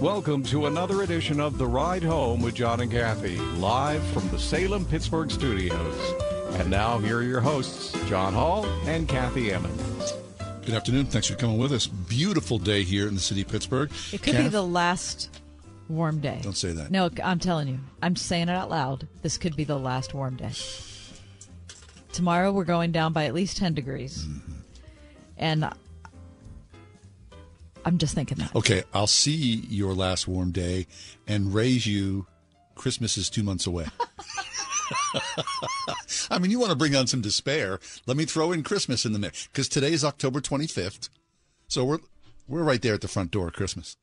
[0.00, 4.38] Welcome to another edition of The Ride Home with John and Kathy, live from the
[4.38, 6.14] Salem Pittsburgh studios.
[6.52, 10.14] And now, here are your hosts, John Hall and Kathy Emmons.
[10.64, 11.06] Good afternoon.
[11.06, 11.88] Thanks for coming with us.
[11.88, 13.90] Beautiful day here in the city of Pittsburgh.
[14.12, 15.30] It could be the last
[15.88, 16.38] warm day.
[16.42, 16.92] Don't say that.
[16.92, 17.80] No, I'm telling you.
[18.00, 19.08] I'm saying it out loud.
[19.22, 20.52] This could be the last warm day.
[22.12, 24.24] Tomorrow we're going down by at least 10 degrees.
[24.24, 24.52] Mm-hmm.
[25.38, 25.68] And
[27.88, 28.54] I'm just thinking that.
[28.54, 30.86] Okay, I'll see your last warm day
[31.26, 32.26] and raise you.
[32.74, 33.86] Christmas is two months away.
[36.30, 37.80] I mean, you want to bring on some despair.
[38.06, 41.08] Let me throw in Christmas in the mix because today is October 25th.
[41.68, 42.00] So we're
[42.46, 43.96] we're right there at the front door of Christmas.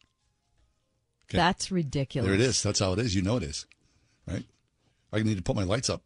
[1.30, 1.38] Okay.
[1.38, 2.26] That's ridiculous.
[2.26, 2.64] There it is.
[2.64, 3.14] That's how it is.
[3.14, 3.68] You know it is.
[4.28, 4.46] Right?
[5.14, 6.02] I need to put my lights up.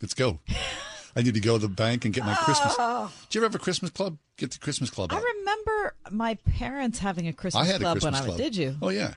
[0.00, 0.40] Let's go.
[1.16, 2.74] I need to go to the bank and get my Christmas.
[2.78, 3.12] Oh.
[3.28, 4.18] Do you ever have a Christmas club?
[4.36, 5.20] Get the Christmas club out.
[5.20, 8.38] I remember my parents having a Christmas I had a club Christmas when I club.
[8.38, 8.46] was.
[8.46, 8.76] Did you?
[8.82, 9.14] Oh yeah.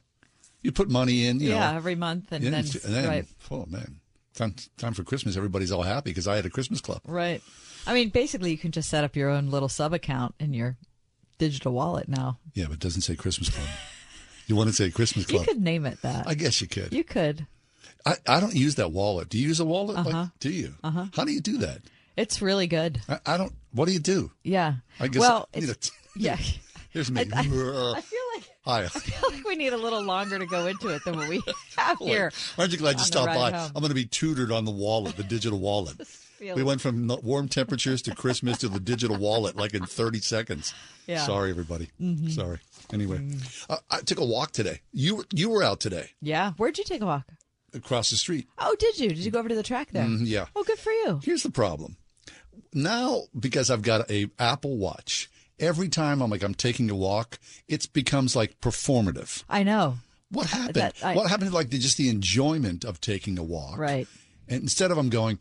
[0.62, 1.40] You put money in.
[1.40, 4.00] You yeah, know, every month, and then, and then, right, oh man,
[4.36, 5.36] time time for Christmas.
[5.36, 7.02] Everybody's all happy because I had a Christmas club.
[7.06, 7.42] right.
[7.88, 10.78] I mean, basically, you can just set up your own little sub account in your
[11.40, 12.38] digital wallet now.
[12.54, 13.68] Yeah, but it doesn't say Christmas club.
[14.46, 15.48] you want to say Christmas club?
[15.48, 16.28] You could name it that.
[16.28, 16.94] I guess you could.
[16.94, 17.48] you could.
[18.06, 19.30] I, I don't use that wallet.
[19.30, 19.98] Do you use a wallet?
[19.98, 20.10] Uh-huh.
[20.10, 20.76] Like, do you?
[20.84, 21.06] Uh-huh.
[21.16, 21.82] How do you do that?
[22.18, 23.02] It's really good.
[23.08, 23.54] I, I don't.
[23.74, 24.32] What do you do?
[24.44, 24.76] Yeah.
[25.00, 25.22] I guess.
[25.22, 26.38] well, I need it's, yeah.
[26.90, 27.22] Here's me.
[27.34, 28.84] I feel like Hi.
[28.84, 31.42] I feel like we need a little longer to go into it than what we
[31.78, 32.32] have here.
[32.58, 33.52] Aren't you glad you the stopped by?
[33.52, 33.72] home.
[33.76, 35.96] I'm going to be tutored on the wallet, the digital wallet.
[36.40, 40.74] We went from warm temperatures to Christmas to the digital wallet like in 30 seconds.
[41.08, 41.18] Yeah.
[41.18, 41.26] Mm-hmm.
[41.26, 41.90] Sorry, everybody.
[42.30, 42.60] Sorry.
[42.92, 43.22] Anyway,
[43.70, 44.82] uh, I took a walk today.
[44.92, 46.52] You you were out today Yeah.
[46.58, 47.26] Where'd you take a walk?
[47.74, 48.48] Across the street.
[48.58, 49.10] Oh, did you?
[49.10, 50.06] Did you go over to the track there?
[50.06, 50.46] Mm, yeah.
[50.56, 51.20] Oh, good for you.
[51.24, 51.98] Here's the problem.
[52.74, 57.40] Now, because I've got a Apple Watch, every time I'm like I'm taking a walk,
[57.68, 59.44] it becomes like performative.
[59.50, 59.96] I know.
[60.30, 60.76] What happened?
[60.76, 63.78] That- I- what happened to like the, just the enjoyment of taking a walk?
[63.78, 64.08] Right.
[64.48, 65.40] And instead of I'm going,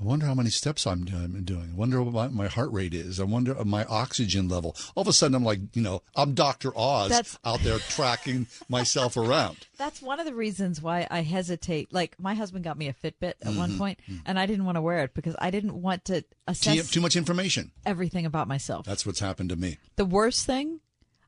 [0.00, 1.70] I wonder how many steps I'm doing.
[1.72, 3.18] I wonder what my, heart rate is.
[3.18, 4.76] I wonder my oxygen level.
[4.94, 6.70] All of a sudden, I'm like, you know, I'm Dr.
[6.76, 9.66] Oz That's- out there tracking myself around.
[9.76, 11.92] That's one of the reasons why I hesitate.
[11.92, 13.78] Like my husband got me a Fitbit at one Mm-hmm.
[13.78, 16.90] point, and I didn't want to wear it because I didn't want to Too, assess
[16.92, 17.72] too much information.
[17.84, 18.86] everything about myself.
[18.86, 19.78] That's what's happened to me.
[19.96, 20.78] the worst thing,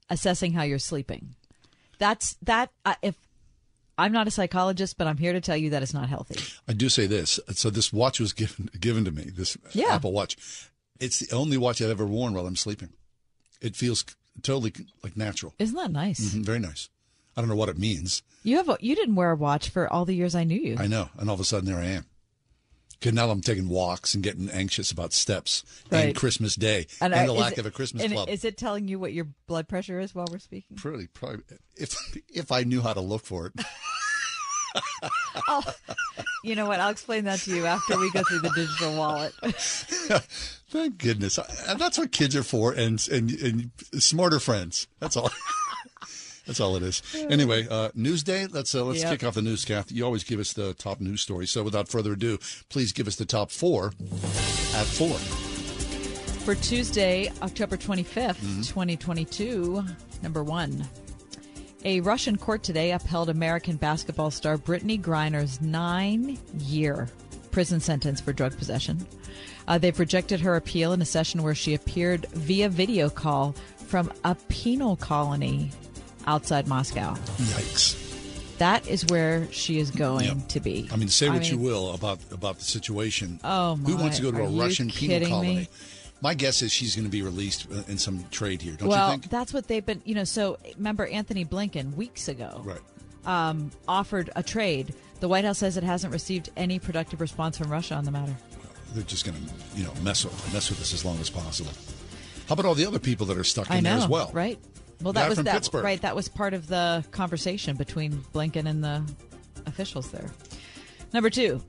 [0.09, 1.35] assessing how you're sleeping.
[1.99, 2.71] That's that.
[2.85, 3.17] Uh, if
[4.01, 6.41] I'm not a psychologist, but I'm here to tell you that it's not healthy.
[6.69, 7.39] I do say this.
[7.53, 9.25] So this watch was given given to me.
[9.25, 9.95] This Yeah.
[9.95, 10.37] Apple Watch.
[10.99, 12.91] It's the only watch I've ever worn while I'm sleeping.
[13.61, 14.05] It feels
[14.43, 14.73] totally
[15.03, 15.55] like natural.
[15.59, 16.21] Isn't that nice?
[16.35, 16.89] Mhm, Very nice.
[17.37, 18.23] I don't know what it means.
[18.43, 20.77] You have a, you didn't wear a watch for all the years I knew you.
[20.79, 21.09] I know.
[21.19, 22.07] And all of a sudden, there I am.
[23.01, 27.25] Because now I'm taking walks and getting anxious about steps and Christmas Day and, I-
[27.25, 28.29] uh, the lack it- of a Christmas and club.
[28.29, 30.77] Is it telling you what your blood pressure is while we're speaking?
[30.77, 31.43] Pretty, probably,
[31.77, 31.97] if
[32.29, 33.55] if I knew how to look for it.
[36.43, 36.81] You know what?
[36.81, 39.33] I'll explain that to you after we go through the digital wallet.
[40.71, 41.39] Thank goodness.
[41.69, 43.71] And that's what kids are for and, and, and
[44.03, 44.87] smarter friends.
[45.01, 45.31] That's all.
[46.51, 47.01] That's all it is.
[47.31, 48.49] Anyway, uh, news day.
[48.49, 49.11] Let's uh, let's Yep.
[49.13, 49.93] kick off the news, Kath.
[49.93, 51.47] You always give us the top news story.
[51.47, 52.39] So without further ado,
[52.71, 53.93] please give us the top four
[54.75, 55.15] at four.
[56.45, 58.63] For Tuesday, October 25th, Mm-hmm.
[58.63, 59.85] 2022,
[60.25, 60.89] number one.
[61.85, 67.09] A Russian court today upheld American basketball star Brittney Griner's nine year
[67.53, 69.07] prison sentence for drug possession.
[69.69, 73.55] Uh, they've rejected her appeal in a session where she appeared via video call
[73.87, 75.71] from a penal colony
[76.31, 77.15] outside Moscow.
[77.39, 77.97] Yikes.
[78.59, 80.49] That is where she is going Yep.
[80.49, 80.89] to be.
[80.93, 83.41] I mean, say what you mean, will about about the situation.
[83.43, 83.91] Oh, my!
[83.91, 85.57] Who wants to go to Are a Russian penal colony?
[85.57, 85.69] me?
[86.21, 88.75] My guess is she's going to be released uh, in some trade here.
[88.75, 89.31] Don't well, you think?
[89.31, 90.25] that's what they've been, you know.
[90.25, 92.81] So remember Antony Blinken weeks ago right.
[93.25, 94.95] um, offered a trade.
[95.21, 98.37] The White House says it hasn't received any productive response from Russia on the matter.
[98.93, 101.73] They're just going to, you know, mess with mess with us as long as possible.
[102.47, 104.31] How about all the other people that are stuck in I there as well?
[104.35, 104.59] right?
[105.03, 105.85] Well, that was that Pittsburgh.
[105.85, 106.01] right.
[106.03, 109.03] That was part of the conversation between Blinken and the
[109.67, 110.31] officials there.
[111.13, 111.63] Number two,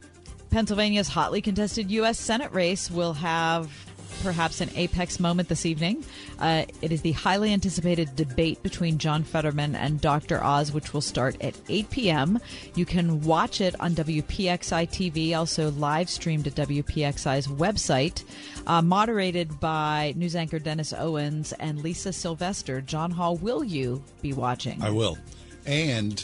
[0.49, 2.19] Pennsylvania's hotly contested U.S.
[2.19, 3.71] Senate race will have
[4.21, 6.03] perhaps an apex moment this evening.
[6.39, 10.43] Uh, it is the highly anticipated debate between John Fetterman and Dr.
[10.43, 12.39] Oz, which will start at 8 p.m.
[12.75, 18.23] You can watch it on WPXI TV, also live streamed at WPXI's website.
[18.67, 22.81] Uh, moderated by news anchor Dennis Owens and Lisa Sylvester.
[22.81, 24.81] John Hall, will you be watching?
[24.81, 25.17] I will.
[25.65, 26.23] And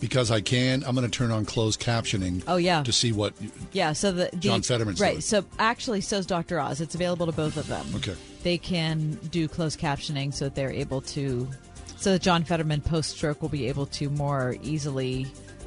[0.00, 2.42] because I can, I'm going to turn on closed captioning.
[2.46, 2.82] Oh, yeah.
[2.82, 3.34] To see what.
[3.72, 5.12] Yeah, so the, the John Fetterman's right.
[5.12, 5.20] doing.
[5.20, 6.60] So actually, so's Dr.
[6.60, 6.80] Oz.
[6.80, 7.86] It's available to both of them.
[7.96, 8.14] Okay.
[8.42, 11.48] They can do closed captioning so that they're able to
[11.96, 15.26] so that John Fetterman post stroke will be able to more easily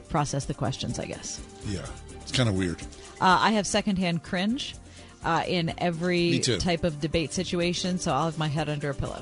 [0.10, 1.42] process the questions, I guess.
[1.68, 1.86] Yeah,
[2.22, 2.80] it's kind of weird.
[3.20, 4.76] Uh, I have secondhand cringe
[5.24, 9.22] uh, in every type of debate situation, so I'll have my head under a pillow.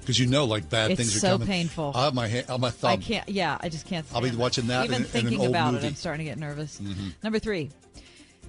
[0.00, 1.20] Because you know, like bad It's things are coming.
[1.20, 1.46] It's so coming.
[1.48, 1.92] painful.
[1.94, 2.90] I have my hand, on my thumb.
[2.92, 3.28] I can't.
[3.28, 4.06] Yeah, I just can't.
[4.14, 5.86] I'll be watching that Even in- in thinking old about movie.
[5.86, 6.80] it, I'm starting to get nervous.
[7.22, 7.70] Number three.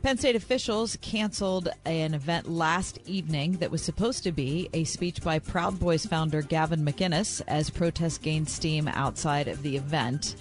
[0.04, 5.24] Penn State officials canceled an event last evening that was supposed to be a speech
[5.24, 10.36] by Proud Boys founder Gavin McInnes as protests gained steam outside of the event.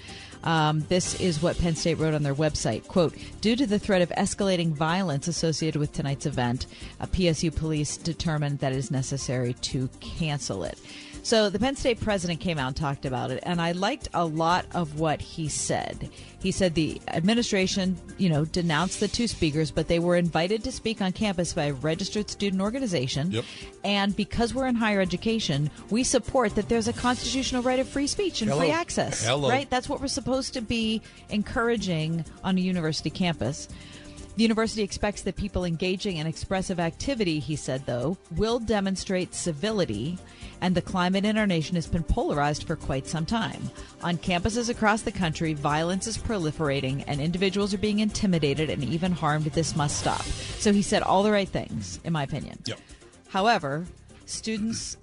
[0.45, 2.87] Um, this is what Penn State wrote on their website.
[2.87, 6.67] Quote, due to the threat of escalating violence associated with tonight's event,
[7.01, 10.79] PSU police determined that it is necessary to cancel it.
[11.27, 14.25] So the Penn State president came out and talked about it, and I liked a
[14.25, 16.09] lot of what he said.
[16.39, 20.71] He said the administration, you know, denounced the two speakers, but they were invited to
[20.71, 23.33] speak on campus by a registered student organization.
[23.33, 23.45] Yep.
[23.83, 28.07] And because we're in higher education, we support that there's a constitutional right of free
[28.07, 29.27] speech and free access.
[29.27, 29.49] Hello.
[29.49, 29.69] Right?
[29.69, 33.69] That's what we're supposed to be encouraging on a university campus.
[34.37, 40.19] The university expects that people engaging in expressive activity, he said, though, will demonstrate civility,
[40.61, 43.71] and the climate in our nation has been polarized for quite some time.
[44.03, 49.13] On campuses across the country, violence is proliferating, and individuals are being intimidated and even
[49.13, 49.47] harmed.
[49.47, 50.23] This must stop.
[50.23, 52.59] So he said all the right things, in my opinion.
[52.67, 52.81] Yep.
[53.29, 53.87] However,
[54.25, 54.97] students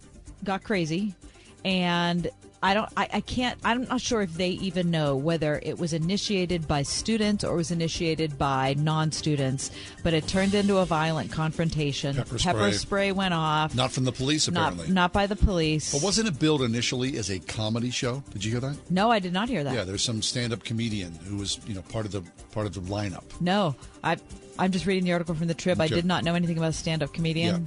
[0.43, 1.15] got crazy,
[1.63, 2.29] and
[2.63, 2.89] I don't.
[2.95, 3.59] I, I can't.
[3.65, 7.71] I'm not sure if they even know whether it was initiated by students or was
[7.71, 9.69] initiated by non-students.
[10.01, 12.15] But it turned into a violent confrontation.
[12.15, 12.71] Pepper spray.
[12.71, 13.75] spray went off.
[13.75, 14.93] Not from the police, not apparently.
[14.93, 15.91] not by the police.
[15.91, 18.23] but wasn't it billed initially as a comedy show?
[18.31, 18.77] Did you hear that?
[18.89, 19.73] no, I did not hear that.
[19.73, 22.23] Yeah, there's some stand-up comedian who was, you know, part of the
[22.53, 23.23] part of the lineup.
[23.41, 24.17] No, I.
[24.59, 25.81] I'm just reading the article from the Trib.
[25.81, 27.65] I did not know anything about a stand-up comedian.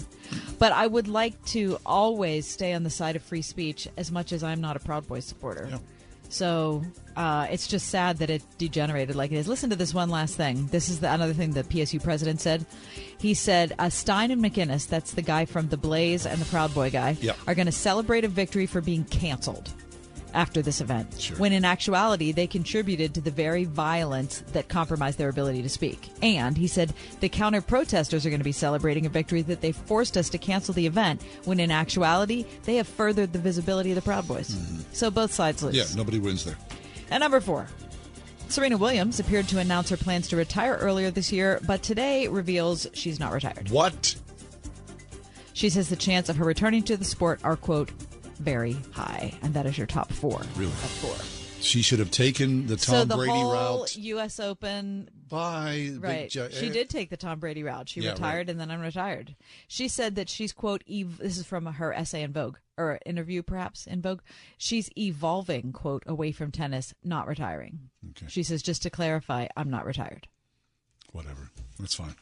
[0.59, 4.33] But I would like to always stay on the side of free speech as much
[4.33, 5.69] as I'm not a Proud Boys supporter.
[5.71, 5.79] Yeah.
[6.29, 6.83] So
[7.17, 9.47] uh, it's just sad that it degenerated like it is.
[9.47, 10.67] Listen to this one last thing.
[10.67, 12.67] This is the, another thing the PSU president said.
[13.19, 16.75] He said uh, Stein and McInnes, that's the guy from the Blaze and the Proud
[16.75, 17.35] Boy guy, Yeah.
[17.47, 19.73] are going to celebrate a victory for being canceled
[20.37, 21.21] after this event.
[21.21, 21.37] Sure.
[21.39, 26.09] When in actuality, they contributed to the very violence that compromised their ability to speak.
[26.23, 29.73] And he said the counter protesters are going to be celebrating a victory that they
[29.73, 33.97] forced us to cancel the event, when in actuality, they have furthered the visibility of
[33.97, 34.57] the Proud Boys.
[34.93, 35.75] So both sides lose.
[35.75, 35.97] Mm-hmm.
[35.97, 36.57] Yeah, nobody wins there.
[37.11, 37.67] And number four.
[38.49, 42.87] Serena Williams appeared to announce her plans to retire earlier this year, but today reveals
[42.93, 43.71] she's not retired.
[43.71, 44.15] What?
[45.53, 47.91] She says the chance of her returning to the sport are, quote,
[48.37, 49.33] very high.
[49.43, 50.41] And that is your top four.
[50.57, 50.71] Really?
[50.73, 51.17] Of four.
[51.61, 53.97] She should have taken the Tom so the Brady whole route.
[53.97, 54.39] U.S.
[54.39, 56.29] Open, By right?
[56.29, 56.73] ju- she eh.
[56.73, 57.89] did take the Tom Brady route.
[57.89, 58.51] She Yeah, retired right.
[58.51, 59.35] and then unretired.
[59.67, 60.85] She said that she's quote.
[60.89, 64.21] Ev- this is from her essay in Vogue or interview, perhaps in Vogue.
[64.59, 67.89] She's evolving quote away from tennis, not retiring.
[68.11, 68.27] Okay.
[68.29, 70.29] She says, just to clarify, I'm not retired.
[71.13, 71.51] Whatever.
[71.81, 72.15] That's fine.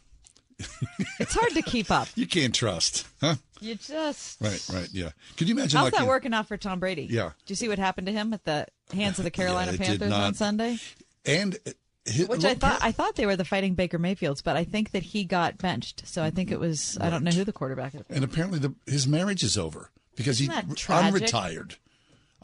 [1.18, 2.06] It's hard to keep up.
[2.14, 3.34] You can't trust, huh?
[3.64, 5.10] You just Right, right, yeah.
[5.36, 5.78] Could you imagine?
[5.78, 7.08] How's like that in- working out for Tom Brady?
[7.10, 7.30] Yeah.
[7.46, 10.12] Do you see what happened to him at the hands of the Carolina did Panthers
[10.12, 10.78] on Sunday?
[11.24, 11.58] And
[12.04, 14.90] his, Which I thought I thought they were the fighting Baker Mayfields, but I think
[14.90, 16.06] that he got benched.
[16.06, 18.02] So I think it was I don't know who the quarterback is.
[18.10, 21.76] and apparently the, his marriage is over because Isn't he unretired.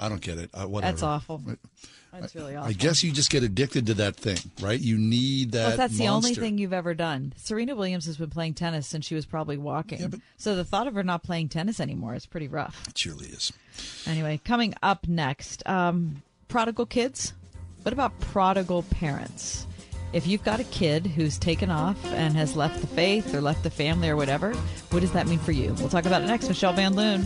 [0.00, 0.50] I don't get it.
[0.54, 0.92] Uh, whatever.
[0.92, 1.42] That's awful.
[2.12, 2.70] That's really awful.
[2.70, 4.80] I guess you just get addicted to that thing, right?
[4.80, 5.68] You need that.
[5.68, 7.34] Well, that's the only thing you've ever done.
[7.36, 10.00] Serena Williams has been playing tennis since she was probably walking.
[10.00, 12.82] Yeah, but- so the thought of her not playing tennis anymore is pretty rough.
[12.88, 13.52] It surely is.
[14.06, 17.32] Anyway, coming up next, um, prodigal kids.
[17.82, 19.66] What about prodigal parents?
[20.12, 23.62] If you've got a kid who's taken off and has left the faith or left
[23.62, 24.52] the family or whatever,
[24.90, 25.72] what does that mean for you?
[25.78, 26.48] We'll talk about it next.
[26.48, 27.24] Michelle Van Loon,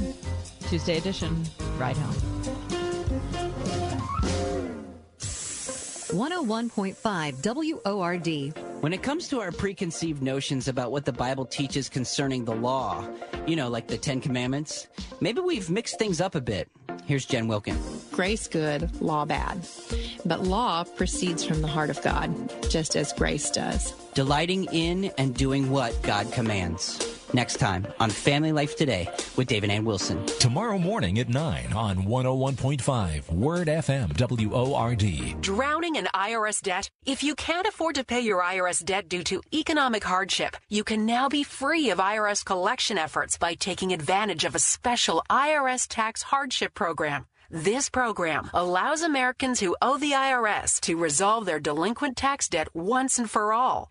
[0.69, 1.45] Tuesday edition,
[1.79, 2.84] Ride Home.
[6.11, 8.83] 101.5 WORD.
[8.83, 13.09] When it comes to our preconceived notions about what the Bible teaches concerning the law,
[13.47, 14.87] you know, like the Ten Commandments,
[15.21, 16.69] maybe we've mixed things up a bit.
[17.07, 17.79] Here's Jen Wilkin.
[18.13, 19.67] grace good, law bad.
[20.25, 22.31] But law proceeds from the heart of God,
[22.71, 23.93] just as grace does.
[24.15, 27.24] Delighting in and doing what God commands.
[27.35, 30.25] Next time on Family Life Today with David Ann Wilson.
[30.39, 34.15] Tomorrow morning at 9 on 101.5 Word FM
[34.47, 35.41] WORD.
[35.43, 36.89] Drowning in IRS debt?
[37.05, 41.07] If you can't afford to pay your IRS debt due to economic hardship, you can
[41.07, 46.23] now be free of IRS collection efforts by taking advantage of a special IRS tax
[46.23, 47.27] hardship program.
[47.51, 53.19] This program allows Americans who owe the IRS to resolve their delinquent tax debt once
[53.19, 53.91] and for all.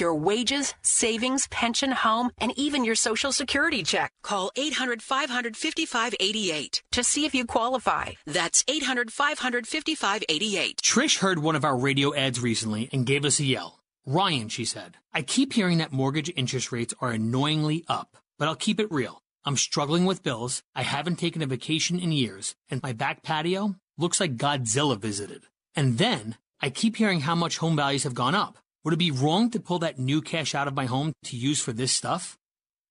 [0.00, 4.12] your wages, savings, pension, home, and even your social security check.
[4.22, 8.12] Call 800 500 5588 to see if you qualify.
[8.26, 10.80] That's 800 500 5588.
[10.84, 13.80] Trish heard one of our radio ads recently and gave us a yell.
[14.04, 18.54] Ryan, she said, I keep hearing that mortgage interest rates are annoyingly up, but I'll
[18.54, 19.22] keep it real.
[19.44, 23.76] I'm struggling with bills, I haven't taken a vacation in years, and my back patio
[23.96, 25.42] looks like Godzilla visited.
[25.74, 28.58] And then I keep hearing how much home values have gone up.
[28.86, 31.60] Would it be wrong to pull that new cash out of my home to use
[31.60, 32.38] for this stuff?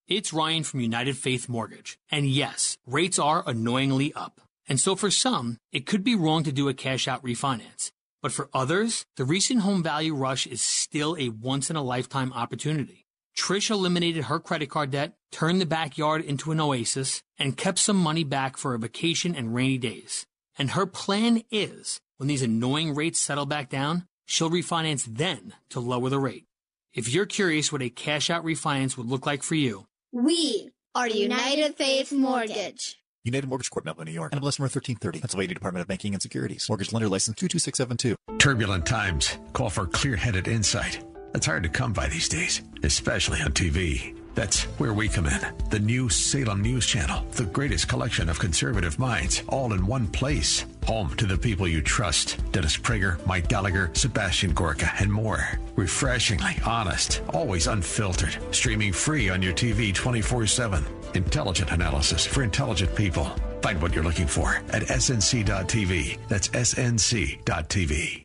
[0.09, 1.97] It's Ryan from United Faith Mortgage.
[2.11, 4.41] And yes, rates are annoyingly up.
[4.67, 7.91] And so for some, it could be wrong to do a cash out refinance.
[8.21, 12.33] But for others, the recent home value rush is still a once in a lifetime
[12.33, 13.05] opportunity.
[13.39, 17.95] Trish eliminated her credit card debt, turned the backyard into an oasis, and kept some
[17.95, 20.25] money back for a vacation and rainy days.
[20.57, 25.79] And her plan is, when these annoying rates settle back down, she'll refinance then to
[25.79, 26.45] lower the rate.
[26.93, 31.07] If you're curious what a cash out refinance would look like for you, we are
[31.07, 32.97] United Faith Mortgage.
[33.23, 34.31] United Mortgage Corp, Melville, New York.
[34.31, 35.19] NMLS number 1330.
[35.19, 36.67] Pennsylvania Department of Banking and Securities.
[36.69, 38.15] Mortgage lender license 22672.
[38.37, 41.03] Turbulent times call for clear-headed insight.
[41.33, 44.14] That's hard to come by these days, especially on TV.
[44.35, 45.39] That's where we come in.
[45.69, 50.65] The new Salem News Channel, the greatest collection of conservative minds, all in one place.
[50.85, 55.57] Home to the people you trust Dennis Prager, Mike Gallagher, Sebastian Gorka, and more.
[55.75, 58.37] Refreshingly honest, always unfiltered.
[58.53, 60.85] Streaming free on your TV 24 7.
[61.15, 63.31] Intelligent analysis for intelligent people.
[63.61, 66.19] Find what you're looking for at snc.tv.
[66.27, 68.24] That's snc.tv.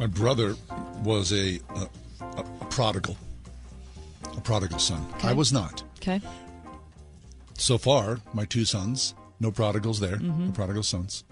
[0.00, 0.56] My brother
[1.04, 1.86] was a, a,
[2.38, 3.18] a prodigal,
[4.34, 5.06] a prodigal son.
[5.16, 5.28] Okay.
[5.28, 5.82] I was not.
[5.98, 6.22] Okay.
[7.58, 10.38] So far, my two sons, no prodigals there, Mhm.
[10.46, 11.22] no prodigal sons.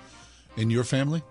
[0.58, 1.22] In your family,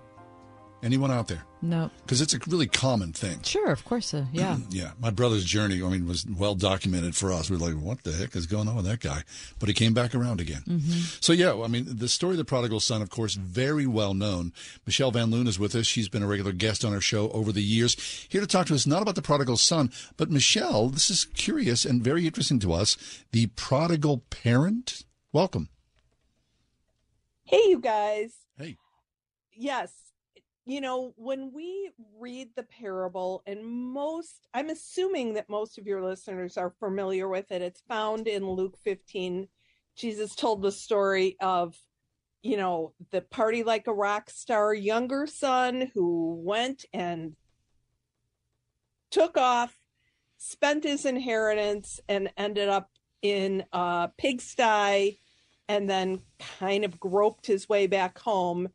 [0.88, 1.44] anyone out there?
[1.62, 1.91] No.
[2.03, 3.41] Because it's a really common thing.
[3.44, 4.13] Sure, of course.
[4.13, 4.58] Uh, yeah.
[4.70, 7.50] Yeah, my brother's journey, I mean, was well documented for us.
[7.50, 9.24] We were like, what the heck is going on with that guy?
[9.60, 10.62] But he came back around again.
[10.67, 11.24] Mhm.
[11.24, 14.53] So, yeah, I mean, the story of the prodigal son, of course, very well known.
[14.86, 15.86] Michelle Van Loon is with us.
[15.86, 17.96] She's been a regular guest on our show over the years.
[18.29, 21.84] Here to talk to us not about the prodigal son, but Michelle, this is curious
[21.86, 22.98] and very interesting to us.
[23.32, 25.03] The prodigal parent.
[25.34, 25.70] Welcome.
[27.44, 28.32] Hey, you guys.
[28.58, 28.77] Hey.
[29.56, 29.91] Yes.
[30.69, 36.03] You know, when we read the parable, and most, I'm assuming that most of your
[36.03, 39.47] listeners are familiar with it, it's found in Luke 15.
[39.95, 41.77] Jesus told the story of,
[42.43, 47.38] you know, the party like a rock star younger son who went and
[49.09, 49.79] took off,
[50.38, 52.89] spent his inheritance, and ended up
[53.21, 55.21] in a pigsty
[55.69, 56.19] and then
[56.59, 58.67] kind of groped his way back home.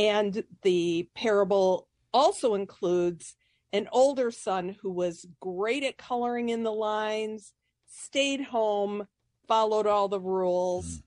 [0.00, 3.36] And the parable also includes
[3.70, 7.52] an older son who was great at coloring in the lines,
[7.86, 9.06] stayed home,
[9.46, 11.02] followed all the rules,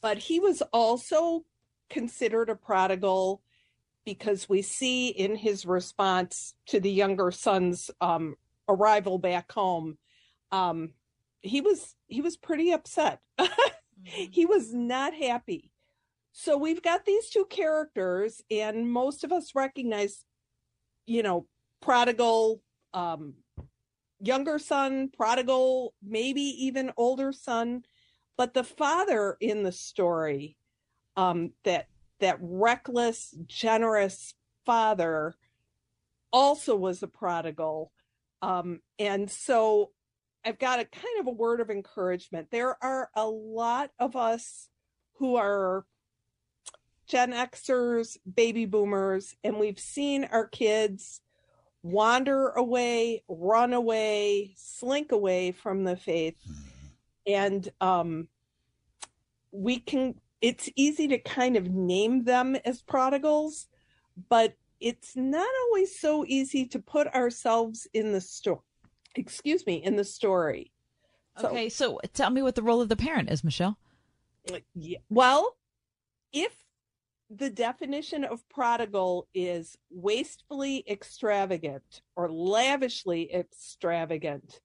[0.00, 1.44] but he was also
[1.90, 3.42] considered a prodigal
[4.04, 8.36] because we see in his response to the younger son's um,
[8.68, 9.98] arrival back home,
[10.52, 10.90] um,
[11.40, 13.18] he was he was pretty upset.
[14.04, 15.72] he was not happy.
[16.40, 20.24] So we've got these two characters, and most of us recognize,
[21.04, 21.48] you know,
[21.82, 22.62] prodigal,
[22.94, 23.34] um,
[24.20, 27.82] younger son, prodigal, maybe even older son,
[28.36, 30.56] but the father in the story,
[31.16, 31.88] um, that
[32.20, 34.32] that reckless, generous
[34.64, 35.34] father,
[36.32, 37.90] also was a prodigal,
[38.42, 39.90] um, and so
[40.44, 42.52] I've got a kind of a word of encouragement.
[42.52, 44.68] There are a lot of us
[45.14, 45.84] who are
[47.08, 51.22] Gen Xers, baby boomers, and we've seen our kids
[51.82, 56.36] wander away, run away, slink away from the faith.
[57.26, 58.28] And um,
[59.52, 63.68] we can, it's easy to kind of name them as prodigals,
[64.28, 68.60] but it's not always so easy to put ourselves in the story,
[69.14, 70.72] excuse me, in the story.
[71.40, 73.78] So, okay, so tell me what the role of the parent is, Michelle.
[74.74, 74.98] Yeah.
[75.08, 75.56] Well,
[76.32, 76.52] if
[77.30, 84.60] the definition of prodigal is wastefully extravagant or lavishly extravagant,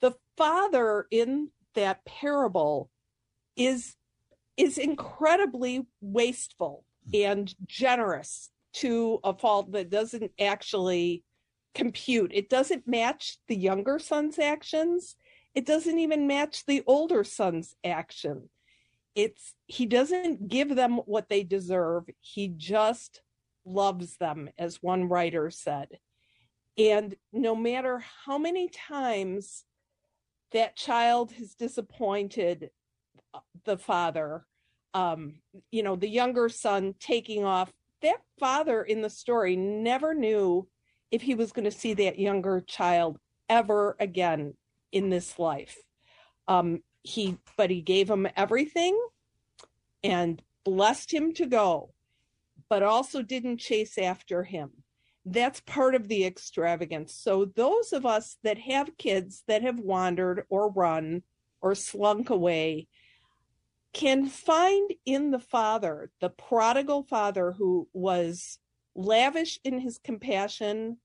[0.00, 2.90] the father in that parable
[3.56, 3.96] is
[4.56, 7.16] is incredibly wasteful hmm.
[7.16, 11.22] and generous to a fault that doesn't actually
[11.74, 12.30] compute.
[12.34, 15.16] It doesn't match the younger son's actions.
[15.54, 18.48] It doesn't even match the older son's action.
[19.14, 22.04] It's he doesn't give them what they deserve.
[22.20, 23.20] He just
[23.64, 25.88] loves them, as one writer said.
[26.78, 29.64] And no matter how many times
[30.52, 32.70] that child has disappointed
[33.64, 34.46] the father,
[34.94, 35.34] um,
[35.70, 40.66] you know, the younger son taking off, that father in the story never knew
[41.10, 44.54] if he was going to see that younger child ever again
[44.92, 45.76] in this life.
[46.48, 48.98] Um, he, but he gave him everything
[50.04, 51.92] and blessed him to go,
[52.68, 54.70] but also didn't chase after him.
[55.24, 57.14] That's part of the extravagance.
[57.14, 61.22] So, those of us that have kids that have wandered or run
[61.60, 62.88] or slunk away
[63.92, 68.58] can find in the father, the prodigal father who was
[68.94, 70.98] lavish in his compassion,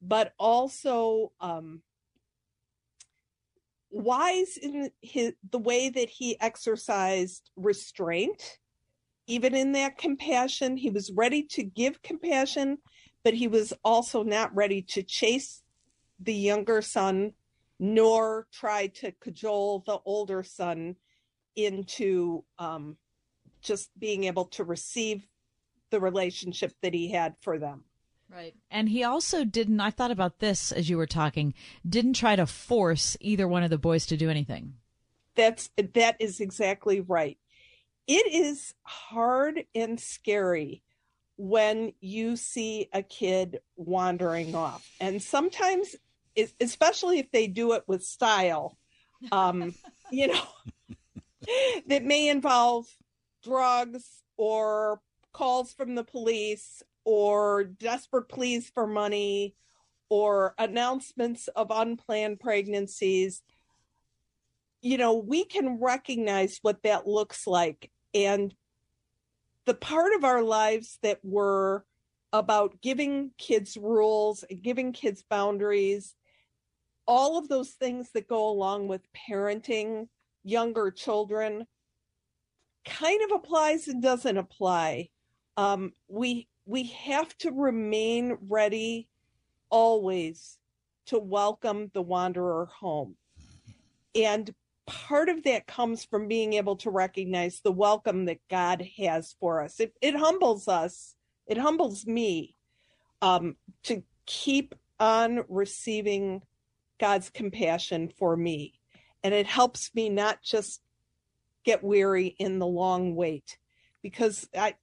[0.00, 1.80] but also um,
[3.92, 8.58] wise in his the way that he exercised restraint
[9.26, 12.78] even in that compassion he was ready to give compassion
[13.22, 15.62] but he was also not ready to chase
[16.20, 17.32] the younger son
[17.78, 20.96] nor try to cajole the older son
[21.54, 22.96] into um,
[23.60, 25.26] just being able to receive
[25.90, 27.84] the relationship that he had for them
[28.34, 28.54] Right.
[28.70, 31.52] And he also didn't, I thought about this as you were talking,
[31.86, 34.74] didn't try to force either one of the boys to do anything.
[35.34, 37.38] That's, that is exactly right.
[38.06, 40.82] It is hard and scary
[41.36, 44.88] when you see a kid wandering off.
[45.00, 45.96] And sometimes,
[46.60, 48.78] especially if they do it with style,
[49.30, 49.74] um,
[50.10, 50.44] you know,
[51.86, 52.86] that may involve
[53.44, 55.00] drugs or
[55.32, 59.54] calls from the police or desperate pleas for money
[60.08, 63.42] or announcements of unplanned pregnancies
[64.82, 67.90] you know we can recognize what that looks like.
[68.12, 68.54] And
[69.64, 71.86] the part of our lives that were
[72.32, 76.14] about giving kids rules and giving kids boundaries
[77.06, 80.08] all of those things that go along with parenting
[80.44, 81.66] younger children
[82.84, 85.08] kind of applies and doesn't apply.
[85.56, 89.08] Um, we we have to remain ready
[89.70, 90.58] always
[91.06, 93.16] to welcome the wanderer home.
[94.14, 94.54] And
[94.86, 99.62] part of that comes from being able to recognize the welcome that God has for
[99.62, 99.80] us.
[99.80, 101.14] It, it humbles us,
[101.46, 102.54] it humbles me
[103.20, 106.42] um, to keep on receiving
[107.00, 108.74] God's compassion for me.
[109.24, 110.80] And it helps me not just
[111.64, 113.58] get weary in the long wait
[114.02, 114.74] because I,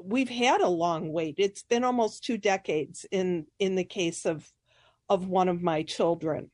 [0.00, 1.36] we've had a long wait.
[1.38, 4.50] It's been almost two decades in in the case of
[5.08, 6.50] of one of my children.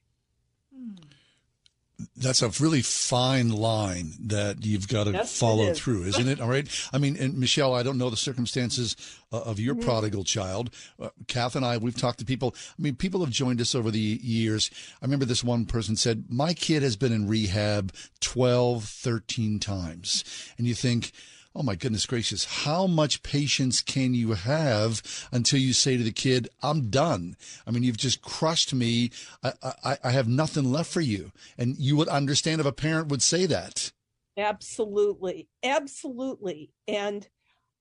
[2.16, 5.78] That's a really fine line that you've got to Yes, follow is.
[5.80, 6.40] through, isn't it?
[6.40, 6.68] All right.
[6.92, 8.94] I mean, and Michelle, I don't know the circumstances
[9.32, 9.82] uh, of your Mhm.
[9.82, 10.70] prodigal child.
[11.00, 12.54] Uh, Kath and I, we've talked to people.
[12.78, 14.70] I mean, people have joined us over the years.
[15.02, 20.22] I remember this one person said, My kid has been in rehab 12, 13 times.
[20.56, 21.10] And you think,
[21.54, 26.12] Oh my goodness gracious, how much patience can you have until you say to the
[26.12, 27.36] kid, I'm done?
[27.66, 29.10] I mean, you've just crushed me.
[29.42, 29.52] I,
[29.84, 31.32] I, I have nothing left for you.
[31.56, 33.90] And you would understand if a parent would say that.
[34.36, 35.48] Absolutely.
[35.62, 36.70] Absolutely.
[36.86, 37.26] And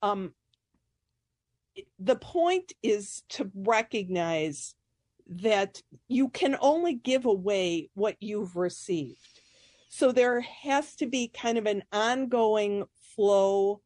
[0.01, 0.33] um
[1.99, 4.73] the point is to recognize
[5.27, 9.41] that you can only give away what you've received.
[9.89, 12.85] So there has to be kind of an ongoing
[13.17, 13.81] flow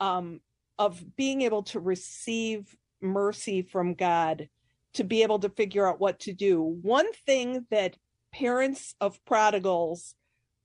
[0.00, 0.40] um,
[0.78, 4.48] of being able to receive mercy from God
[4.94, 6.60] to be able to figure out what to do.
[6.60, 7.96] One thing that
[8.32, 10.14] parents of prodigals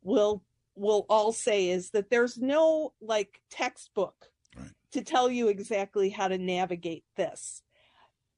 [0.01, 0.43] will
[0.75, 4.15] will all say is that there's no like textbook
[4.91, 7.61] to tell you exactly how to navigate this.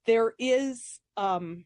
[0.06, 1.64] There is um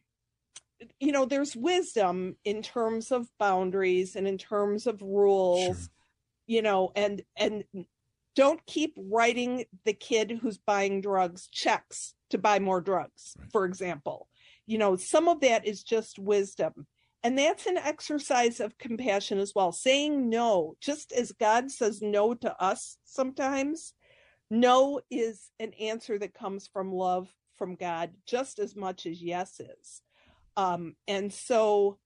[0.98, 5.88] you know there's wisdom in terms of boundaries and in terms of rules
[6.46, 7.64] you know and and
[8.34, 14.28] don't keep writing the kid who's buying drugs checks to buy more drugs for example
[14.66, 16.86] you know some of that is just wisdom
[17.24, 19.70] And that's an exercise of compassion as well.
[19.70, 23.94] Saying no, just as God says no to us sometimes,
[24.50, 29.60] no is an answer that comes from love from God just as much as yes
[29.60, 30.02] is.
[30.56, 31.98] Um, and so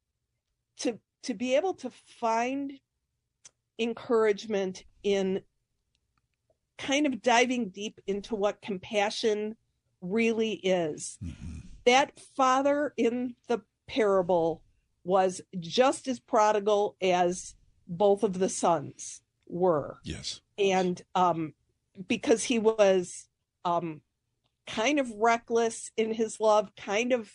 [0.79, 2.73] to to be able to find
[3.79, 5.41] encouragement in
[6.79, 9.57] kind of diving deep into what compassion
[10.01, 11.19] really is.
[11.25, 11.61] Mm-hmm.
[11.85, 14.63] That father in the parable
[15.05, 17.55] was just as prodigal as
[17.87, 19.99] both of the sons were.
[20.03, 20.41] Yes.
[20.59, 21.55] And um,
[22.09, 23.29] because he was
[23.65, 24.01] um,
[24.67, 27.31] kind of reckless in his love, kind of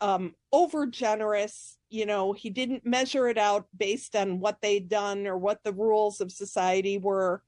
[0.00, 1.76] um, over generous.
[1.90, 5.72] You know, he didn't measure it out based on what they'd done or what the
[5.72, 7.42] rules of society were.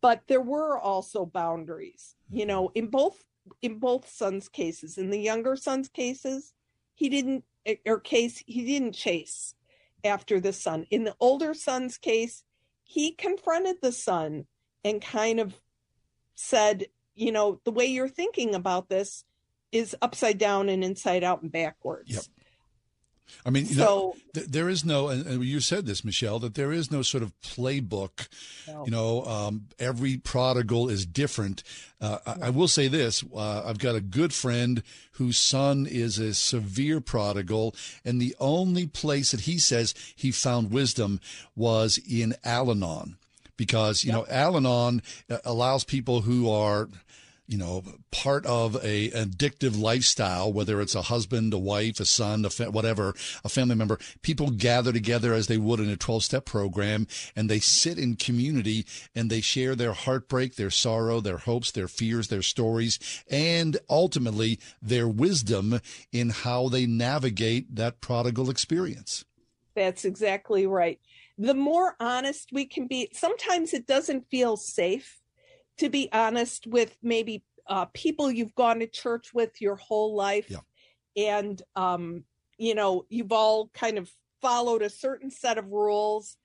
[0.00, 2.14] But there were also boundaries.
[2.30, 3.24] You know, in both
[3.62, 6.52] in both sons' cases, in the younger son's cases,
[6.94, 7.44] he didn't
[7.86, 9.54] or case he didn't chase
[10.04, 10.86] after the son.
[10.90, 12.44] In the older son's case,
[12.82, 14.46] he confronted the son
[14.84, 15.60] and kind of
[16.34, 19.24] said, you know, the way you're thinking about this
[19.72, 22.10] is upside down and inside out and backwards.
[22.10, 22.24] Yep.
[23.44, 26.72] I mean, so, know, th- there is no, and you said this, Michelle, that there
[26.72, 28.28] is no sort of playbook.
[28.66, 28.84] No.
[28.84, 31.62] You know, um, every prodigal is different.
[32.00, 36.18] Uh, I, I, will say this: uh, I've got a good friend whose son is
[36.18, 41.20] a severe prodigal, and the only place that he says he found wisdom
[41.56, 43.16] was in Al-Anon,
[43.56, 44.20] because you yep.
[44.20, 46.88] know Al-Anon uh, allows people who are
[47.50, 47.82] you know,
[48.12, 52.70] part of a addictive lifestyle, whether it's a husband, a wife, a son, a fa-
[52.70, 53.12] whatever,
[53.44, 57.50] a family member, people gather together as they would in a 12 step program and
[57.50, 58.86] they sit in community
[59.16, 64.60] and they share their heartbreak, their sorrow, their hopes, their fears, their stories, and ultimately
[64.80, 65.80] their wisdom
[66.12, 69.24] in how they navigate that prodigal experience.
[69.74, 71.00] That's exactly right.
[71.36, 75.19] The more honest we can be, sometimes it doesn't feel safe
[75.80, 80.48] to be honest with maybe uh, people you've gone to church with your whole life.
[80.48, 80.58] Yeah.
[81.16, 82.24] and um,
[82.56, 86.36] you know you've all kind of followed a certain set of rules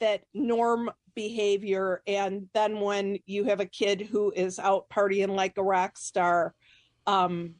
[0.00, 2.02] that norm behavior.
[2.06, 6.54] And then when you have a kid who is out partying like a rock star
[7.06, 7.54] um,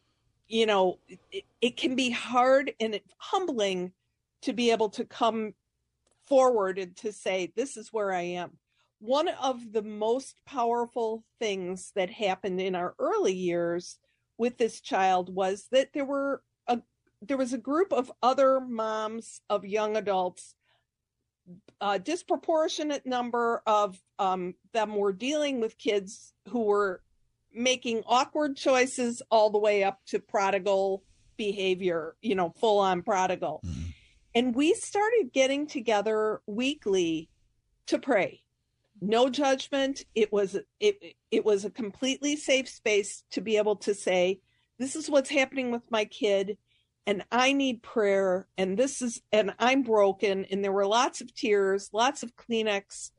[0.49, 0.99] you know
[1.33, 3.93] it, it can be hard and humbling
[4.43, 5.55] to be able to come
[6.27, 8.51] forward and to say this is where i am
[8.99, 13.99] one of the most powerful things that happened in our early years
[14.39, 16.81] with this child was that there were a
[17.23, 20.55] there was a group of other moms of young adults
[21.81, 27.03] a disproportionate number of um, them were dealing with kids who were
[27.55, 31.03] making awkward choices all the way up to prodigal
[31.37, 33.91] behavior you know full on prodigal mm-hmm.
[34.35, 37.29] and we started getting together weekly
[37.87, 38.41] to pray
[39.01, 40.05] no judgment.
[40.15, 44.41] It was it it was a completely safe space to be able to say
[44.79, 46.59] this is what's happening with my kid
[47.07, 51.35] and i need prayer and this is and i'm broken and there were lots of
[51.35, 53.11] tears lots of kleenex.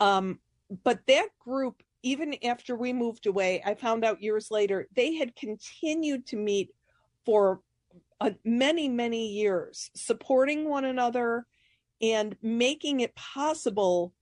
[0.00, 0.40] Um,
[0.82, 5.36] but that group even after we moved away i found out years later they had
[5.36, 6.70] continued to meet
[7.24, 7.60] for
[8.20, 11.46] uh, many many years supporting one another
[12.00, 14.12] and making it possible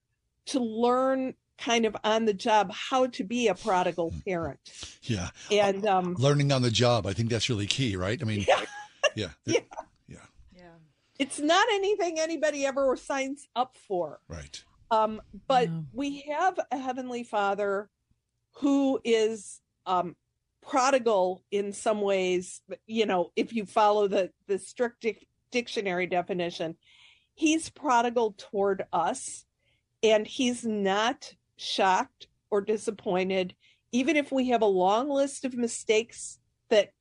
[0.47, 4.19] to learn kind of on the job how to be a prodigal hmm.
[4.21, 4.59] parent.
[5.03, 5.31] Yeah.
[5.51, 8.21] And um, learning on the job, I think that's really key, right?
[8.21, 8.61] I mean, yeah.
[9.15, 9.29] Yeah.
[9.45, 9.61] yeah.
[10.09, 10.17] Yeah.
[10.57, 10.63] Yeah.
[11.19, 14.21] It's not anything anybody ever signs up for.
[14.29, 14.63] Right.
[14.91, 17.89] Um, but we have a heavenly father
[18.57, 20.17] who is um,
[20.61, 26.77] prodigal in some ways, you know, if you follow the, the strict dic- dictionary definition,
[27.35, 29.47] he's prodigal toward us
[30.03, 33.55] and he's not shocked or disappointed
[33.93, 36.39] even if we have a long list of mistakes
[36.71, 36.93] that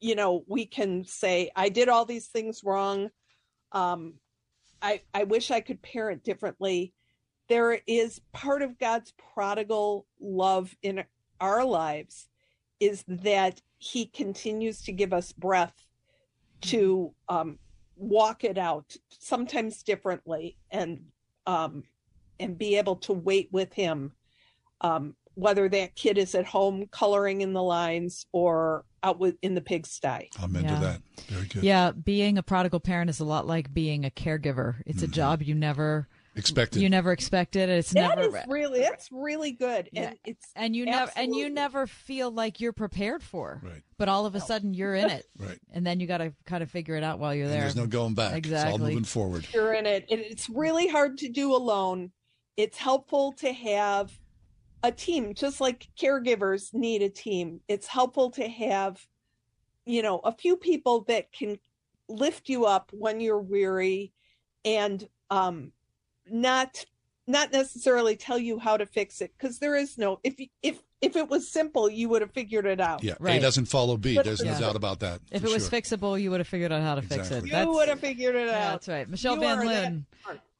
[0.00, 3.10] you know we can say i did all these things wrong.
[3.72, 4.14] Um
[4.80, 6.92] i i wish i could parent differently.
[7.48, 11.04] There is part of god's prodigal love in
[11.40, 12.28] our lives
[12.80, 15.74] is that he continues to give us breath
[16.60, 17.58] to um,
[17.96, 21.00] walk it out sometimes differently and
[21.46, 21.84] um,
[22.40, 24.12] and be able to wait with him
[24.80, 29.54] um, whether that kid is at home coloring in the lines or out with, in
[29.54, 30.28] the pigsty.
[30.42, 30.80] I'm into yeah.
[30.80, 31.02] that.
[31.28, 31.62] Very good.
[31.62, 34.76] Yeah, being a prodigal parent is a lot like being a caregiver.
[34.84, 35.12] It's mm-hmm.
[35.12, 36.82] a job you never expected.
[36.82, 37.68] You never expect it.
[37.68, 40.08] It's That never is really that's really good, Yeah.
[40.08, 43.60] and it's and you never and you never feel like you're prepared for.
[43.62, 43.82] Right.
[43.96, 45.26] But all of a sudden you're in it.
[45.38, 45.58] Right.
[45.72, 47.60] And then you got to kind of figure it out while you're And there.
[47.60, 48.34] there's no going back.
[48.34, 48.72] Exactly.
[48.72, 49.46] It's all moving forward.
[49.54, 50.06] you're in it.
[50.10, 52.10] and It's really hard to do alone.
[52.58, 54.10] It's helpful to have
[54.82, 57.60] a team, just like caregivers need a team.
[57.68, 59.00] It's helpful to have,
[59.86, 61.60] you know, a few people that can
[62.08, 64.12] lift you up when you're weary
[64.64, 65.70] and um
[66.28, 66.84] not
[67.28, 71.14] not necessarily tell you how to fix it because there is no if if if
[71.16, 73.40] it was simple you would have figured it out Yeah, A Right.
[73.42, 74.16] doesn't follow B.
[74.16, 75.20] But- There's no doubt about that.
[75.30, 75.80] if for it was sure.
[75.80, 77.50] fixable, you would have figured out how to fix Exactly.
[77.52, 77.62] it.
[77.64, 79.08] you would have figured it out that's right.
[79.08, 80.06] Michelle You Van are Loon.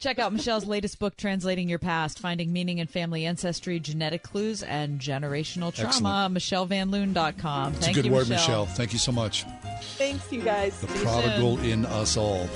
[0.01, 4.63] Check out Michelle's latest book, Translating Your Past, Finding Meaning in Family Ancestry, Genetic Clues,
[4.63, 6.31] and Generational Trauma.
[6.33, 6.35] Excellent.
[6.37, 7.73] MichelleVanLoon.com.
[7.75, 8.65] It's Thank a good you, word, Michelle.
[8.65, 8.67] Michelle.
[8.77, 9.45] Thank you so much.
[9.97, 11.65] thanks you guys The See prodigal soon.
[11.67, 12.49] in us all.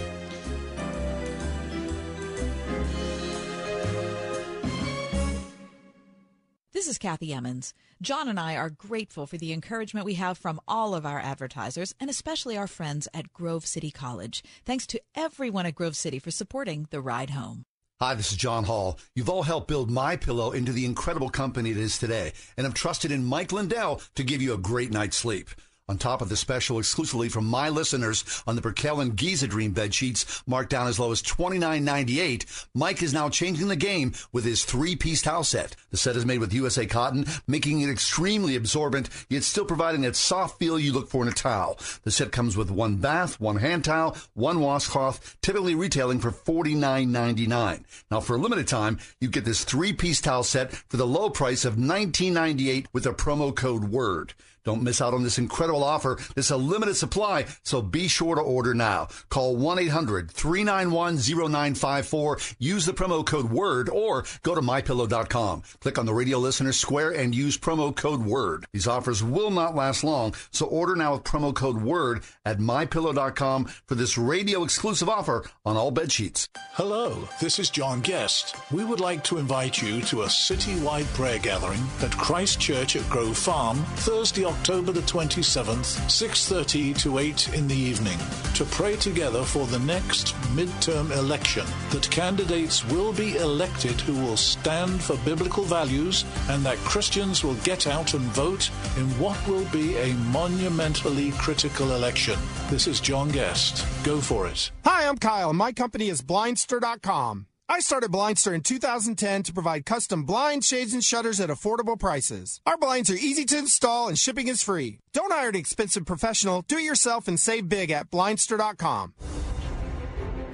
[6.72, 7.74] This is Kathy Emmons.
[8.00, 11.94] John and I are grateful for the encouragement we have from all of our advertisers
[12.00, 14.42] and especially our friends at Grove City College.
[14.64, 17.64] Thanks to everyone at Grove City for supporting the ride home.
[18.00, 18.98] Hi, this is John Hall.
[19.14, 22.72] You've all helped build My Pillow into the incredible company it is today, and I've
[22.72, 25.50] trusted in Mike Lindell to give you a great night's sleep.
[25.88, 29.72] On top of the special exclusively from my listeners on the Percale and Giza Dream
[29.72, 34.44] bed sheets marked down as low as $29.98, Mike is now changing the game with
[34.44, 35.74] his three-piece towel set.
[35.90, 40.14] The set is made with USA cotton, making it extremely absorbent, yet still providing that
[40.14, 41.80] soft feel you look for in a towel.
[42.04, 47.82] The set comes with one bath, one hand towel, one washcloth, typically retailing for $49.99.
[48.08, 51.64] Now, for a limited time, you get this three-piece towel set for the low price
[51.64, 54.34] of $19.98 with a promo code WORD.
[54.64, 56.18] Don't miss out on this incredible offer.
[56.34, 59.08] This is a limited supply, so be sure to order now.
[59.28, 62.54] Call 1-800-391-0954.
[62.58, 65.62] Use the promo code WORD or go to mypillow.com.
[65.80, 68.64] Click on the radio listener square and use promo code WORD.
[68.72, 73.64] These offers will not last long, so order now with promo code WORD at mypillow.com
[73.64, 76.48] for this radio exclusive offer on all bed sheets.
[76.74, 78.54] Hello, this is John Guest.
[78.70, 83.08] We would like to invite you to a citywide prayer gathering at Christ Church at
[83.10, 88.18] Grove Farm, Thursday, October the 27th, 6:30 to 8 in the evening,
[88.54, 94.36] to pray together for the next midterm election that candidates will be elected who will
[94.36, 99.64] stand for biblical values and that Christians will get out and vote in what will
[99.72, 102.38] be a monumentally critical election.
[102.70, 103.86] This is John Guest.
[104.04, 104.70] Go for it.
[104.84, 105.52] Hi, I'm Kyle.
[105.54, 107.46] My company is Blindster.com.
[107.68, 112.60] I started Blindster in 2010 to provide custom blinds, shades, and shutters at affordable prices.
[112.66, 114.98] Our blinds are easy to install and shipping is free.
[115.12, 116.64] Don't hire an expensive professional.
[116.68, 119.14] Do it yourself and save big at Blindster.com.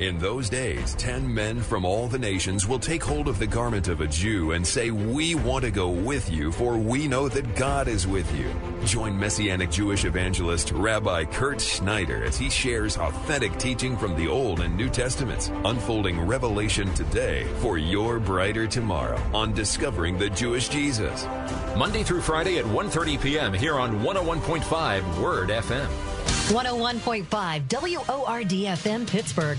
[0.00, 3.88] In those days, ten men from all the nations will take hold of the garment
[3.88, 7.56] of a Jew and say, We want to go with you, for we know that
[7.56, 8.48] God is with you.
[8.86, 14.60] Join Messianic Jewish evangelist Rabbi Kirt Schneider as he shares authentic teaching from the Old
[14.60, 21.26] and New Testaments, unfolding revelation today for your brighter tomorrow on Discovering the Jewish Jesus.
[21.76, 23.52] Monday through Friday at 1.30 p.m.
[23.52, 26.17] here on 101.5 Word FM.
[26.48, 29.58] 101.5 WORD Pittsburgh.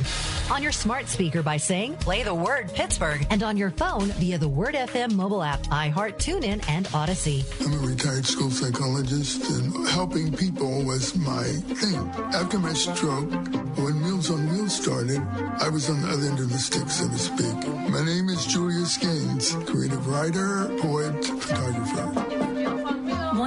[0.50, 3.28] On your smart speaker by saying, play the word Pittsburgh.
[3.30, 7.46] And on your phone via the Word FM mobile app, iHeart, TuneIn, and Audacy.
[7.64, 12.10] I'm a retired school psychologist, and helping people was my thing.
[12.34, 13.30] After my stroke,
[13.78, 15.22] when Meals on Wheels started,
[15.60, 17.68] I was on the other end of the stick, so to speak.
[17.90, 22.39] My name is Julius Gaines, creative writer, poet, photographer.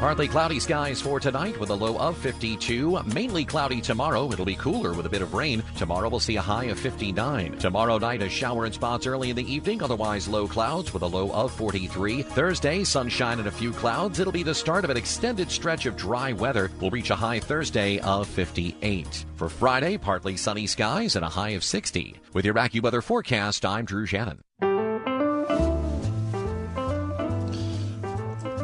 [0.00, 3.02] Partly cloudy skies for tonight with a low of 52.
[3.12, 4.32] Mainly cloudy tomorrow.
[4.32, 5.62] It'll be cooler with a bit of rain.
[5.76, 7.58] Tomorrow we'll see a high of 59.
[7.58, 9.82] Tomorrow night a shower in spots early in the evening.
[9.82, 12.22] Otherwise low clouds with a low of 43.
[12.22, 14.20] Thursday sunshine and a few clouds.
[14.20, 16.70] It'll be the start of an extended stretch of dry weather.
[16.80, 19.26] We'll reach a high Thursday of 58.
[19.36, 22.16] For Friday partly sunny skies and a high of 60.
[22.32, 24.40] With your AccuWeather forecast, I'm Drew Shannon.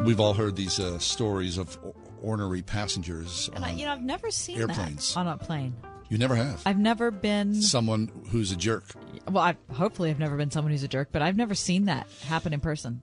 [0.07, 1.77] We've all heard these uh, stories of
[2.23, 5.13] ornery passengers And I, you know, I've never seen airplanes.
[5.15, 5.75] that on a plane.
[6.09, 6.63] You never have.
[6.65, 8.85] I've never been Someone who's a jerk.
[9.29, 12.07] Well, I've, hopefully I've never been someone who's a jerk, but I've never seen that
[12.25, 13.03] happen in person.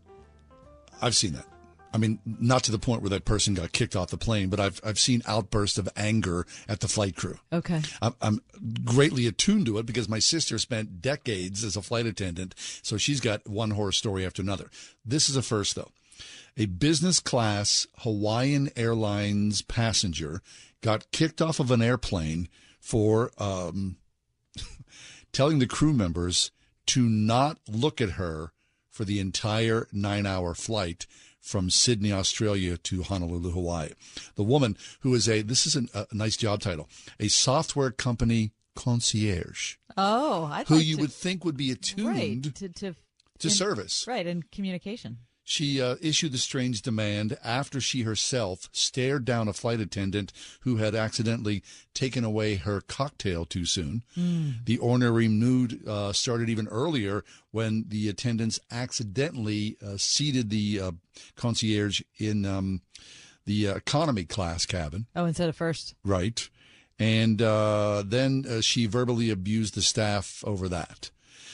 [1.01, 1.45] I've seen that.
[1.93, 4.61] I mean, not to the point where that person got kicked off the plane, but
[4.61, 7.35] I've I've seen outbursts of anger at the flight crew.
[7.51, 7.81] Okay.
[8.01, 8.41] I'm, I'm
[8.85, 13.19] greatly attuned to it because my sister spent decades as a flight attendant, so she's
[13.19, 14.71] got one horror story after another.
[15.05, 15.91] This is a first though.
[16.57, 20.41] A business class Hawaiian Airlines passenger
[20.81, 22.47] got kicked off of an airplane
[22.79, 23.97] for um,
[25.31, 26.51] telling the crew members
[26.87, 28.51] to not look at her
[28.89, 31.07] for the entire nine hour flight
[31.41, 33.89] from Sydney, Australia to Honolulu, Hawaii.
[34.35, 36.87] The woman who is a, this is a, a nice job title,
[37.19, 42.69] a software company concierge, Oh, I who you would think would be attuned right to
[42.69, 42.95] to,
[43.39, 44.05] to in- service.
[44.07, 45.17] right and communication.
[45.43, 50.77] She uh, issued the strange demand after she herself stared down a flight attendant who
[50.77, 54.03] had accidentally taken away her cocktail too soon.
[54.17, 54.65] Mm.
[54.65, 60.91] The ornery mood uh, started even earlier when the attendants accidentally uh, seated the uh,
[61.35, 62.81] concierge in um,
[63.45, 65.07] the uh, economy class cabin.
[65.15, 65.95] Oh, instead of first.
[66.05, 66.49] Right.
[66.99, 71.11] And uh, then uh, she verbally abused the staff over that.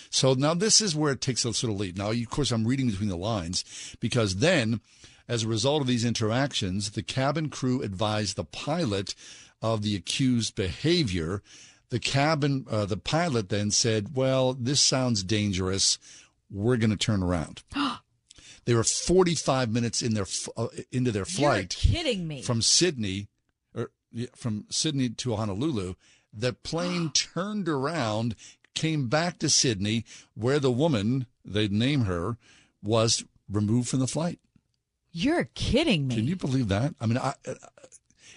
[0.10, 1.98] So now this is where it takes a sort of lead.
[1.98, 3.64] Now, of course, I'm reading between the lines
[4.00, 4.82] because then,
[5.28, 9.14] as a result of these interactions, the cabin crew advised the pilot
[9.62, 11.44] of the accused behavior.
[11.90, 15.98] The cabin, uh, the pilot then said, "Well, this sounds dangerous.
[16.50, 17.64] We're going to turn around."
[18.66, 22.42] they were 45 minutes in their f- uh, into their flight kidding me.
[22.42, 23.28] from Sydney,
[23.76, 25.96] or yeah, from Sydney to Honolulu.
[26.32, 28.36] The plane turned around,
[28.80, 32.38] came back to Sydney, where the woman they'd name her
[32.82, 34.40] was removed from the flight.
[35.12, 36.16] You're kidding me.
[36.16, 36.94] Can you believe that?
[37.02, 37.56] I mean, I, uh,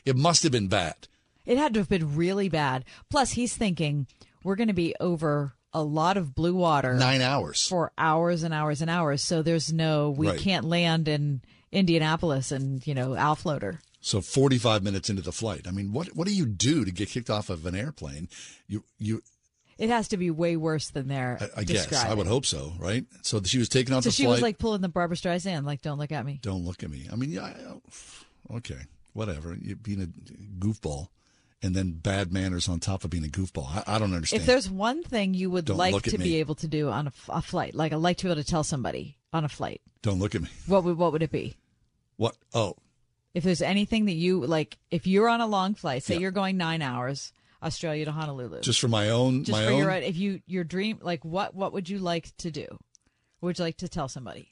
[0.05, 1.09] it must have been bad.
[1.45, 2.85] It had to have been really bad.
[3.11, 4.07] Plus, he's thinking
[4.43, 6.95] we're going to be over a lot of blue water.
[6.95, 7.67] Nine hours.
[7.67, 9.23] For hours and hours and hours.
[9.23, 10.39] So there's no, we Right.
[10.39, 13.81] can't land in Indianapolis and, you know, Al floater.
[14.01, 15.67] So 45 minutes into the flight.
[15.69, 18.29] I mean, what what do you do to get kicked off of an airplane?
[18.67, 19.23] You you
[19.83, 22.73] It has to be way worse than they're I, I guess I would hope so,
[22.79, 23.05] right?
[23.23, 24.33] So she was taken off So the she flight.
[24.35, 26.39] was like pulling the Barbra Streisand, like, don't look at me.
[26.41, 27.09] Don't look at me.
[27.13, 28.79] I mean, yeah, oh, okay,
[29.13, 29.57] whatever.
[29.61, 30.07] You being a
[30.65, 31.09] goofball,
[31.65, 33.67] and then bad manners on top of being a goofball.
[33.87, 34.41] I, I don't understand.
[34.43, 36.25] If there's one thing you would Don't like to me.
[36.25, 38.63] be able to do on a flight, like I'd like to be able to tell
[38.65, 40.49] somebody on a flight, don't look at me.
[40.69, 41.57] what would what would it be?
[42.17, 42.37] What?
[42.55, 42.77] Oh,
[43.35, 46.21] If there's anything that you like, if you're on a long flight, say Yeah.
[46.21, 47.33] you're going nine hours,
[47.63, 49.79] Australia to Honolulu, just for my own, just my for own.
[49.79, 52.67] your if you your dream, like what what would you like to do?
[53.41, 54.49] What would you like to tell somebody?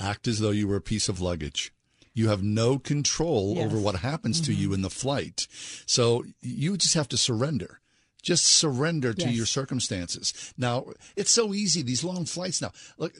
[0.00, 1.72] act as though you were a piece of luggage.
[2.12, 3.66] You have no control Yes.
[3.66, 4.60] over what happens to Mm-hmm.
[4.60, 5.46] you in the flight.
[5.86, 7.80] So you just have to surrender.
[8.24, 9.36] Just surrender to Yes.
[9.36, 10.32] your circumstances.
[10.56, 12.72] Now, it's so easy, these long flights now.
[12.96, 13.12] Look,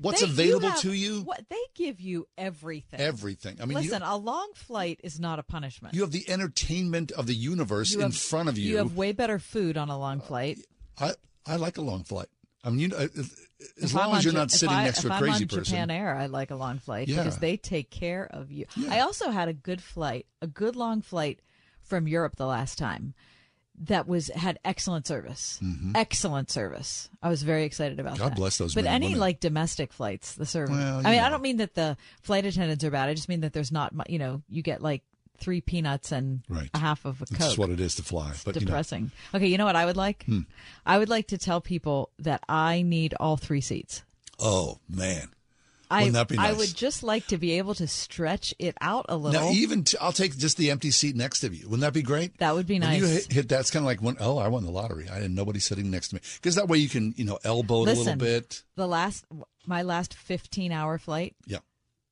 [0.00, 1.20] what's They- you available have- to you?
[1.22, 2.98] What they give you everything.
[3.00, 3.58] Everything.
[3.62, 5.94] I mean, you- listen, a long flight is not a punishment.
[5.94, 8.68] You have the entertainment of the universe You in front of you.
[8.70, 10.58] You have way better food on a long uh, flight.
[10.98, 11.14] I,
[11.46, 12.28] I like a long flight.
[12.64, 13.30] I mean, you know, as
[13.76, 15.64] If long I'm as you're not sitting I- next to a I'm crazy on person.
[15.64, 17.22] Japan Air, I like a long flight Yeah.
[17.22, 18.66] because they take care of you.
[18.90, 21.40] I also had a good flight, a good long flight
[21.80, 23.14] from Europe the last time
[23.84, 25.60] that was had excellent service.
[25.94, 27.08] Excellent service.
[27.22, 28.22] I was very excited about Mm-hmm.
[28.22, 28.36] God that.
[28.36, 29.20] bless those But any women.
[29.20, 30.76] like domestic flights, the service.
[30.76, 33.08] Well, I mean, you I don't mean that the flight attendants are bad.
[33.08, 35.02] I just mean that there's not, you know, you get like
[35.38, 36.68] three peanuts and Right.
[36.74, 38.32] a half of a It's coke just what it is to fly.
[38.44, 39.12] But you know, depressing.
[39.34, 40.24] Okay, you know what I would like?
[40.24, 40.40] Hmm.
[40.84, 44.02] I would like to tell people that I need all three seats.
[44.40, 45.28] oh man,
[45.90, 49.06] I, Wouldn't that be I would just like to be able to stretch it out
[49.08, 49.40] a little.
[49.40, 51.64] now even t- I'll take just the empty seat next to you.
[51.64, 52.36] Wouldn't that be great?
[52.38, 53.00] that would be When nice.
[53.00, 55.08] you hit, hit that, it's kind of like when oh, I won the lottery.
[55.08, 57.84] I had nobody sitting next to me because that way you can you know elbow
[57.86, 58.62] it a little bit.
[58.76, 59.24] the last
[59.66, 61.58] my last 15 hour flight, Yeah,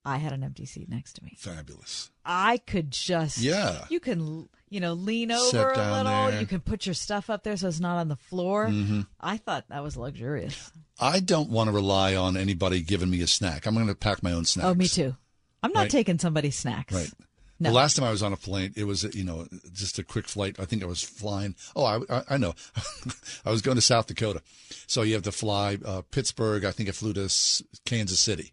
[0.06, 1.36] I had an empty seat next to me.
[1.38, 2.10] fabulous.
[2.24, 3.84] I could just Yeah.
[3.90, 6.04] You can you know lean over a little.
[6.30, 6.40] there.
[6.40, 8.66] You can put your stuff up there so it's not on the floor.
[8.68, 9.06] Mhm.
[9.20, 10.70] I thought that was luxurious.
[10.98, 13.66] I don't want to rely on anybody giving me a snack.
[13.66, 14.66] I'm going to pack my own snacks.
[14.66, 15.14] Oh, me too.
[15.62, 15.90] I'm not Right.
[15.90, 16.94] taking somebody's snacks.
[16.94, 17.10] Right.
[17.58, 17.70] No.
[17.70, 20.28] The last time I was on a plane, it was you know just a quick
[20.28, 20.56] flight.
[20.60, 21.54] I think I was flying.
[21.74, 22.54] Oh, I I, I know.
[23.46, 24.42] I was going to South Dakota,
[24.86, 26.64] so you have to fly uh, Pittsburgh.
[26.66, 28.52] I think I flew to S- Kansas City.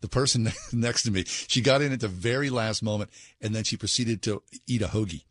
[0.00, 3.10] The person next to me, she got in at the very last moment,
[3.40, 5.24] and then she proceeded to eat a hoagie.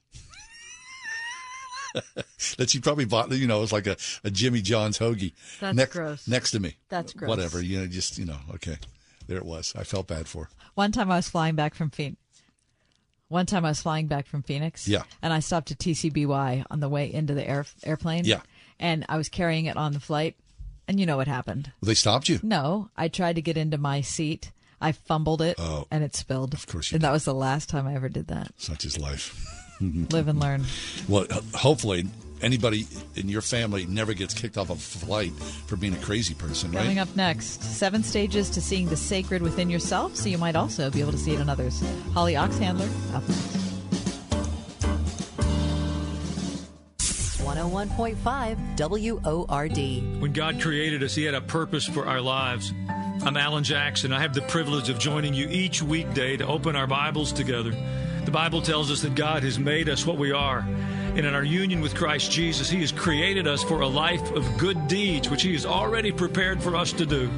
[2.58, 5.34] that she probably bought, you know, it was like a, a Jimmy John's hoagie.
[5.60, 6.28] That's next, gross.
[6.28, 6.76] Next to me.
[6.90, 7.30] That's gross.
[7.30, 8.78] Whatever, you know, just you know, okay,
[9.28, 9.74] there it was.
[9.76, 10.46] I felt bad for.
[10.46, 10.50] her.
[10.76, 12.18] One time I was flying back from Phoenix.
[13.28, 14.88] One time I was flying back from Phoenix.
[14.88, 15.04] Yeah.
[15.22, 18.26] And I stopped at TCBY on the way into the air, airplane.
[18.26, 18.42] Yeah.
[18.80, 20.36] And I was carrying it on the flight.
[20.88, 21.72] And you know what happened?
[21.84, 22.40] They stopped you.
[22.42, 24.52] No, I tried to get into my seat.
[24.82, 25.86] I fumbled it Oh.
[25.92, 26.54] and it spilled.
[26.54, 28.52] Of course you And that was the last time I ever did that.
[28.58, 29.46] Such is life.
[29.82, 30.66] Live and learn.
[31.08, 32.06] Well, hopefully,
[32.42, 35.32] anybody in your family never gets kicked off a flight
[35.68, 36.82] for being a crazy person, right?
[36.82, 40.90] Coming up next, seven stages to seeing the sacred within yourself, so you might also
[40.90, 41.82] be able to see it in others.
[42.14, 43.56] Holly Oxhandler, up next.
[47.40, 50.22] 101.5 WORD.
[50.22, 52.74] When God created us, He had a purpose for our lives.
[53.22, 54.14] I'm Alan Jackson.
[54.14, 57.72] I have the privilege of joining you each weekday to open our Bibles together.
[58.24, 60.60] The Bible tells us that God has made us what we are.
[60.60, 64.58] And in our union with Christ Jesus, He has created us for a life of
[64.58, 67.30] good deeds, which He has already prepared for us to do.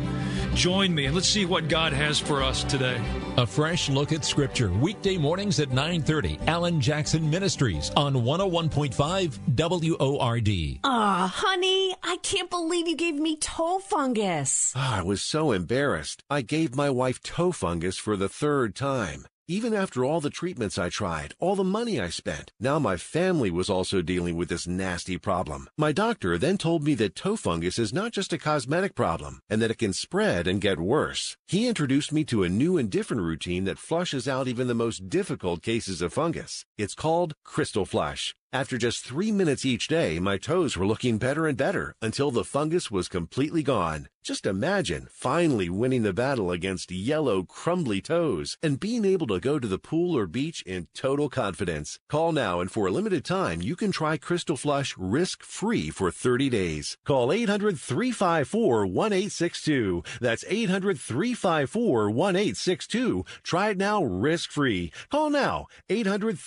[0.53, 3.01] Join me and let's see what God has for us today.
[3.38, 6.45] A fresh look at Scripture, weekday mornings at 9.30.
[6.47, 10.79] Alan Jackson Ministries on 101.5 WORD.
[10.84, 14.73] Aw, honey, I can't believe you gave me toe fungus.
[14.75, 16.23] Ah, I was so embarrassed.
[16.29, 19.25] I gave my wife toe fungus for the third time.
[19.47, 23.51] Even after all the treatments I tried, all the money I spent, now my family
[23.51, 25.67] was also dealing with this nasty problem.
[25.77, 29.61] My doctor then told me that toe fungus is not just a cosmetic problem and
[29.61, 31.35] that it can spread and get worse.
[31.47, 35.09] He introduced me to a new and different routine that flushes out even the most
[35.09, 36.63] difficult cases of fungus.
[36.77, 38.35] It's called Crystal Flush.
[38.53, 42.43] After just three minutes each day, my toes were looking better and better until the
[42.43, 44.09] fungus was completely gone.
[44.23, 49.57] Just imagine finally winning the battle against yellow, crumbly toes and being able to go
[49.57, 51.97] to the pool or beach in total confidence.
[52.07, 56.11] Call now and for a limited time, you can try Crystal Flush risk free for
[56.11, 56.97] 30 days.
[57.03, 60.03] Call 800 354 1862.
[60.19, 63.25] That's 800 354 1862.
[63.41, 64.91] Try it now risk free.
[65.09, 66.37] Call now 800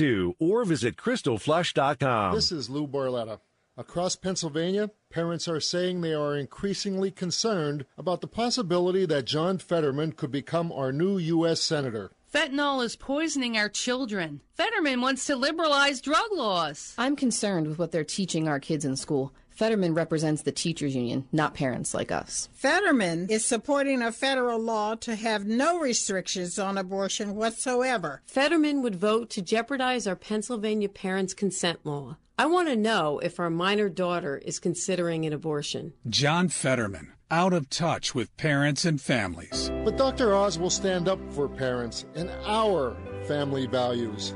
[0.00, 2.34] 354 1862 or visit crystalflush.com.
[2.34, 3.40] This is Lou Barletta.
[3.76, 10.12] Across Pennsylvania, parents are saying they are increasingly concerned about the possibility that John Fetterman
[10.12, 11.62] could become our new U.S.
[11.62, 12.10] Senator.
[12.32, 14.40] Fentanyl is poisoning our children.
[14.54, 16.94] Fetterman wants to liberalize drug laws.
[16.98, 19.32] I'm concerned with what they're teaching our kids in school.
[19.60, 22.48] Fetterman represents the teachers union, not parents like us.
[22.54, 28.22] Fetterman is supporting a federal law to have no restrictions on abortion whatsoever.
[28.24, 32.16] Fetterman would vote to jeopardize our Pennsylvania parents' consent law.
[32.38, 35.92] I want to know if our minor daughter is considering an abortion.
[36.08, 39.70] John Fetterman, out of touch with parents and families.
[39.84, 40.34] But Dr.
[40.34, 42.96] Oz will stand up for parents and our
[43.26, 44.32] family values.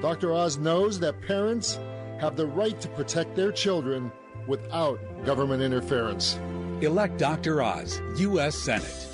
[0.00, 0.32] Dr.
[0.32, 1.80] Oz knows that parents
[2.20, 4.12] have the right to protect their children
[4.46, 6.38] without government interference.
[6.80, 7.62] Elect Dr.
[7.62, 8.56] Oz, U.S.
[8.56, 9.06] Senate.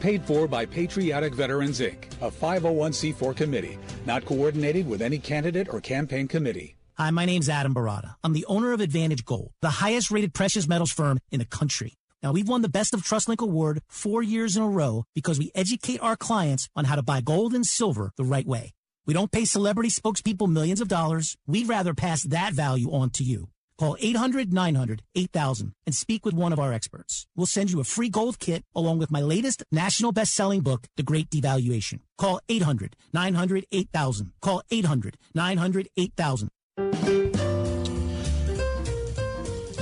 [0.00, 5.80] Paid for by Patriotic Veterans, Inc., a 501c4 committee, not coordinated with any candidate or
[5.80, 6.76] campaign committee.
[6.98, 8.14] Hi, my name's Adam Baratta.
[8.24, 11.94] I'm the owner of Advantage Gold, the highest rated precious metals firm in the country.
[12.22, 15.50] Now, we've won the Best of TrustLink award four years in a row because we
[15.54, 18.72] educate our clients on how to buy gold and silver the right way.
[19.04, 21.36] We don't pay celebrity spokespeople millions of dollars.
[21.46, 23.48] We'd rather pass that value on to you.
[23.78, 27.26] Call 800 900 8000 and speak with one of our experts.
[27.36, 30.86] We'll send you a free gold kit along with my latest national best selling book,
[30.96, 32.00] The Great Devaluation.
[32.16, 34.32] Call 800 900 8000.
[34.40, 36.48] Call 800 900 8000.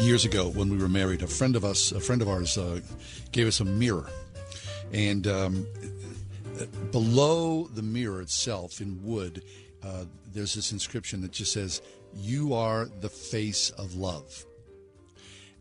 [0.00, 2.80] Years ago, when we were married, a friend of us, a friend of ours, uh,
[3.32, 4.06] gave us a mirror,
[4.92, 5.66] and um,
[6.90, 9.42] below the mirror itself in wood,
[9.82, 11.80] uh, there's this inscription that just says,
[12.16, 14.46] "You are the face of love."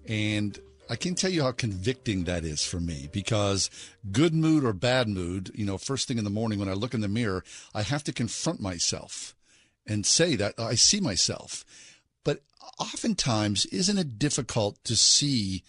[0.06, 3.70] And I can tell you how convicting that is for me because
[4.12, 6.94] good mood or bad mood, you know, first thing in the morning when I look
[6.94, 7.44] in the mirror,
[7.74, 9.34] I have to confront myself
[9.88, 11.66] and say that I see myself.
[12.24, 12.44] But
[12.80, 15.64] oftentimes, isn't it difficult to see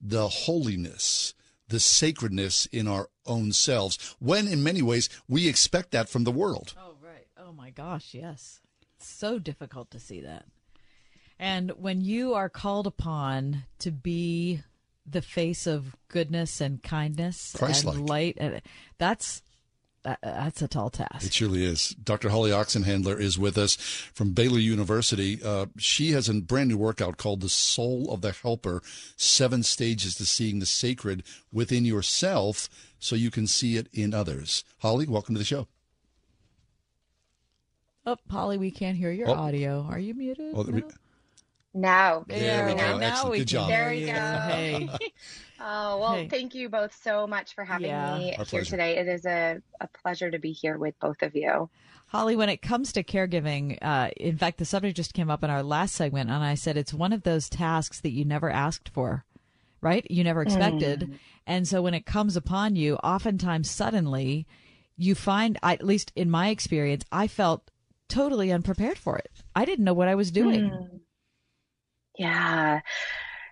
[0.00, 1.34] the holiness,
[1.68, 6.32] the sacredness in our own selves when, in many ways, we expect that from the
[6.32, 6.74] world?
[6.76, 7.26] Oh, right.
[7.38, 8.60] Oh, my gosh, yes.
[8.98, 10.44] It's so difficult to see that.
[11.38, 14.62] And when you are called upon to be
[15.06, 17.96] the face of goodness and kindness Christ-like.
[17.96, 18.62] and light,
[18.98, 19.42] that's
[20.02, 21.26] that, that's a tall task.
[21.26, 21.90] It surely is.
[21.90, 22.30] Dr.
[22.30, 25.40] Holly Oxenhandler is with us from Baylor University.
[25.42, 28.82] Uh, she has a brand new workout called The Soul of the Helper
[29.16, 31.22] Seven Stages to Seeing the Sacred
[31.52, 32.68] Within Yourself
[32.98, 34.64] so you can see it in others.
[34.78, 35.68] Holly, welcome to the show.
[38.08, 39.34] Oh, Polly, we can't hear your Oh.
[39.34, 39.86] audio.
[39.90, 40.54] Are you muted?
[40.54, 40.82] Oh, No?
[41.74, 42.24] No.
[42.26, 42.98] There we go.
[42.98, 43.30] Now Excellent.
[43.32, 43.68] we Good can job.
[43.68, 44.12] There we go.
[44.12, 44.88] Hey.
[45.60, 46.28] Oh, well, Hey.
[46.28, 48.16] thank you both so much for having Yeah.
[48.16, 48.70] me Our here pleasure.
[48.70, 48.96] today.
[48.96, 51.68] It is a, a pleasure to be here with both of you.
[52.06, 55.50] Holly, when it comes to caregiving, uh, in fact, the subject just came up in
[55.50, 58.88] our last segment, and I said it's one of those tasks that you never asked
[58.88, 59.24] for.
[59.80, 60.08] right?
[60.10, 61.00] You never expected.
[61.00, 61.18] Mm.
[61.46, 64.44] And so when it comes upon you, oftentimes suddenly,
[64.96, 67.70] you find, at least in my experience, I felt
[68.08, 69.30] totally unprepared for it.
[69.54, 70.70] I didn't know what I was doing.
[70.70, 71.00] Mm.
[72.18, 72.80] Yeah.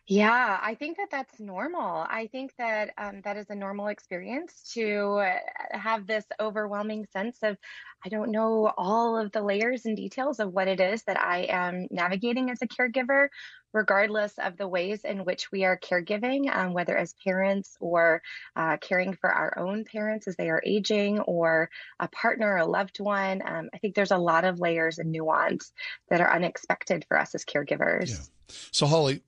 [0.08, 2.06] Yeah, I think that that's normal.
[2.08, 5.38] I think that um, that is a normal experience to uh,
[5.72, 7.56] have this overwhelming sense of,
[8.04, 11.48] I don't know all of the layers and details of what it is that I
[11.48, 13.30] am navigating as a caregiver,
[13.72, 18.22] regardless of the ways in which we are caregiving, um, whether as parents or
[18.54, 22.66] uh, caring for our own parents as they are aging, or a partner, or a
[22.66, 23.42] loved one.
[23.44, 25.72] Um, I think there's a lot of layers and nuance
[26.10, 28.10] that are unexpected for us as caregivers.
[28.10, 28.56] Yeah.
[28.70, 29.20] So, Holly,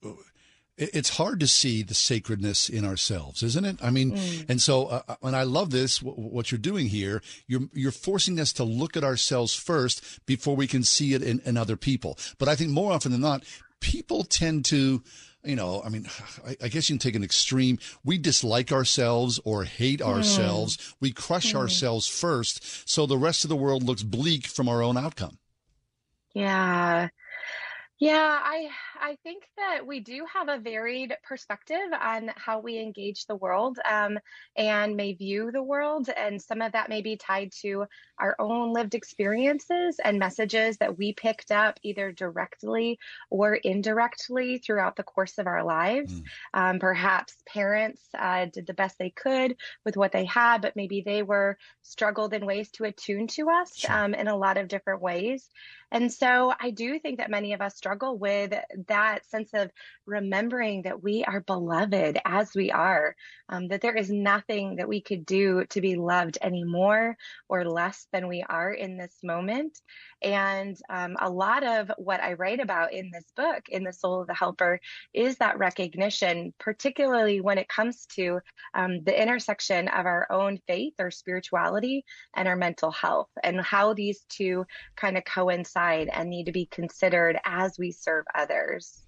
[0.79, 3.79] it's hard to see the sacredness in ourselves, isn't it?
[3.83, 4.49] I mean, mm.
[4.49, 6.01] and so, uh, uh and I love this.
[6.01, 10.67] What you're doing here, you're you're forcing us to look at ourselves first before we
[10.67, 12.17] can see it in, in other people.
[12.39, 13.45] But I think more often than not,
[13.81, 15.03] people tend to
[15.45, 16.07] you know, I mean,
[16.47, 17.79] I, I, guess you can take an extreme.
[18.05, 20.07] We dislike ourselves or hate mm.
[20.07, 20.95] ourselves.
[21.01, 21.59] We crush mm.
[21.59, 25.39] ourselves first, so the rest of the world looks bleak from our own outcome.
[26.35, 27.09] Yeah.
[28.01, 28.69] Yeah, I
[29.01, 33.79] I think that we do have a varied perspective on how we engage the world
[33.91, 34.21] um,
[34.57, 37.87] and may view the world, and some of that may be tied to
[38.21, 44.95] our own lived experiences and messages that we picked up either directly or indirectly throughout
[44.95, 46.21] the course of our lives.
[46.21, 46.25] Mm.
[46.55, 51.03] Um, perhaps parents uh, did the best they could with what they had, but maybe
[51.05, 53.93] they were struggled in ways to attune to us sure.
[53.93, 55.49] um, in a lot of different ways.
[55.91, 58.53] And so I do think that many of us struggle with
[58.89, 59.71] that sense of
[60.07, 63.17] remembering that we are beloved as we are,
[63.49, 67.17] um, that there is nothing that we could do to be loved any more
[67.49, 69.79] or less than we are in this moment.
[70.21, 74.21] And um, a lot of what I write about in this book, in The Soul
[74.21, 74.81] of the Helper,
[75.15, 78.41] is that recognition, particularly when it comes to
[78.75, 83.95] um, the intersection of our own faith or spirituality and our mental health, and how
[83.95, 84.67] these two
[84.97, 85.78] kind of coincide
[86.13, 89.03] and need to be considered as we serve others.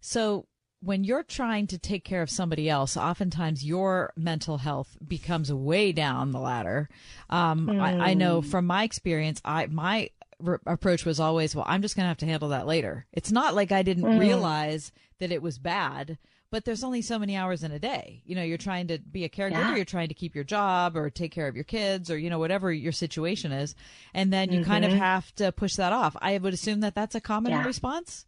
[0.00, 0.46] So,
[0.80, 5.92] when you're trying to take care of somebody else, oftentimes your mental health becomes way
[5.92, 6.88] down the ladder.
[7.30, 7.80] Um, mm.
[7.80, 8.48] I, I, know hmm.
[8.48, 10.10] from my experience, I my
[10.40, 13.06] re- approach was always, well, I'm just going to have to handle that later.
[13.12, 14.18] It's not like I didn't mm.
[14.18, 14.90] realize
[15.20, 16.18] that it was bad,
[16.52, 18.20] but there's only so many hours in a day.
[18.26, 19.74] You know, you're trying to be a caregiver, yeah.
[19.74, 22.38] you're trying to keep your job or take care of your kids or, you know,
[22.38, 23.74] whatever your situation is.
[24.12, 24.70] And then you mm-hmm.
[24.70, 25.00] kind of mm-hmm.
[25.00, 26.14] have to push that off.
[26.20, 27.64] I would assume that that's a common yeah.
[27.64, 28.26] response.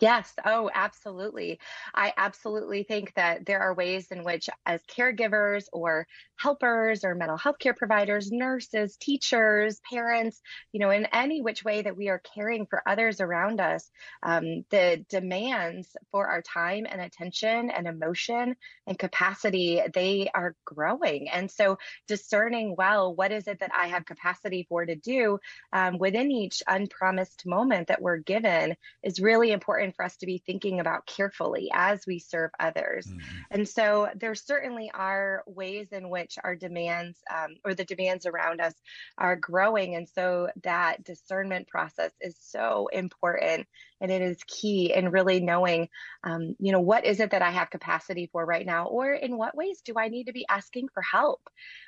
[0.00, 0.32] Yes.
[0.44, 1.58] Oh, absolutely.
[1.92, 7.36] I absolutely think that there are ways in which, as caregivers or helpers or mental
[7.36, 10.40] health care providers, nurses, teachers, parents,
[10.70, 13.90] you know, in any which way that we are caring for others around us,
[14.22, 18.54] um, the demands for our time and attention and emotion
[18.86, 21.28] and capacity, they are growing.
[21.28, 21.76] And so
[22.06, 25.40] discerning well, what is it that I have capacity for to do
[25.72, 30.26] um, within each unpromised moment that we're given is really important important for us to
[30.26, 33.06] be thinking about carefully as we serve others.
[33.06, 33.18] Mm-hmm.
[33.50, 38.60] And so there certainly are ways in which our demands um, or the demands around
[38.60, 38.74] us
[39.16, 39.94] are growing.
[39.94, 43.66] And so that discernment process is so important
[44.00, 45.88] and it is key in really knowing,
[46.22, 49.36] um, you know, what is it that I have capacity for right now, or in
[49.36, 51.40] what ways do I need to be asking for help,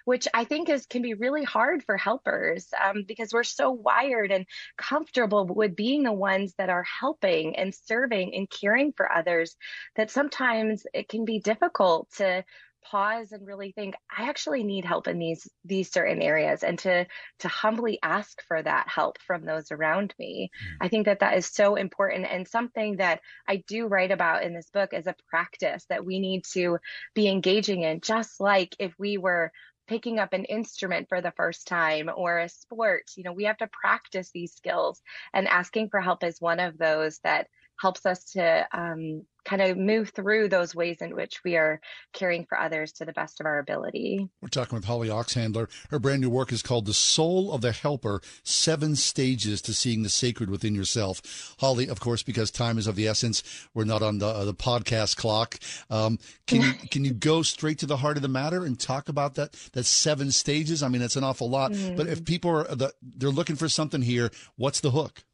[0.05, 4.33] which I think is can be really hard for helpers um, because we're so wired
[4.33, 4.47] and
[4.77, 9.57] comfortable with being the ones that are helping and serving and caring for others
[9.97, 12.45] that sometimes it can be difficult to
[12.85, 17.07] pause and really think i actually need help in these these certain areas and to
[17.39, 20.77] to humbly ask for that help from those around me mm.
[20.81, 24.55] i think that that is so important and something that i do write about in
[24.55, 26.79] this book as a practice that we need to
[27.15, 29.53] be engaging in just like if we were
[29.91, 33.59] picking up an instrument for the first time or a sport you know we have
[33.59, 35.03] to practice these skills
[35.35, 37.49] and asking for help is one of those that
[37.81, 41.81] helps us to um, kind of move through those ways in which we are
[42.13, 44.29] caring for others to the best of our ability.
[44.43, 45.69] We're talking with Holly Oxhandler.
[45.91, 50.03] Her brand new work is called The Soul of the Helper Seven Stages to Seeing
[50.03, 51.57] the Sacred Within Yourself.
[51.59, 54.55] Holly, of course, because time is of the essence, we're not on the, uh, the
[54.55, 55.59] podcast clock.
[55.89, 59.09] Um, can, you, can you go straight to the heart of the matter and talk
[59.09, 60.83] about that, that seven stages?
[60.83, 61.73] I mean, it's an awful lot.
[61.73, 61.97] Mm.
[61.97, 65.25] But if people are, the, they're looking for something here, what's the hook?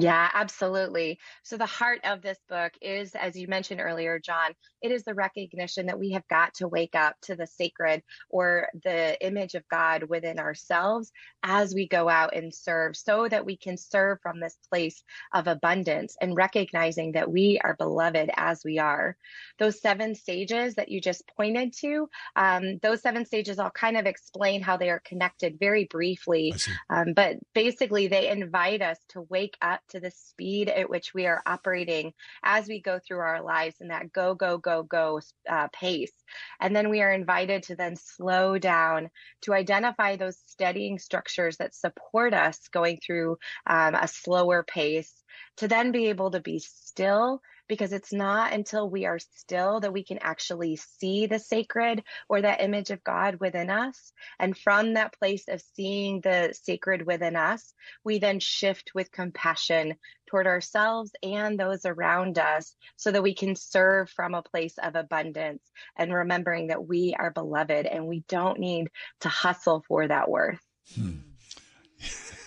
[0.00, 1.18] Yeah, absolutely.
[1.42, 5.14] So, the heart of this book is, as you mentioned earlier, John, it is the
[5.14, 9.68] recognition that we have got to wake up to the sacred or the image of
[9.68, 11.10] God within ourselves
[11.42, 15.02] as we go out and serve so that we can serve from this place
[15.34, 19.16] of abundance and recognizing that we are beloved as we are.
[19.58, 24.06] Those seven stages that you just pointed to, um, those seven stages, I'll kind of
[24.06, 26.54] explain how they are connected very briefly.
[26.90, 31.26] Um, but basically, they invite us to wake up to the speed at which we
[31.26, 32.12] are operating
[32.42, 36.12] as we go through our lives in that go, go, go, go uh, pace.
[36.60, 39.10] And then we are invited to then slow down
[39.42, 45.12] to identify those steadying structures that support us going through um, a slower pace,
[45.58, 49.92] to then be able to be still because it's not until we are still that
[49.92, 54.12] we can actually see the sacred or that image of God within us.
[54.38, 59.94] And from that place of seeing the sacred within us, we then shift with compassion
[60.26, 64.94] toward ourselves and those around us so that we can serve from a place of
[64.94, 65.62] abundance
[65.96, 68.90] and remembering that we are beloved and we don't need
[69.20, 70.60] to hustle for that worth.
[70.94, 71.16] Hmm.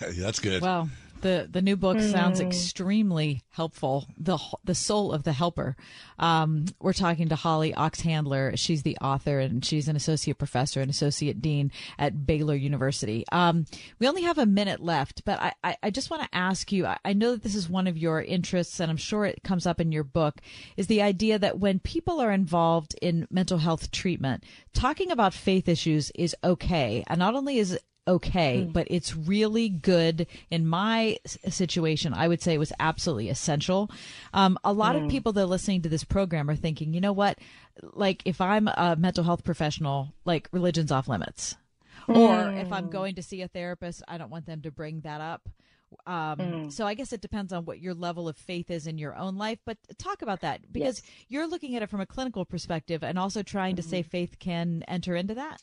[0.00, 0.62] That's good.
[0.62, 0.88] Wow.
[1.22, 2.10] The the new book mm.
[2.10, 4.06] sounds extremely helpful.
[4.18, 5.76] The the soul of the helper.
[6.18, 8.58] Um, we're talking to Holly Oxhandler.
[8.58, 13.24] She's the author and she's an associate professor and associate dean at Baylor University.
[13.30, 13.66] Um,
[13.98, 16.86] we only have a minute left, but I, I, I just want to ask you.
[16.86, 19.66] I, I know that this is one of your interests, and I'm sure it comes
[19.66, 20.40] up in your book.
[20.76, 24.42] Is the idea that when people are involved in mental health treatment,
[24.74, 28.72] talking about faith issues is okay, and not only is okay, mm.
[28.72, 30.26] but it's really good.
[30.50, 33.90] In my situation, I would say it was absolutely essential.
[34.32, 35.04] Um, a lot mm.
[35.04, 37.38] of people that are listening to this program are thinking, you know what?
[37.82, 41.56] Like, if I'm a mental health professional, like religion's off limits.
[42.08, 42.16] Mm.
[42.16, 45.20] Or if I'm going to see a therapist, I don't want them to bring that
[45.20, 45.48] up.
[46.06, 46.72] Um, mm.
[46.72, 49.36] So I guess it depends on what your level of faith is in your own
[49.36, 49.58] life.
[49.64, 51.10] But talk about that because yes.
[51.28, 54.08] you're looking at it from a clinical perspective and also trying to say mm-hmm.
[54.08, 55.62] faith can enter into that.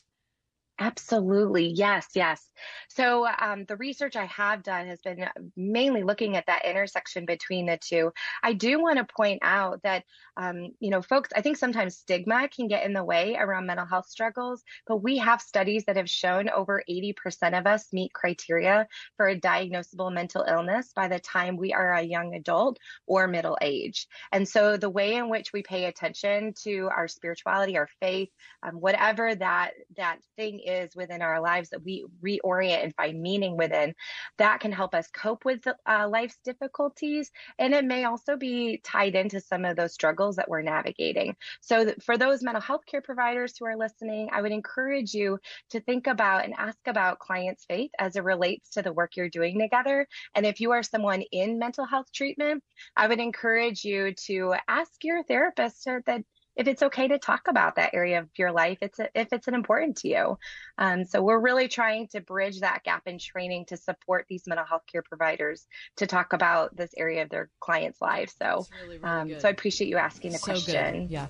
[0.82, 1.66] Absolutely.
[1.68, 2.42] Yes, yes.
[2.88, 7.66] So, um, the research I have done has been mainly looking at that intersection between
[7.66, 8.12] the two.
[8.42, 10.04] I do want to point out that,
[10.38, 13.84] um, you know, folks, I think sometimes stigma can get in the way around mental
[13.84, 18.88] health struggles, but we have studies that have shown over 80% of us meet criteria
[19.18, 23.58] for a diagnosable mental illness by the time we are a young adult or middle
[23.60, 24.06] age.
[24.32, 28.30] And so, the way in which we pay attention to our spirituality, our faith,
[28.62, 33.56] um, whatever that that thing is within our lives that we reorient and find meaning
[33.56, 33.94] within,
[34.38, 37.30] that can help us cope with uh, life's difficulties.
[37.58, 41.36] And it may also be tied into some of those struggles that we're navigating.
[41.60, 45.38] So, for those mental health care providers who are listening, I would encourage you
[45.70, 49.28] to think about and ask about clients' faith as it relates to the work you're
[49.28, 50.06] doing together.
[50.34, 52.62] And if you are someone in mental health treatment,
[52.96, 56.24] I would encourage you to ask your therapist that
[56.56, 59.48] if it's okay to talk about that area of your life it's a, if it's
[59.48, 60.38] an important to you.
[60.78, 64.66] Um, so we're really trying to bridge that gap in training to support these mental
[64.66, 68.34] health care providers to talk about this area of their clients lives.
[68.40, 71.06] So really, really um, so i appreciate you asking the so question.
[71.06, 71.10] Good.
[71.12, 71.26] yeah.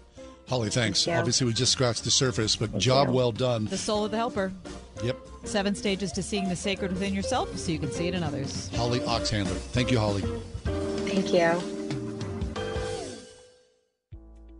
[0.48, 1.04] Holly thanks.
[1.04, 3.14] Thank obviously we just scratched the surface but Thank job you.
[3.14, 3.66] well done.
[3.66, 4.52] The soul of the helper.
[5.04, 5.16] Yep.
[5.44, 8.68] Seven stages to seeing the sacred within yourself so you can see it in others.
[8.74, 10.22] Holly oxhandler thank you holly.
[11.06, 11.79] Thank you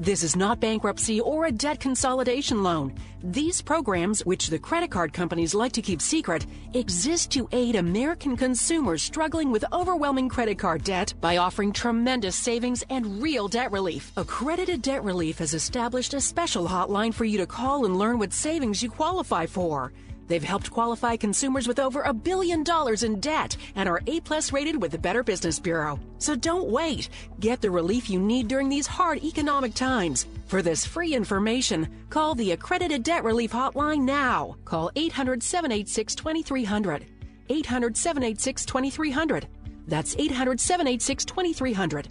[0.00, 2.94] This is not bankruptcy or a debt consolidation loan.
[3.22, 8.34] These programs, which the credit card companies like to keep secret, exist to aid American
[8.34, 14.10] consumers struggling with overwhelming credit card debt by offering tremendous savings and real debt relief.
[14.16, 18.32] Accredited Debt Relief has established a special hotline for you to call and learn what
[18.32, 19.92] savings you qualify for.
[20.30, 24.52] They've helped qualify consumers with over a billion dollars in debt and are A plus
[24.52, 25.98] rated with the Better Business Bureau.
[26.18, 27.08] So don't wait.
[27.40, 30.26] Get the relief you need during these hard economic times.
[30.46, 34.54] For this free information, call the Accredited Debt Relief Hotline now.
[34.64, 37.06] Call 800 786 2300.
[37.48, 39.48] 800 786 2300.
[39.88, 42.08] That's 800 786 2300.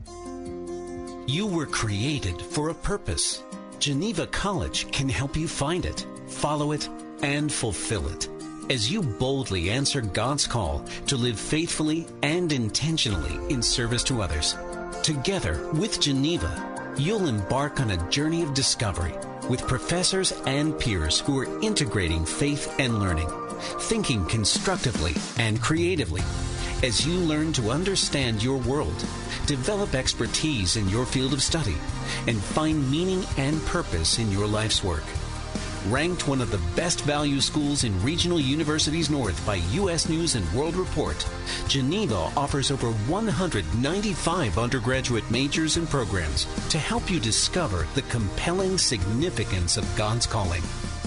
[1.25, 3.43] You were created for a purpose.
[3.79, 6.89] Geneva College can help you find it, follow it,
[7.21, 8.29] and fulfill it.
[8.69, 14.55] As you boldly answer God's call to live faithfully and intentionally in service to others,
[15.01, 19.13] together with Geneva, you'll embark on a journey of discovery
[19.49, 23.29] with professors and peers who are integrating faith and learning,
[23.79, 26.21] thinking constructively and creatively,
[26.83, 28.95] as you learn to understand your world,
[29.47, 31.75] develop expertise in your field of study,
[32.27, 35.03] and find meaning and purpose in your life's work.
[35.87, 40.09] Ranked one of the best value schools in regional universities north by U.S.
[40.09, 41.25] News and World Report,
[41.67, 49.77] Geneva offers over 195 undergraduate majors and programs to help you discover the compelling significance
[49.77, 50.61] of God's calling.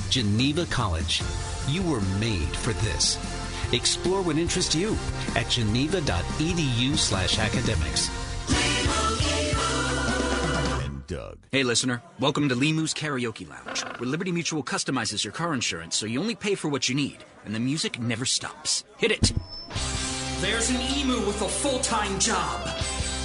[0.09, 1.23] Geneva College.
[1.69, 3.19] You were made for this.
[3.73, 4.97] Explore what interests you
[5.37, 8.11] at geneva.edu slash academics.
[11.07, 11.39] Doug.
[11.51, 12.03] Hey, listener.
[12.19, 16.35] Welcome to Limu's Karaoke Lounge, where Liberty Mutual customizes your car insurance so you only
[16.35, 18.85] pay for what you need, and the music never stops.
[18.99, 19.33] Hit it!
[20.41, 22.67] There's an emu with a full time job.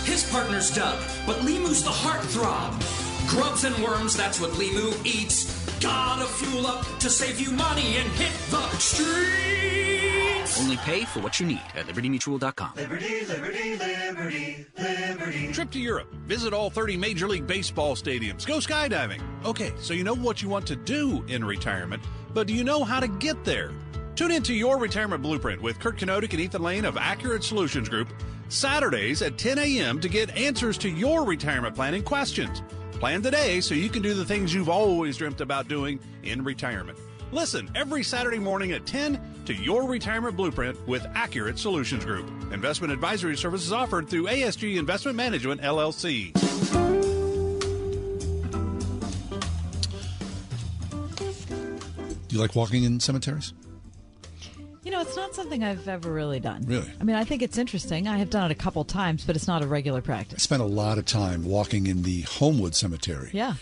[0.03, 3.07] His partner's Doug, but Limu's the heartthrob.
[3.28, 5.65] Grubs and worms, that's what Limu eats.
[5.80, 10.59] Gotta fuel up to save you money and hit the streets.
[10.59, 12.71] Only pay for what you need at libertymutual.com.
[12.78, 15.51] Liberty, liberty, liberty, liberty.
[15.51, 16.11] Trip to Europe.
[16.25, 18.45] Visit all 30 Major League Baseball stadiums.
[18.45, 19.21] Go skydiving.
[19.45, 22.01] Okay, so you know what you want to do in retirement,
[22.34, 23.71] but do you know how to get there?
[24.15, 28.07] Tune into Your Retirement Blueprint with Kurt Kenodic and Ethan Lane of Accurate Solutions Group
[28.49, 29.99] Saturdays at 10 a.m.
[29.99, 32.63] to get answers to your retirement planning questions.
[33.00, 36.98] Plan today so you can do the things you've always dreamt about doing in retirement.
[37.32, 42.28] Listen every Saturday morning at 10 to Your Retirement Blueprint with Accurate Solutions Group.
[42.52, 46.34] Investment advisory services offered through ASG Investment Management, LLC.
[52.28, 53.54] Do you like walking in cemeteries?
[54.88, 56.64] You know, it's not something I've ever really done.
[56.66, 56.90] Really?
[57.02, 58.08] I mean, I think it's interesting.
[58.08, 60.36] I have done it a couple times, but it's not a regular practice.
[60.36, 63.30] I spent a lot of time walking in the Homewood Cemetery.
[63.34, 63.56] Yeah.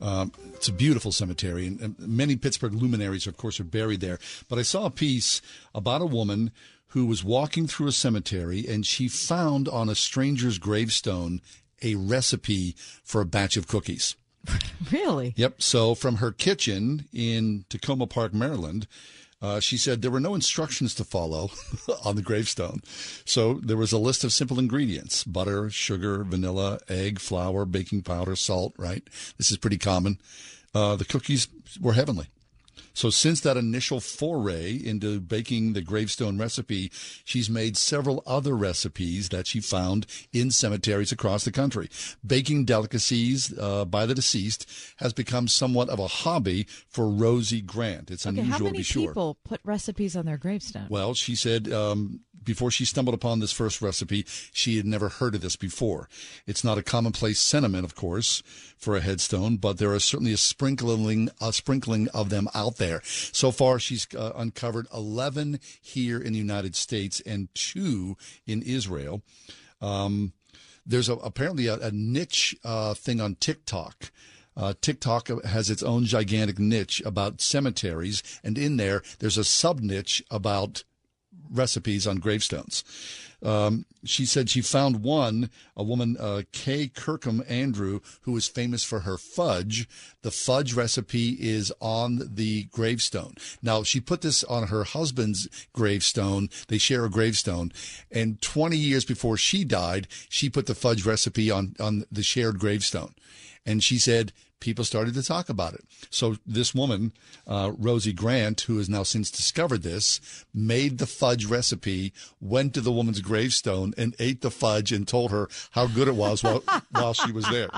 [0.00, 4.18] Um, it's a beautiful cemetery, and, and many Pittsburgh luminaries, of course, are buried there.
[4.48, 5.42] But I saw a piece
[5.74, 6.50] about a woman
[6.88, 11.42] who was walking through a cemetery, and she found on a stranger's gravestone
[11.82, 12.74] a recipe
[13.04, 14.16] for a batch of cookies.
[14.90, 15.34] Really?
[15.36, 15.60] Yep.
[15.60, 18.86] So from her kitchen in Takoma Park, Maryland,
[19.42, 21.50] uh, she said there were no instructions to follow
[22.04, 22.82] on the gravestone.
[23.24, 28.36] So there was a list of simple ingredients butter, sugar, vanilla, egg, flour, baking powder,
[28.36, 29.02] salt, right?
[29.38, 30.18] This is pretty common.
[30.74, 31.48] Uh, the cookies
[31.80, 32.26] were heavenly.
[33.00, 36.92] So since that initial foray into baking the gravestone recipe,
[37.24, 41.88] she's made several other recipes that she found in cemeteries across the country.
[42.26, 48.10] Baking delicacies uh, by the deceased has become somewhat of a hobby for Rosie Grant.
[48.10, 49.00] It's Okay, unusual to be sure.
[49.00, 50.88] How many people put recipes on their gravestone?
[50.90, 55.34] Well, she said um, before she stumbled upon this first recipe, she had never heard
[55.34, 56.08] of this before.
[56.46, 58.42] It's not a commonplace sentiment, of course,
[58.76, 63.00] for a headstone, but there are certainly a sprinkling, a sprinkling of them out there.
[63.04, 68.16] So far, she's uh, uncovered 11 here in the United States and two
[68.46, 69.22] in Israel.
[69.80, 70.32] Um,
[70.86, 74.10] there's a, apparently a, a niche uh, thing on TikTok.
[74.56, 79.80] Uh, TikTok has its own gigantic niche about cemeteries, and in there, there's a sub
[79.80, 80.84] niche about
[81.50, 82.84] recipes on gravestones.
[83.42, 88.84] Um, she said she found one, a woman, uh, Kay Kirkham Andrew, who is famous
[88.84, 89.88] for her fudge.
[90.22, 93.34] The fudge recipe is on the gravestone.
[93.62, 96.50] Now, she put this on her husband's gravestone.
[96.68, 97.72] They share a gravestone.
[98.10, 102.58] And 20 years before she died, she put the fudge recipe on, on the shared
[102.58, 103.14] gravestone.
[103.66, 105.84] And she said, people started to talk about it.
[106.10, 107.12] So this woman,
[107.46, 110.20] uh, Rosie Grant, who has now since discovered this,
[110.54, 115.30] made the fudge recipe, went to the woman's gravestone and ate the fudge and told
[115.30, 117.70] her how good it was while, while she was there.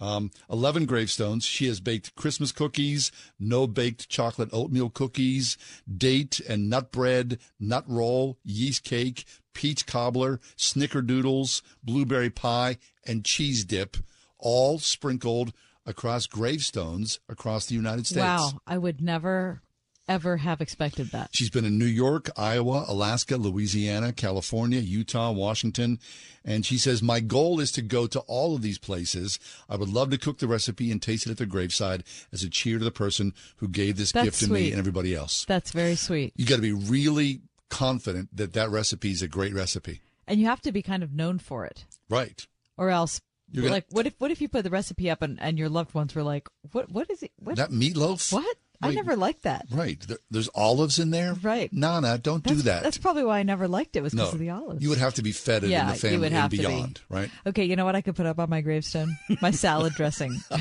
[0.00, 1.44] Um, 11 gravestones.
[1.44, 5.58] She has baked Christmas cookies, no baked chocolate oatmeal cookies,
[5.92, 13.64] date and nut bread, nut roll, yeast cake, peach cobbler, snickerdoodles, blueberry pie, and cheese
[13.64, 13.96] dip,
[14.38, 15.52] all sprinkled
[15.88, 18.20] across gravestones across the United States.
[18.20, 19.62] Wow, I would never,
[20.06, 21.30] ever have expected that.
[21.32, 25.98] She's been in New York, Iowa, Alaska, Louisiana, California, Utah, Washington.
[26.44, 29.40] And she says, My goal is to go to all of these places.
[29.68, 32.50] I would love to cook the recipe and taste it at their graveside as a
[32.50, 35.46] cheer to the person who gave this That's gift to me and everybody else.
[35.46, 36.34] That's very sweet.
[36.36, 40.02] You got to be really confident that that recipe is a great recipe.
[40.26, 41.86] And you have to be kind of known for it.
[42.10, 42.46] Right.
[42.76, 43.20] Or else,
[43.50, 45.68] You're gonna- like, what if what if you put the recipe up and, and your
[45.68, 47.32] loved ones were like, what what is it?
[47.38, 47.56] What?
[47.56, 48.32] That meatloaf?
[48.32, 48.56] What?
[48.80, 49.66] I never liked that.
[49.72, 49.98] Right.
[50.06, 51.34] There, there's olives in there?
[51.34, 51.72] Right.
[51.72, 52.84] Nana, don't That's, do that.
[52.84, 54.32] That's probably why I never liked it was because no.
[54.34, 54.80] of the olives.
[54.80, 56.58] You would have to be fed it yeah, in the family and to be.
[56.58, 57.28] beyond, right?
[57.44, 59.18] Okay, you know what I could put up on my gravestone?
[59.42, 60.36] My salad dressing.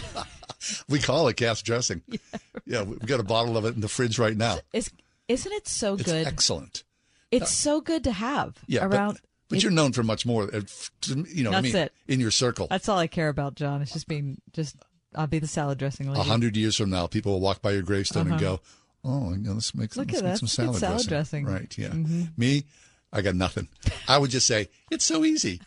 [0.89, 2.01] We call it gas dressing.
[2.09, 2.17] Yeah,
[2.65, 2.81] Yeah.
[2.83, 4.57] we've got a bottle of it in the fridge right now.
[4.73, 4.91] Is
[5.27, 6.25] isn't it so It's good?
[6.25, 6.83] excellent.
[7.31, 9.19] It's so good to have Yeah, around.
[9.49, 10.43] But, it- you're known for much more.
[10.53, 10.61] uh,
[11.07, 11.83] You know I That's mean?
[11.83, 11.93] it.
[12.07, 12.67] In your circle.
[12.69, 13.81] That's all I care about, John.
[13.81, 14.75] It's just being just.
[15.15, 16.19] I'll be the salad dressing lady.
[16.19, 18.57] A hundred years from now, people will walk by your gravestone and Uh-huh.
[18.57, 18.61] go,
[19.03, 20.39] "Oh, you know, let's make some, Look let's at make that.
[20.39, 21.45] some salad, salad dressing.
[21.45, 21.45] dressing.
[21.45, 21.77] Right?
[21.77, 21.89] Yeah.
[21.89, 22.37] Mhm.
[22.37, 22.65] Me,
[23.13, 23.69] I got nothing.
[24.07, 25.61] I would just say it's so easy.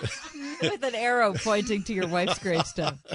[0.62, 2.98] With an arrow pointing to your wife's gravestone.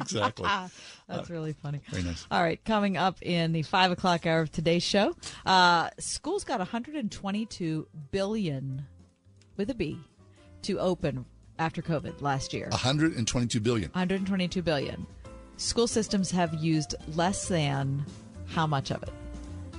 [0.00, 0.48] Exactly.
[1.08, 1.80] That's really funny.
[1.90, 2.24] Very nice.
[2.30, 6.60] All right, coming up in the five o'clock hour of today's show, uh, schools got
[6.60, 8.86] 122 billion
[9.58, 9.98] with a B
[10.62, 11.26] to open
[11.58, 12.68] after COVID last year.
[12.70, 13.90] 122 billion.
[13.90, 15.06] 122 billion.
[15.58, 18.06] School systems have used less than
[18.46, 19.10] how much of it?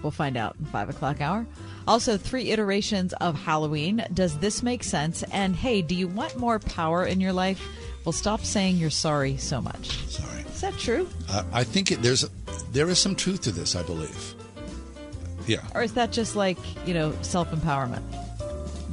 [0.04, 1.48] We'll find out in five o'clock hour.
[1.88, 4.06] Also, three iterations of Halloween.
[4.14, 5.24] Does this make sense?
[5.32, 7.66] And hey, do you want more power in your life?
[8.06, 9.98] Well, stop saying you're sorry so much.
[10.08, 10.42] Sorry.
[10.42, 11.08] Is that true?
[11.30, 12.30] Uh, I think it, there's
[12.72, 13.76] there is some truth to this.
[13.76, 14.36] I believe.
[15.48, 18.04] Yeah, Or is that just like, you know, self empowerment?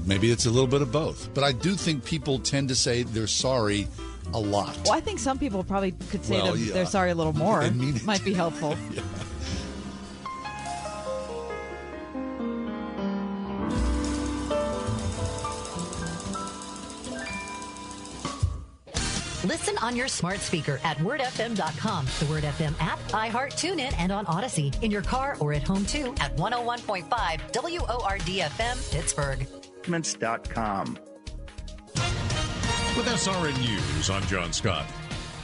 [0.06, 3.02] Maybe it's a little bit of both, but I do think people tend to say
[3.02, 3.88] they're sorry
[4.32, 4.76] a lot.
[4.84, 6.72] Well, I think some people probably could say Well, yeah.
[6.72, 7.60] they're sorry a little more.
[7.62, 8.04] And mean it.
[8.04, 8.76] Might be helpful.
[8.94, 9.02] Yeah.
[19.44, 24.26] Listen on your smart speaker at wordfm.com, the Word FM app, iHeart, TuneIn, and on
[24.26, 24.82] Audacy.
[24.82, 27.06] In your car or at home too at 101.5
[27.54, 29.46] WORD-FM Pittsburgh.
[29.86, 30.98] Documents.com.
[31.94, 34.84] With SRN News, I'm John Scott.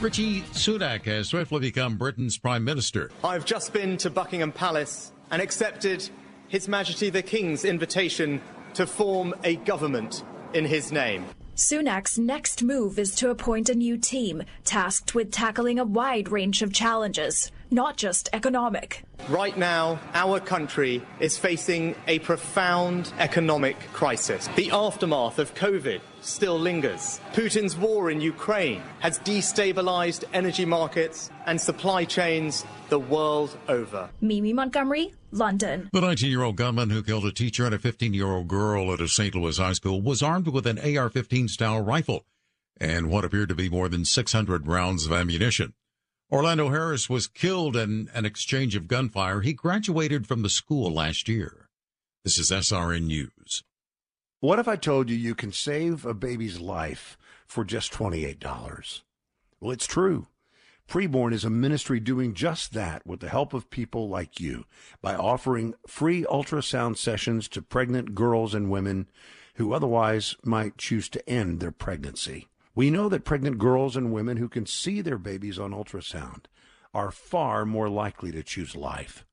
[0.01, 3.13] Rishi Sunak has swiftly become Britain's prime minister.
[3.23, 6.09] I've just been to Buckingham Palace and accepted
[6.49, 8.41] His Majesty the King's invitation
[8.75, 10.25] to form a government
[10.55, 11.25] in his name.
[11.55, 16.63] Sunak's next move is to appoint a new team tasked with tackling a wide range
[16.63, 19.03] of challenges, not just economic.
[19.29, 24.49] Right now, our country is facing a profound economic crisis.
[24.57, 27.21] The aftermath of COVID still lingers.
[27.33, 34.11] Putin's war in Ukraine has destabilized energy markets and supply chains the world over.
[34.21, 35.89] Mimi Montgomery, London.
[35.93, 38.93] The 19 year old gunman who killed a teacher and a 15 year old girl
[38.93, 39.35] at a St.
[39.35, 42.27] Louis high school was armed with an AR 15 style rifle
[42.81, 45.75] and what appeared to be more than 600 rounds of ammunition.
[46.33, 49.43] Orlando Harris was killed in an exchange of gunfire.
[49.43, 51.69] He graduated from the school last year.
[52.25, 53.63] This is SRN News.
[54.41, 59.03] What if I told you you can save a baby's life for just $28?
[59.61, 60.27] Well, it's true.
[60.89, 64.65] Preborn is a ministry doing just that with the help of people like you
[65.03, 69.07] by offering free ultrasound sessions to pregnant girls and women
[69.57, 72.49] who otherwise might choose to end their pregnancy.
[72.75, 76.47] We know that pregnant girls and women who can see their babies on ultrasound
[76.95, 79.25] are far more likely to choose life.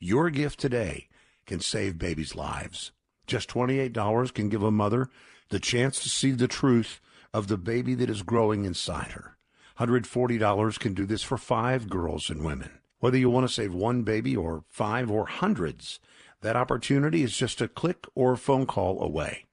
[0.00, 1.08] Your gift today
[1.46, 2.92] can save babies' lives.
[3.26, 5.10] Just $28 can give a mother
[5.50, 7.00] the chance to see the truth
[7.32, 9.36] of the baby that is growing inside her.
[9.78, 12.70] $140 can do this for five girls and women.
[12.98, 16.00] Whether you want to save one baby or five or hundreds,
[16.40, 19.44] that opportunity is just a click or phone call away.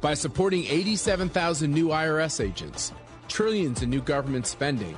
[0.00, 2.92] By supporting 87,000 new IRS agents,
[3.28, 4.96] trillions in new government spending,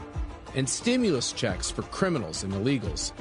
[0.54, 3.12] and stimulus checks for criminals and illegals,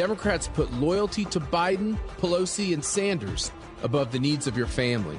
[0.00, 5.18] Democrats put loyalty to Biden, Pelosi, and Sanders above the needs of your family.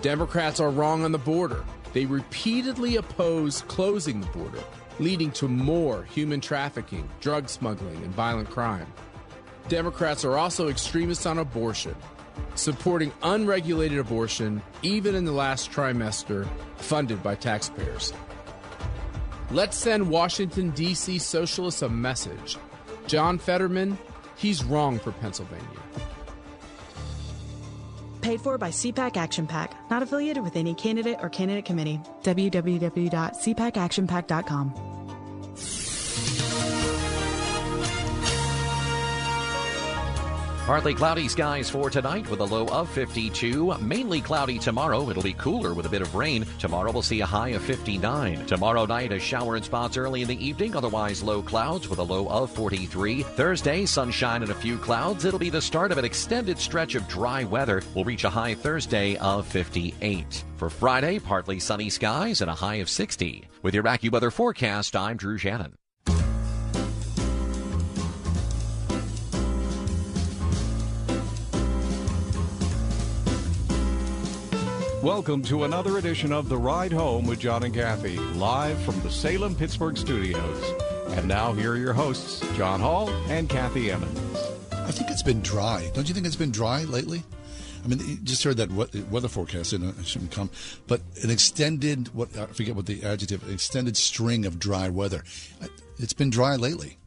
[0.00, 1.62] Democrats are wrong on the border.
[1.92, 4.62] they repeatedly oppose closing the border,
[5.00, 8.86] leading to more human trafficking, drug smuggling, and violent crime.
[9.68, 11.94] Democrats are also extremists on abortion,
[12.54, 18.14] supporting unregulated abortion even in the last trimester, funded by taxpayers.
[19.50, 21.18] Let's send Washington, D.C.
[21.18, 22.56] socialists a message.
[23.06, 23.96] John Fetterman,
[24.36, 25.64] he's wrong for Pennsylvania.
[28.20, 32.00] Paid for by CPAC Action PAC, not affiliated with any candidate or candidate committee.
[32.24, 34.95] www.cpacactionpac.com.
[40.66, 43.78] Partly cloudy skies for tonight with a low of 52.
[43.78, 45.08] Mainly cloudy tomorrow.
[45.08, 46.44] It'll be cooler with a bit of rain.
[46.58, 48.46] Tomorrow we'll see a high of 59.
[48.46, 50.74] Tomorrow night, a shower in spots early in the evening.
[50.74, 53.22] Otherwise, low clouds with a low of 43.
[53.22, 55.24] Thursday, sunshine and a few clouds.
[55.24, 57.80] It'll be the start of an extended stretch of dry weather.
[57.94, 60.42] We'll reach a high Thursday of 58.
[60.56, 63.48] For Friday, partly sunny skies and a high of 60.
[63.62, 65.76] With your AccuWeather forecast, I'm Drew Shannon.
[75.06, 79.08] Welcome to another edition of The Ride Home with John and Kathy, live from the
[79.08, 80.74] Salem Pittsburgh studios.
[81.10, 84.36] And now, here are your hosts, John Hall and Kathy Emmons.
[84.72, 85.88] I think it's been dry.
[85.94, 87.22] Don't you think it's been dry lately?
[87.84, 90.50] I mean, you just heard that weather forecast, and it shouldn't come,
[90.88, 95.22] but an extended, what I forget what the adjective, an extended string of dry weather.
[95.98, 96.98] It's been dry lately.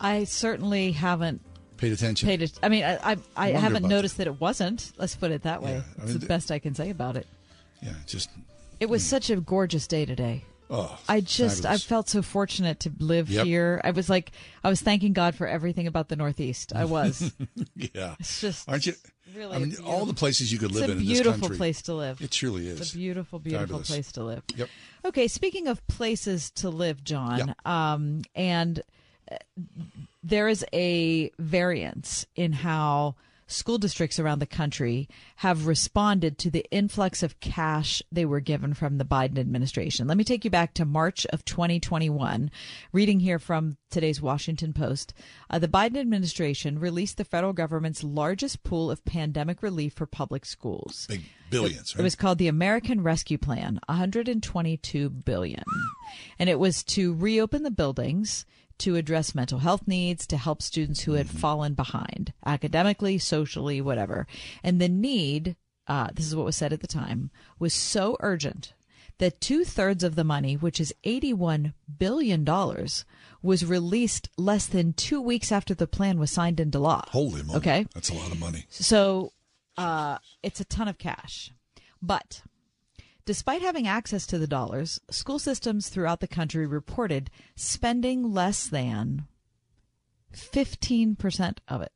[0.00, 1.42] I certainly haven't
[1.80, 2.28] paid attention.
[2.28, 2.58] Paid it.
[2.62, 4.24] I mean, I I, I haven't noticed that.
[4.24, 4.30] that.
[4.30, 4.92] it wasn't.
[4.98, 5.72] Let's put it that way.
[5.72, 7.26] Yeah, I mean, it's the best I can say about it.
[7.82, 8.30] Yeah, just.
[8.78, 10.44] It was such a gorgeous day today.
[10.70, 11.84] Oh, I just fabulous.
[11.84, 13.44] I felt so fortunate to live yep.
[13.44, 13.80] here.
[13.82, 14.30] I was like
[14.62, 16.72] I was thanking God for everything about the Northeast.
[16.74, 17.32] I was.
[17.74, 18.14] yeah.
[18.20, 18.94] It's just aren't you?
[19.34, 21.12] Really, I mean, all the places you could live in in this country.
[21.12, 22.20] It's a beautiful place to live.
[22.20, 22.80] It truly is.
[22.80, 23.88] It's a beautiful, beautiful Fabulous.
[23.88, 24.42] place to live.
[24.56, 24.68] Yep.
[25.04, 27.92] Okay, speaking of places to live, John, yeah.
[27.92, 28.82] um, and
[30.22, 33.16] there is a variance in how
[33.50, 38.74] school districts around the country have responded to the influx of cash they were given
[38.74, 40.06] from the Biden administration.
[40.06, 42.50] Let me take you back to March of 2021.
[42.92, 45.12] Reading here from today's Washington Post,
[45.50, 50.44] uh, the Biden administration released the federal government's largest pool of pandemic relief for public
[50.46, 51.06] schools.
[51.08, 52.00] Big billions, it, right?
[52.00, 55.64] It was called the American Rescue Plan, 122 billion.
[56.38, 58.46] And it was to reopen the buildings
[58.80, 61.38] to address mental health needs, to help students who had mm-hmm.
[61.38, 64.26] fallen behind academically, socially, whatever.
[64.62, 65.56] And the need,
[65.86, 68.74] uh, this is what was said at the time, was so urgent
[69.18, 72.44] that two thirds of the money, which is $81 billion,
[73.42, 77.04] was released less than two weeks after the plan was signed into law.
[77.08, 77.58] Holy moly.
[77.58, 77.86] Okay.
[77.94, 78.64] That's a lot of money.
[78.70, 79.32] So
[79.76, 81.52] uh, it's a ton of cash.
[82.02, 82.42] But
[83.30, 89.28] Despite having access to the dollars, school systems throughout the country reported spending less than
[90.34, 91.92] 15% of it.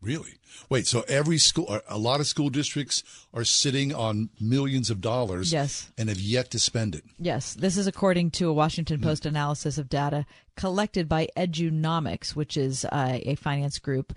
[0.00, 0.38] Really?
[0.70, 3.02] Wait, so every school, a lot of school districts
[3.32, 5.90] are sitting on millions of dollars yes.
[5.98, 7.02] and have yet to spend it.
[7.18, 7.54] Yes.
[7.54, 9.30] This is according to a Washington Post mm.
[9.30, 10.24] analysis of data
[10.56, 14.12] collected by Edunomics, which is uh, a finance group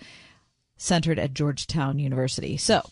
[0.76, 2.58] centered at Georgetown University.
[2.58, 2.84] So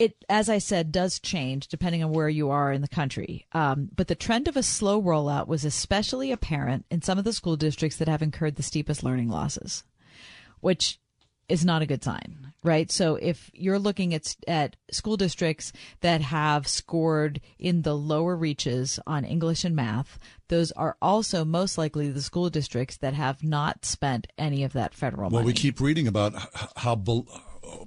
[0.00, 3.46] it, as I said, does change depending on where you are in the country.
[3.52, 7.34] Um, but the trend of a slow rollout was especially apparent in some of the
[7.34, 9.84] school districts that have incurred the steepest learning losses,
[10.60, 10.98] which
[11.50, 12.90] is not a good sign, right?
[12.90, 15.70] So if you're looking at at school districts
[16.00, 21.76] that have scored in the lower reaches on English and math, those are also most
[21.76, 25.44] likely the school districts that have not spent any of that federal well, money.
[25.44, 26.34] Well, we keep reading about
[26.76, 26.94] how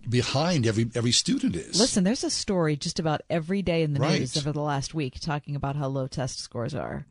[0.08, 1.80] behind every every student is.
[1.80, 4.20] Listen, there's a story just about every day in the right.
[4.20, 7.06] news over the last week talking about how low test scores are.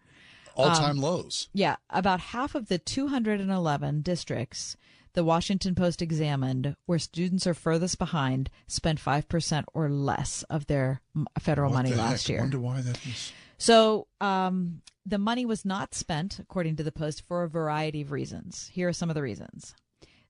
[0.54, 1.48] All time um, lows.
[1.54, 4.76] Yeah, about half of the 211 districts
[5.14, 11.00] the Washington Post examined where students are furthest behind spent 5% or less of their
[11.38, 12.30] federal what money last heck?
[12.30, 12.38] year.
[12.38, 13.32] I wonder why that is.
[13.58, 18.12] So, um, the money was not spent, according to the Post, for a variety of
[18.12, 18.70] reasons.
[18.72, 19.74] Here are some of the reasons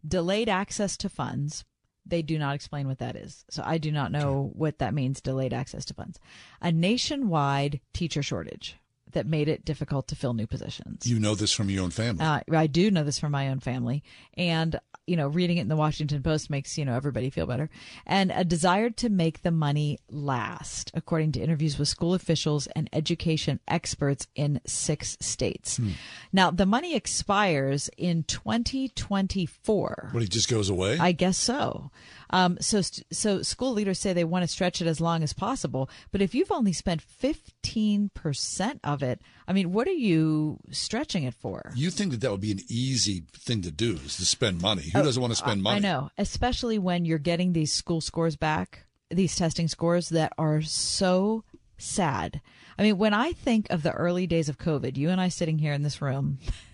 [0.07, 1.65] delayed access to funds,
[2.05, 3.45] they do not explain what that is.
[3.51, 6.19] So I do not know what that means delayed access to funds.
[6.61, 8.77] A nationwide teacher shortage
[9.13, 11.07] that made it difficult to fill new positions.
[11.07, 12.25] You know this from your own family.
[12.25, 14.03] Uh, I do know this from my own family.
[14.37, 17.69] And you know, reading it in the Washington Post makes, you know, everybody feel better.
[18.07, 22.89] And a desire to make the money last, according to interviews with school officials and
[22.93, 25.79] education experts in six states.
[25.79, 25.91] Hmm.
[26.33, 30.11] Now, the money expires in 2024.
[30.13, 30.99] But it just goes away?
[30.99, 31.91] I guess so.
[32.33, 35.33] Um, so, st- so school leaders say they want to stretch it as long as
[35.35, 35.91] possible.
[36.11, 41.35] But if you've only spent 15% of it, I mean, what are you stretching it
[41.35, 41.73] for?
[41.77, 44.83] You think that that would be an easy thing to do is to spend money.
[44.93, 45.77] Who Oh, doesn't want to spend money?
[45.77, 50.63] I know, especially when you're getting these school scores back, these testing scores that are
[50.63, 51.45] so
[51.79, 52.41] sad.
[52.79, 55.59] I mean, when I think of the early days of COVID, you and I sitting
[55.59, 56.39] here in this room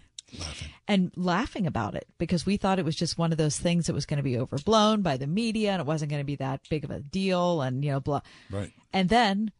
[0.87, 3.95] and laughing about it because we thought it was just one of those things that
[3.95, 6.61] was going to be overblown by the media and it wasn't going to be that
[6.69, 8.21] big of a deal and, you know, blah.
[8.51, 8.73] Right.
[8.93, 9.53] And then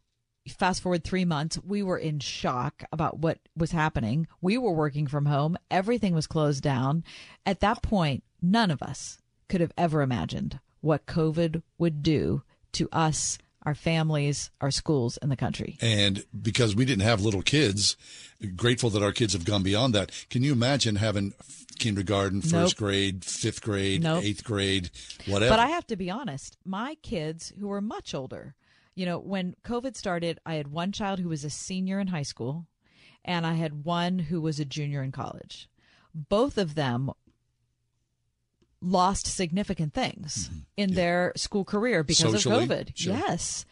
[0.49, 4.27] fast forward three months, we were in shock about what was happening.
[4.41, 5.57] We were working from home.
[5.71, 7.05] Everything was closed down.
[7.45, 12.43] At that point, none of us could have ever imagined what COVID would do
[12.73, 13.39] to us,
[13.69, 15.77] our families, our schools, and the country.
[15.83, 17.99] And because we didn't have little kids,
[18.57, 20.11] grateful that our kids have gone beyond that.
[20.31, 21.35] Can you imagine having
[21.79, 22.77] kindergarten, first Nope.
[22.77, 24.25] grade, fifth grade, Nope.
[24.25, 24.91] eighth grade,
[25.27, 25.51] whatever?
[25.53, 28.55] But I have to be honest, my kids who were much older,
[28.95, 32.23] you know, when COVID started, I had one child who was a senior in high
[32.23, 32.67] school
[33.23, 35.69] and I had one who was a junior in college.
[36.15, 37.11] Both of them
[38.81, 42.37] lost significant things in their school career because Mm-hmm.
[42.37, 42.93] Socially, of COVID.
[42.95, 43.15] sure.
[43.15, 43.67] Yes.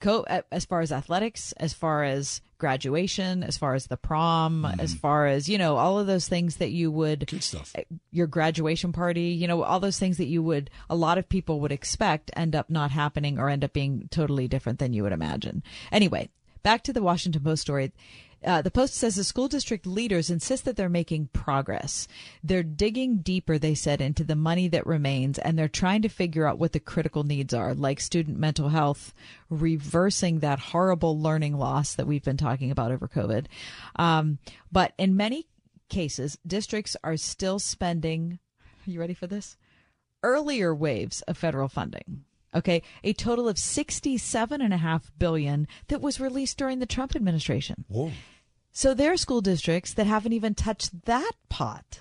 [0.00, 4.94] Co- as far as athletics, as far as graduation, as far as the prom, as
[4.94, 7.74] far as, you know, all of those things that you would Good stuff.
[8.10, 11.60] your graduation party, you know, all those things that you would, a lot of people
[11.60, 15.12] would expect end up not happening or end up being totally different than you would
[15.12, 15.62] imagine.
[15.92, 16.30] Anyway,
[16.62, 17.92] back to the Washington Post story.
[18.44, 22.08] Uh, the Post says the school district leaders insist that they're making progress.
[22.42, 26.46] They're digging deeper, they said, into the money that remains, and they're trying to figure
[26.46, 29.12] out what the critical needs are, like student mental health,
[29.50, 33.46] reversing that horrible learning loss that we've been talking about over COVID.
[33.96, 34.38] Um,
[34.72, 35.46] but in many
[35.88, 38.38] cases, districts are still spending.
[38.86, 39.58] Are you ready for this?
[40.22, 42.24] Earlier waves of federal funding.
[42.52, 47.14] Okay, a total of sixty-seven and a half billion that was released during the Trump
[47.14, 47.84] administration.
[47.86, 48.10] Whoa.
[48.72, 52.00] So there are school districts that haven't even touched that pot,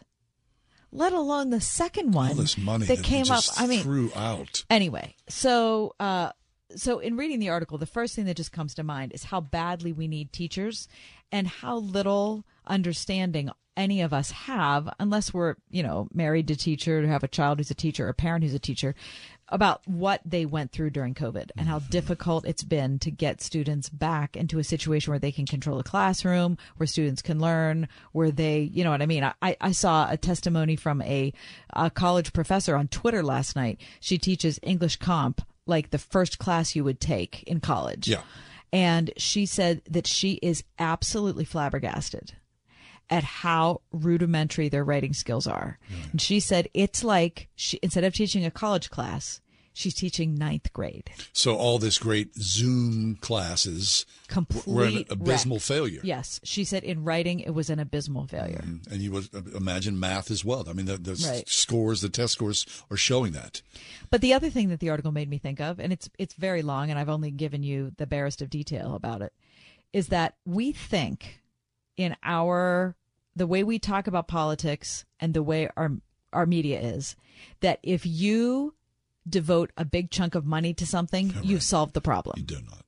[0.91, 3.43] let alone the second one All this money that that came up.
[3.57, 4.63] I mean, threw out.
[4.69, 6.31] Anyway, so uh,
[6.75, 9.41] so in reading the article, the first thing that just comes to mind is how
[9.41, 10.87] badly we need teachers,
[11.31, 17.01] and how little understanding any of us have, unless we're you know married to teacher,
[17.01, 18.93] to have a child who's a teacher, or a parent who's a teacher,
[19.51, 21.89] about what they went through during COVID and how mm-hmm.
[21.89, 25.83] difficult it's been to get students back into a situation where they can control a
[25.83, 29.23] classroom, where students can learn, where they, you know what I mean?
[29.41, 31.33] I, I saw a testimony from a,
[31.73, 33.79] a college professor on Twitter last night.
[33.99, 38.07] She teaches English comp like the first class you would take in college.
[38.07, 38.21] Yeah.
[38.71, 42.33] And she said that she is absolutely flabbergasted
[43.09, 45.79] at how rudimentary their writing skills are.
[46.11, 49.41] And she said it's like she, instead of teaching a college class,
[49.73, 51.09] she's teaching ninth grade.
[51.33, 55.63] So all this great Zoom classes Complete were an abysmal wreck.
[55.63, 56.01] failure.
[56.03, 58.63] Yes, she said in writing it was an abysmal failure.
[58.91, 60.65] And you would uh, imagine math as well.
[60.69, 61.47] I mean, the, the Right.
[61.47, 63.61] scores, the test scores are showing that.
[64.11, 66.61] But the other thing that the article made me think of, and it's it's very
[66.61, 69.33] long, and I've only given you the barest of detail about it,
[69.93, 71.41] is that we think
[71.95, 72.95] in our
[73.39, 75.93] the way we talk about politics and the way our
[76.31, 77.15] our media is
[77.61, 78.75] that if you
[79.27, 82.35] devote a big chunk of money to something, you've solved the problem.
[82.37, 82.85] You do not.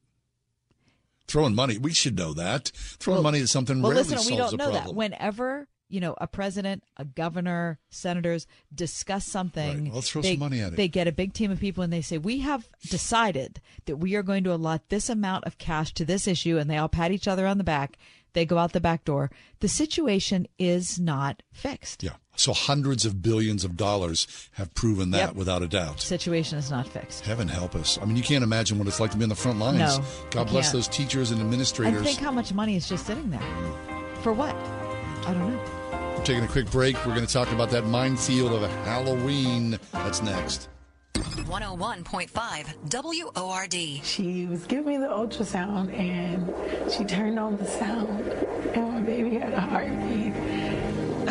[1.27, 2.71] Throwing money, we should know that.
[2.75, 4.83] Throwing money at something Well, listen, we don't know problem.
[4.85, 4.93] that.
[4.93, 9.93] Whenever you know a president, a governor, senators discuss something, Right.
[9.93, 10.75] Let's throw they, some money at it.
[10.75, 14.15] They get a big team of people and they say, "We have decided that we
[14.15, 17.11] are going to allot this amount of cash to this issue," and they all pat
[17.11, 17.97] each other on the back.
[18.33, 19.29] They go out the back door.
[19.59, 22.01] The situation is not fixed.
[22.03, 22.13] Yeah.
[22.37, 25.35] So hundreds of billions of dollars have proven that Yep.
[25.35, 25.99] without a doubt.
[26.01, 27.25] Situation is not fixed.
[27.25, 27.99] Heaven help us.
[28.01, 29.77] I mean, you can't imagine what it's like to be on the front lines.
[29.97, 31.97] No, God bless those teachers and administrators.
[31.97, 33.41] And think how much money is just sitting there.
[34.21, 34.55] For what?
[35.27, 36.13] I don't know.
[36.17, 36.95] We're taking a quick break.
[37.05, 39.77] We're going to talk about that minefield of Halloween.
[39.91, 40.69] That's next.
[41.13, 43.73] 101.5 WORD.
[44.05, 46.53] She was giving me the ultrasound and
[46.91, 48.27] she turned on the sound,
[48.73, 50.30] and my baby had a heartbeat.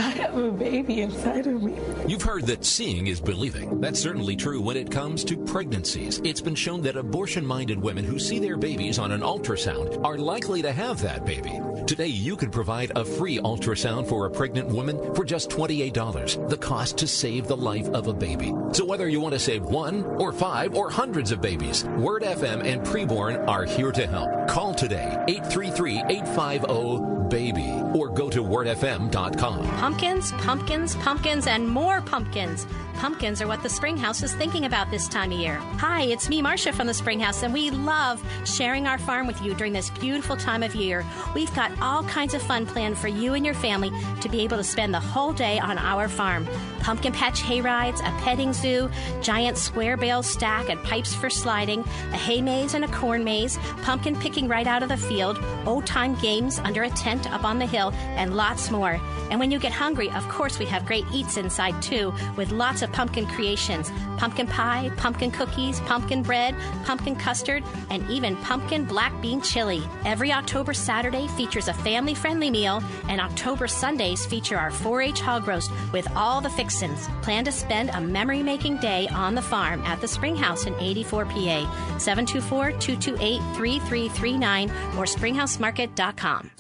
[0.01, 1.77] I have a baby inside of me.
[2.07, 3.83] You've heard that seeing is believing.
[3.83, 6.23] That's certainly true when it comes to pregnancies.
[6.25, 10.17] It's been shown that abortion minded women who see their babies on an ultrasound are
[10.17, 11.61] likely to have that baby.
[11.87, 16.57] Today, you can provide a free ultrasound for a pregnant woman for just $28, the
[16.57, 18.55] cost to save the life of a baby.
[18.73, 22.65] So, whether you want to save one or five or hundreds of babies, Word FM
[22.65, 24.49] and Preborn are here to help.
[24.49, 29.90] Call today 833 850 BABY or go to wordfm.com.
[29.91, 32.65] Pumpkins, pumpkins, pumpkins, and more pumpkins.
[32.95, 35.57] Pumpkins are what the Springhouse is thinking about this time of year.
[35.79, 39.55] Hi, it's me, Marcia from the Springhouse, and we love sharing our farm with you
[39.55, 41.05] during this beautiful time of year.
[41.35, 43.91] We've got all kinds of fun planned for you and your family
[44.21, 46.47] to be able to spend the whole day on our farm.
[46.81, 48.91] Pumpkin patch hay rides, a petting zoo,
[49.23, 53.59] giant square bale stack and pipes for sliding, a hay maze and a corn maze,
[53.83, 57.59] pumpkin picking right out of the field, old time games under a tent up on
[57.59, 59.01] the hill, and lots more.
[59.31, 62.83] And when you get hungry, of course, we have great eats inside too, with lots
[62.83, 63.91] of pumpkin creations
[64.21, 69.83] pumpkin pie, pumpkin cookies, pumpkin bread, pumpkin custard, and even pumpkin black bean chili.
[70.05, 75.21] Every October Saturday features a family friendly meal, and October Sundays feature our 4 H
[75.21, 77.09] hog roast with all the fixins.
[77.23, 81.25] Plan to spend a memory making day on the farm at the Springhouse in 84
[81.25, 81.99] PA.
[81.99, 86.51] 724 228 3339 or springhousemarket.com.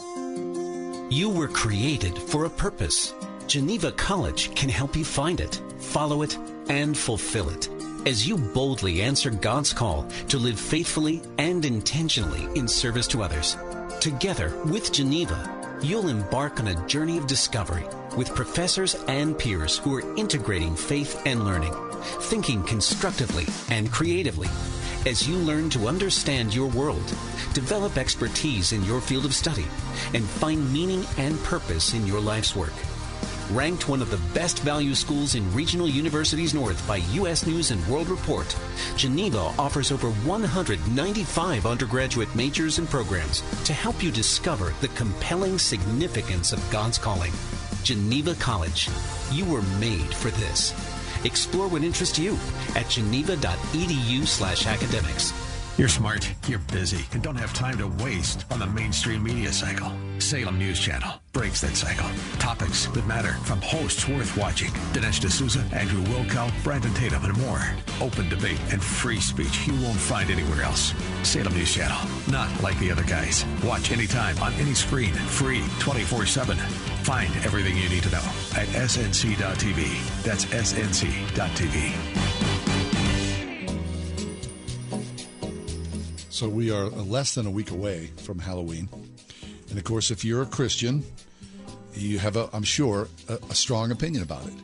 [1.13, 3.15] You were created for a purpose.
[3.49, 6.39] Geneva College can help you find it, follow it,
[6.69, 7.69] and fulfill it.
[8.07, 13.57] As you boldly answer God's call to live faithfully and intentionally in service to others.
[13.99, 15.51] Together with Geneva,
[15.83, 17.85] you'll embark on a journey of discovery
[18.17, 21.75] with professors and peers who are integrating faith and learning,
[22.21, 24.49] thinking constructively and creatively.
[25.07, 27.03] As you learn to understand your world,
[27.55, 29.67] develop expertise in your field of study,
[30.13, 32.75] and find meaning and purpose in your life's work.
[33.51, 37.47] Ranked one of the best value schools in regional universities north by U.S.
[37.47, 38.55] News and World Report,
[38.97, 46.53] Geneva offers over 195 undergraduate majors and programs to help you discover the compelling significance
[46.53, 47.33] of God's calling.
[47.85, 48.91] Geneva College.
[49.33, 50.90] You were made for this.
[51.25, 52.39] Explore what interests you
[52.75, 55.33] at geneva.edu slash academics.
[55.81, 59.91] You're smart, you're busy, and don't have time to waste on the mainstream media cycle.
[60.19, 62.07] Salem News Channel breaks that cycle.
[62.39, 64.69] Topics that matter from hosts worth watching.
[64.93, 67.63] Dinesh D'Souza, Andrew Wilkow, Brandon Tatum, and more.
[68.03, 70.93] Open debate and free speech you won't find anywhere else.
[71.23, 71.97] Salem News Channel.
[72.31, 73.47] Not like the other guys.
[73.65, 75.15] Watch anytime on any screen.
[75.15, 76.59] Free 24 7.
[76.59, 78.19] Find everything you need to know
[78.55, 80.25] at snc.tv.
[80.25, 82.50] That's snc.tv.
[86.41, 88.89] So we are less than a week away from Halloween.
[89.69, 91.05] And of course, if you're a Christian,
[91.93, 94.55] you have, a, I'm sure, a, a strong opinion about it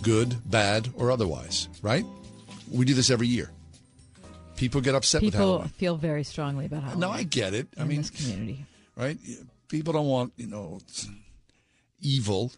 [0.00, 2.06] good, bad, or otherwise, right?
[2.72, 3.50] We do this every year.
[4.56, 5.68] People get upset with People Halloween.
[5.68, 7.00] feel very strongly about Halloween.
[7.00, 7.68] No, I get it.
[7.78, 8.64] I mean, this community.
[8.96, 9.18] right?
[9.68, 10.80] People don't want, you know,
[12.00, 12.52] evil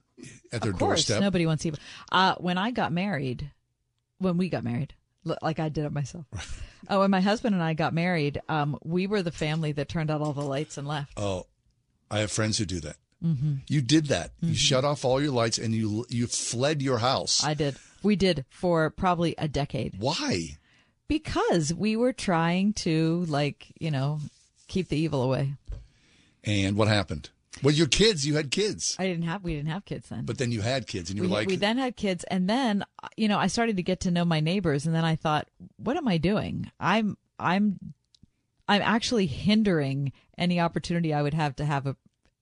[0.52, 1.22] at their of course, doorstep.
[1.22, 1.80] nobody wants evil.
[2.12, 3.50] Uh, when I got married,
[4.18, 4.94] when we got married,
[5.42, 6.26] like I did it myself.
[6.88, 10.10] oh, when my husband and I got married, um, we were the family that turned
[10.10, 11.12] out all the lights and left.
[11.16, 11.46] Oh,
[12.10, 12.96] I have friends who do that.
[13.24, 13.62] Mhm.
[13.68, 14.30] You did that.
[14.40, 17.42] You shut off all your lights and you you fled your house.
[17.42, 17.76] I did.
[18.02, 19.94] We did for probably a decade.
[19.98, 20.56] Why?
[21.08, 24.20] Because we were trying to, like, you know,
[24.68, 25.54] keep the evil away.
[26.44, 27.30] And what happened?
[27.62, 29.42] Well, your kids, you had kids, I didn't have.
[29.42, 30.24] We didn't have kids then.
[30.24, 32.48] but then you had kids, and you we, were like, we then had kids and
[32.48, 32.84] then
[33.16, 35.96] you know i started to get to know my neighbors and then i thought what
[35.96, 37.78] am i doing i'm i'm
[38.68, 41.96] i'm actually hindering any opportunity i would have to have a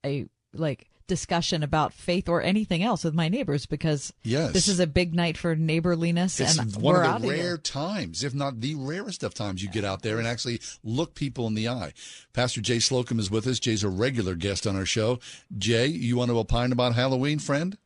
[0.05, 4.53] a like discussion about faith or anything else with my neighbors because Yes.
[4.53, 7.43] this is a big night for neighborliness It's and one we're of the of rare
[7.43, 7.59] here.
[7.59, 11.47] times, if not the rarest of times, you get out there and actually look people
[11.47, 11.93] in the eye.
[12.33, 13.59] Pastor Jay Slocum is with us.
[13.59, 15.19] Jay's a regular guest on our show.
[15.57, 17.79] Jay, you want to opine about Halloween, friend?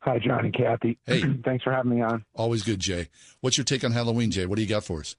[0.00, 0.98] Hi, John and Kathy.
[1.06, 1.22] Hey.
[1.44, 2.24] Thanks for having me on.
[2.34, 3.08] Always good, Jay.
[3.40, 4.44] What's your take on Halloween, Jay?
[4.46, 5.16] What do you got for us?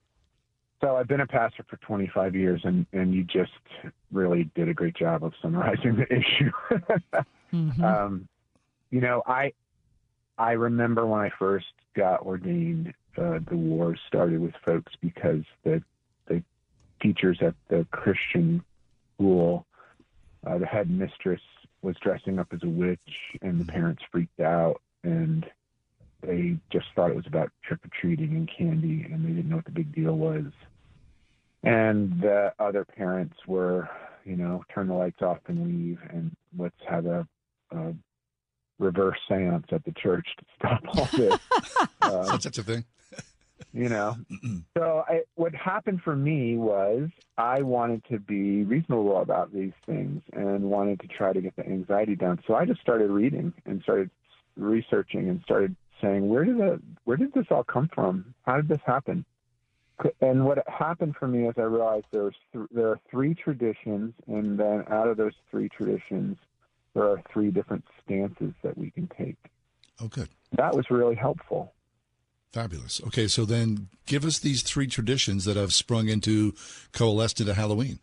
[0.86, 3.52] So I've been a pastor for 25 years, and, and you just
[4.12, 6.52] really did a great job of summarizing the issue.
[7.84, 8.28] um,
[8.92, 9.54] you know, I
[10.38, 15.82] I remember when I first got ordained, uh, the war started with folks because the
[16.28, 16.44] the
[17.02, 18.64] teachers at the Christian
[19.16, 19.66] school,
[20.46, 21.42] uh, the head mistress
[21.82, 23.00] was dressing up as a witch,
[23.42, 25.48] and the parents freaked out, and
[26.22, 29.56] they just thought it was about trick or treating and candy, and they didn't know
[29.56, 30.46] what the big deal was.
[31.66, 33.90] And the other parents were,
[34.24, 37.28] you know, turn the lights off and leave, and let's have a,
[37.72, 37.94] a
[38.80, 41.40] reverse seance at the church to stop all this.
[42.02, 42.86] Um, Such a thing.
[43.74, 44.16] you know.
[44.78, 50.22] so I, what happened for me was I wanted to be reasonable about these things
[50.34, 52.42] and wanted to try to get the anxiety down.
[52.48, 54.12] So I just started reading and started
[54.56, 58.36] researching and started saying, where did the where did this all come from?
[58.44, 59.26] How did this happen?
[60.22, 64.14] And what happened for me is I realized there was th- there are three traditions,
[64.28, 66.38] and then out of those three traditions,
[66.94, 69.38] there are three different stances that we can take.
[70.02, 70.30] Oh, good.
[70.54, 71.74] That was really helpful.
[72.52, 73.02] Fabulous.
[73.08, 76.54] Okay, so then give us these three traditions that have sprung into,
[76.94, 78.00] coalesced into Halloween.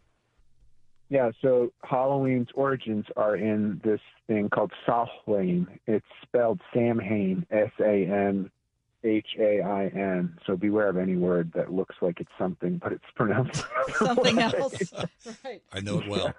[1.09, 5.67] Yeah, so Halloween's origins are in this thing called Samhain.
[5.87, 8.51] It's spelled Samhain, S A M
[9.05, 10.39] H A I N.
[10.47, 13.65] So beware of any word that looks like it's something, but it's pronounced
[13.97, 14.93] something else.
[15.45, 15.63] right.
[15.73, 16.35] I know it well.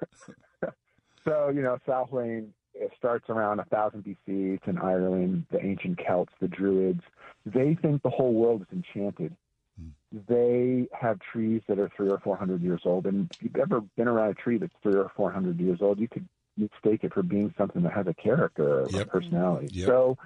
[1.26, 4.56] so you know, Samhain it starts around 1000 BC.
[4.56, 5.46] It's in Ireland.
[5.52, 7.02] The ancient Celts, the Druids,
[7.46, 9.36] they think the whole world is enchanted.
[9.80, 9.90] Hmm.
[10.28, 13.82] They have trees that are three or four hundred years old, and if you've ever
[13.98, 16.28] been around a tree that's three or four hundred years old, you could
[16.58, 19.08] mistake it for being something that has a character or Yep.
[19.08, 19.70] a personality.
[19.72, 19.88] Yep.
[19.88, 20.18] So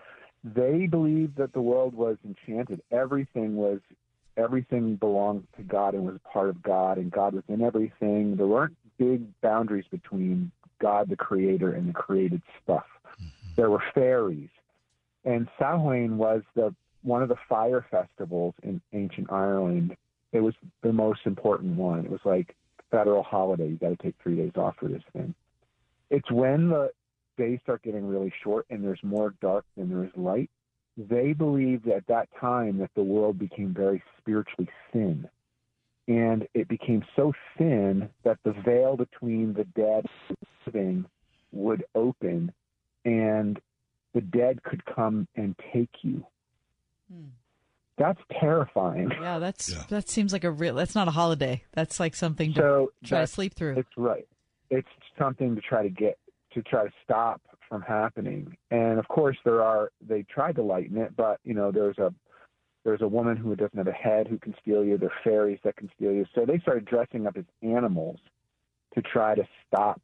[0.44, 2.82] they believed that the world was enchanted.
[2.92, 3.80] Everything was
[4.38, 8.36] everything belonged to God and was part of God, and God was in everything.
[8.36, 12.86] There weren't big boundaries between God, the Creator, and the created stuff.
[13.14, 13.48] Mm-hmm.
[13.56, 14.50] There were fairies,
[15.26, 16.74] and Samhain was the
[17.04, 19.96] one of the fire festivals in ancient Ireland.
[20.34, 20.54] It was
[20.84, 22.06] the most important one.
[22.06, 22.56] It was like
[22.92, 23.68] federal holiday.
[23.70, 25.34] You got to take three days off for this thing.
[26.10, 26.92] It's when the
[27.38, 30.50] days start getting really short and there's more dark than there is light.
[30.98, 35.30] They believed at that time that the world became very spiritually thin.
[36.08, 41.06] And it became so thin that the veil between the dead and the living
[41.52, 42.52] would open
[43.06, 43.60] and
[44.14, 46.26] the dead could come and take you.
[47.12, 47.28] Hmm.
[47.98, 49.12] That's terrifying.
[49.20, 50.76] Yeah, that's that seems like a real.
[50.76, 51.64] That's not a holiday.
[51.74, 53.78] That's like something to So try to sleep through.
[53.78, 54.28] It's right.
[54.70, 54.88] It's
[55.18, 56.20] something to try to get
[56.58, 57.40] to try to stop
[57.70, 58.58] from happening.
[58.72, 59.92] And of course, there are.
[60.06, 62.14] They tried to lighten it, but you know, there's a
[62.84, 64.98] there's a woman who doesn't have a head who can steal you.
[64.98, 66.26] There are fairies that can steal you.
[66.34, 68.18] So they started dressing up as animals
[68.96, 70.02] to try to stop,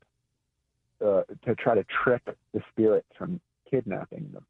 [1.03, 2.21] uh, to try to trick
[2.53, 3.39] the spirits from
[3.69, 4.45] kidnapping them.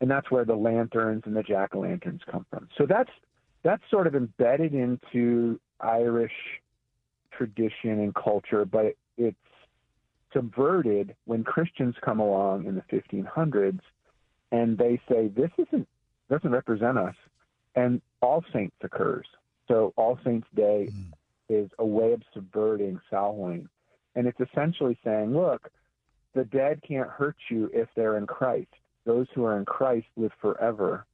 [0.00, 2.68] And that's where the lanterns and the jack o' lanterns come from.
[2.78, 3.10] So that's
[3.64, 6.32] that's sort of embedded into Irish
[7.36, 9.36] tradition and culture, but it, it's
[10.32, 13.80] subverted when Christians come along in the 1500s
[14.52, 15.88] and they say this isn't
[16.30, 17.16] doesn't represent us,
[17.74, 19.26] and All Saints occurs.
[19.68, 21.12] So All Saints Day hmm.
[21.48, 23.68] is a way of subverting Samhain,
[24.14, 25.70] and it's essentially saying, look,
[26.34, 28.68] the dead can't hurt you if they're in Christ.
[29.04, 31.06] Those who are in Christ live forever.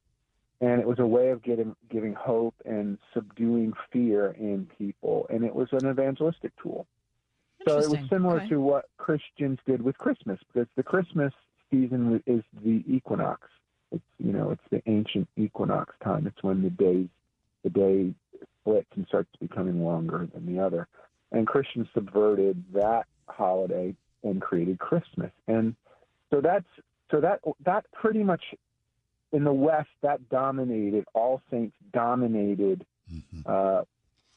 [0.61, 5.45] And it was a way of getting giving hope and subduing fear in people, and
[5.45, 6.87] it was an evangelistic tool.
[7.67, 8.49] So it was similar Okay.
[8.51, 11.33] to what Christians did with Christmas, because the Christmas
[11.71, 13.49] season is the equinox.
[13.91, 16.27] It's you know it's the ancient equinox time.
[16.27, 17.09] It's when the days
[17.65, 18.15] the day
[18.61, 20.87] splits and starts becoming longer than the other.
[21.33, 25.33] And Christians subverted that holiday and created Christmas.
[25.47, 25.75] And
[26.31, 26.67] so that's
[27.11, 28.43] so that that pretty much
[29.33, 32.85] in the West that dominated All Saints dominated
[33.47, 33.83] uh,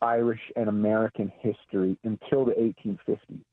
[0.02, 3.44] Irish and American history until the 1850s.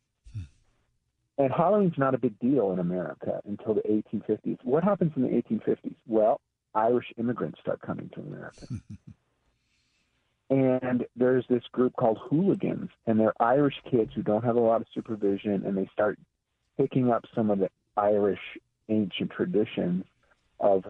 [1.38, 4.58] And Halloween's not a big deal in America until the 1850s.
[4.64, 5.94] What happens in the 1850s?
[6.06, 6.40] Well,
[6.74, 8.66] Irish immigrants start coming to America.
[10.50, 14.80] and there's this group called hooligans, and they're Irish kids who don't have a lot
[14.80, 16.18] of supervision, and they start
[16.76, 18.40] picking up some of the Irish
[18.88, 20.04] ancient traditions
[20.58, 20.84] of,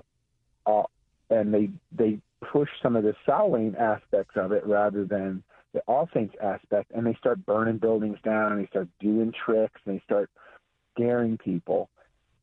[0.64, 0.84] uh,
[1.30, 2.18] and they they
[2.52, 5.42] push some of the Samhain aspects of it rather than
[5.72, 9.80] the All Saints aspect, and they start burning buildings down, and they start doing tricks,
[9.84, 10.30] and they start
[10.94, 11.90] scaring people.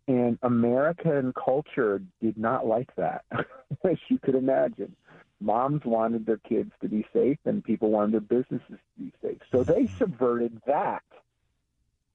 [0.07, 3.25] And American culture did not like that,
[3.83, 4.95] as you could imagine.
[5.41, 9.39] Moms wanted their kids to be safe, and people wanted their businesses to be safe.
[9.51, 11.03] So they subverted that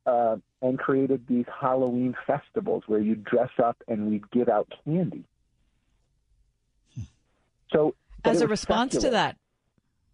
[0.06, 5.24] uh, and created these Halloween festivals where you dress up and we'd give out candy.
[7.72, 7.94] So
[8.24, 9.36] As a response to that,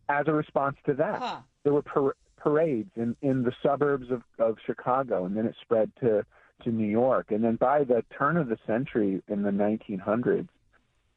[0.09, 1.21] as a response to that,
[1.65, 5.91] there were par- parades in, in the suburbs of, of Chicago, and then it spread
[6.01, 6.25] to,
[6.63, 7.31] to New York.
[7.31, 10.49] And then by the turn of the century in the 1900s,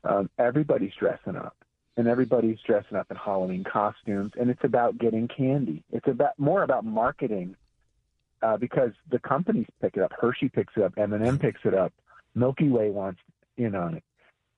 [0.03, 1.56] um, everybody's dressing up,
[1.98, 5.84] and everybody's dressing up in Halloween costumes, and it's about getting candy.
[5.91, 7.56] It's about more about marketing
[8.41, 10.14] uh, because the companies pick it up.
[10.20, 10.94] Hershey picks it up.
[10.98, 11.94] M&M picks it up.
[12.34, 13.20] Milky Way wants
[13.57, 14.03] in on it,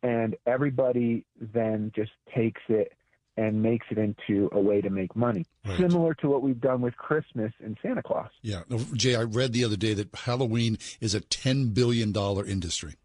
[0.03, 2.93] and everybody then just takes it
[3.37, 5.45] and makes it into a way to make money,
[5.77, 8.29] similar to what we've done with Christmas and Santa Claus.
[8.41, 8.63] Yeah.
[8.69, 12.13] No, Jay, I read the other day that Halloween is a $10 billion
[12.47, 12.95] industry.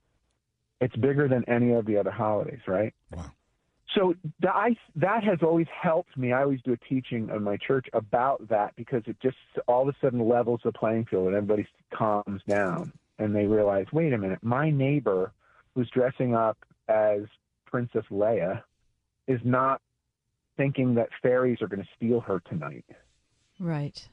[0.80, 2.92] It's bigger than any of the other holidays, right?
[3.14, 3.30] Wow.
[3.94, 6.32] so that I, that has always helped me.
[6.32, 9.36] I always do a teaching in my church about that because it just
[9.68, 13.86] all of a sudden levels the playing field and everybody calms down and they realize,
[13.92, 15.32] wait a minute, my neighbor
[15.74, 16.58] who's dressing up
[16.88, 17.20] as
[17.66, 18.62] Princess Leia
[19.26, 19.80] is not
[20.56, 22.84] thinking that fairies are going to steal her tonight.
[23.58, 24.08] Right.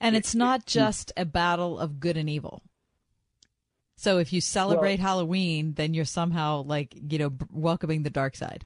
[0.00, 2.62] And it's not just a battle of good and evil.
[3.96, 8.36] So if you celebrate well, Halloween, then you're somehow like, you know, welcoming the dark
[8.36, 8.64] side.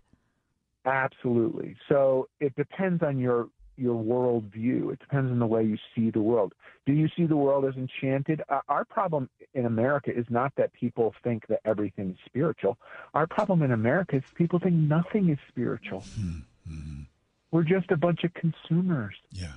[0.85, 1.77] Absolutely.
[1.89, 3.49] So it depends on your
[3.79, 4.93] your worldview.
[4.93, 6.55] It depends on the way you see the world.
[6.87, 8.43] Do you see the world as enchanted?
[8.49, 12.79] Uh, our problem in America is not that people think that everything is spiritual.
[13.15, 16.01] Our problem in America is people think nothing is spiritual.
[16.01, 17.03] Mm-hmm.
[17.51, 19.15] We're just a bunch of consumers.
[19.33, 19.53] Yeah.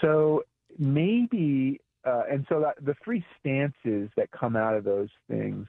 [0.00, 0.44] So
[0.78, 5.68] maybe, uh, and so that, the three stances that come out of those things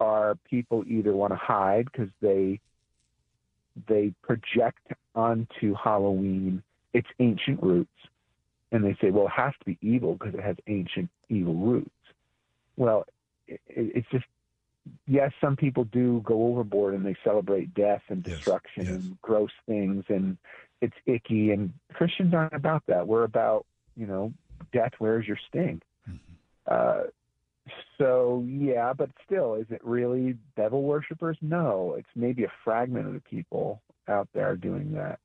[0.00, 2.60] are people either want to hide because they
[3.88, 6.62] they project onto Halloween
[6.92, 7.90] its ancient roots,
[8.70, 11.90] and they say, well, it has to be evil because it has ancient evil roots.
[12.76, 13.04] Well,
[13.46, 14.24] it, it's just
[15.06, 19.04] yes, some people do go overboard and they celebrate death and destruction yes, yes.
[19.04, 20.36] and gross things, and
[20.80, 21.50] it's icky.
[21.50, 23.06] And Christians aren't about that.
[23.06, 23.66] We're about
[23.96, 24.32] you know,
[24.72, 24.92] death.
[24.98, 25.82] Where's your sting?
[26.08, 26.34] Mm-hmm.
[26.66, 27.02] Uh,
[27.98, 31.36] so yeah, but still, is it really devil worshippers?
[31.40, 35.20] No, it's maybe a fragment of the people out there doing that.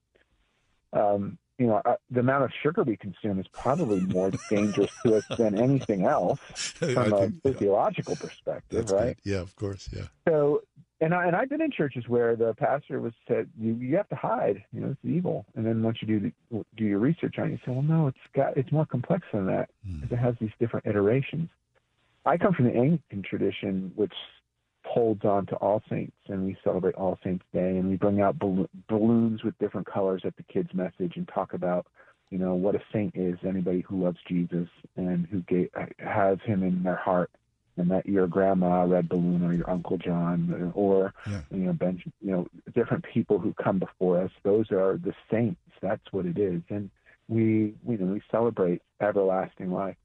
[0.93, 5.15] Um, you know, uh, the amount of sugar we consume is probably more dangerous to
[5.15, 8.25] us than anything else from a physiological yeah.
[8.27, 9.17] perspective, That's right?
[9.23, 9.31] Good.
[9.31, 10.03] Yeah, of course, yeah.
[10.27, 10.61] So,
[11.01, 14.09] and I and I've been in churches where the pastor was said you you have
[14.09, 17.35] to hide, you know, it's evil, and then once you do the, do your research
[17.37, 20.13] on it, you say, well, no, it's got it's more complex than that because mm.
[20.13, 21.49] it has these different iterations.
[22.25, 24.13] I come from the Anglican tradition, which
[24.87, 28.37] holds on to All Saints, and we celebrate All Saints Day, and we bring out
[28.39, 31.87] balloons with different colors at the kids' message and talk about,
[32.29, 33.37] you know, what a saint is.
[33.45, 35.69] Anybody who loves Jesus and who gave,
[35.99, 37.29] has Him in their heart,
[37.77, 41.41] and that your grandma red balloon or your uncle John or yeah.
[41.51, 41.77] you know
[42.21, 44.31] you know, different people who come before us.
[44.43, 45.61] Those are the saints.
[45.81, 46.89] That's what it is, and
[47.27, 49.97] we, you know, we celebrate everlasting life.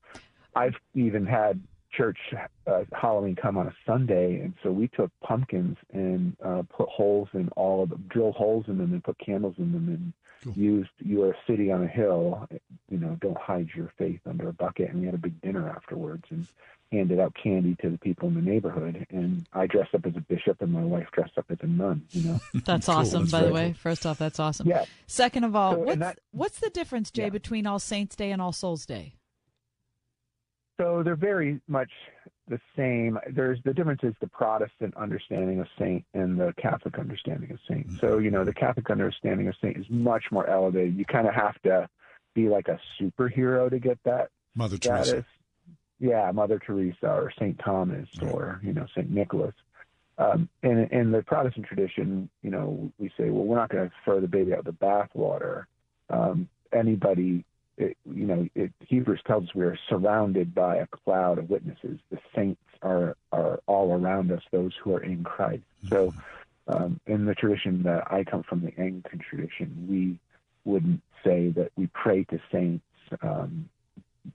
[0.54, 1.62] I've even had
[1.93, 2.19] church
[2.66, 7.28] uh, Halloween come on a Sunday, and so we took pumpkins and uh, put holes
[7.35, 10.12] in all of them, drill holes in them, and put candles in them, and
[10.43, 10.62] cool.
[10.62, 12.48] used "You are a city on a hill."
[12.89, 14.90] You know, don't hide your faith under a bucket.
[14.90, 16.47] And we had a big dinner afterwards, and
[16.93, 19.06] handed out candy to the people in the neighborhood.
[19.10, 22.02] And I dressed up as a bishop, and my wife dressed up as a nun.
[22.10, 22.97] You know, that's cool.
[22.97, 23.23] awesome.
[23.23, 23.74] That's by the way, cool.
[23.74, 24.69] first off, that's awesome.
[24.69, 24.85] Yeah.
[25.06, 27.31] Second of all, so, what's that, what's the difference, Jay, yeah.
[27.31, 29.14] between All Saints Day and All Souls Day?
[30.81, 31.90] So they're very much
[32.49, 33.19] the same.
[33.31, 37.86] There's the difference is the Protestant understanding of saint and the Catholic understanding of saint.
[38.01, 40.97] So you know the Catholic understanding of saint is much more elevated.
[40.97, 41.89] You kind of have to
[42.35, 45.11] be like a superhero to get that Mother status.
[45.11, 45.27] Teresa.
[46.01, 49.55] Yeah, Mother Teresa or Saint Thomas or you know Saint Nicholas.
[50.19, 53.94] Um, in, in the Protestant tradition, you know, we say, well, we're not going to
[54.05, 55.65] throw the baby out the bathwater.
[56.11, 57.44] Um, anybody
[57.82, 61.98] it, you know, it, Hebrews tells us we are surrounded by a cloud of witnesses.
[62.10, 65.62] The saints are are all around us, those who are in Christ.
[65.90, 66.14] So,
[66.68, 70.18] um, in the tradition that I come from, the Anglican tradition, we
[70.64, 72.84] wouldn't say that we pray to saints,
[73.22, 73.68] um,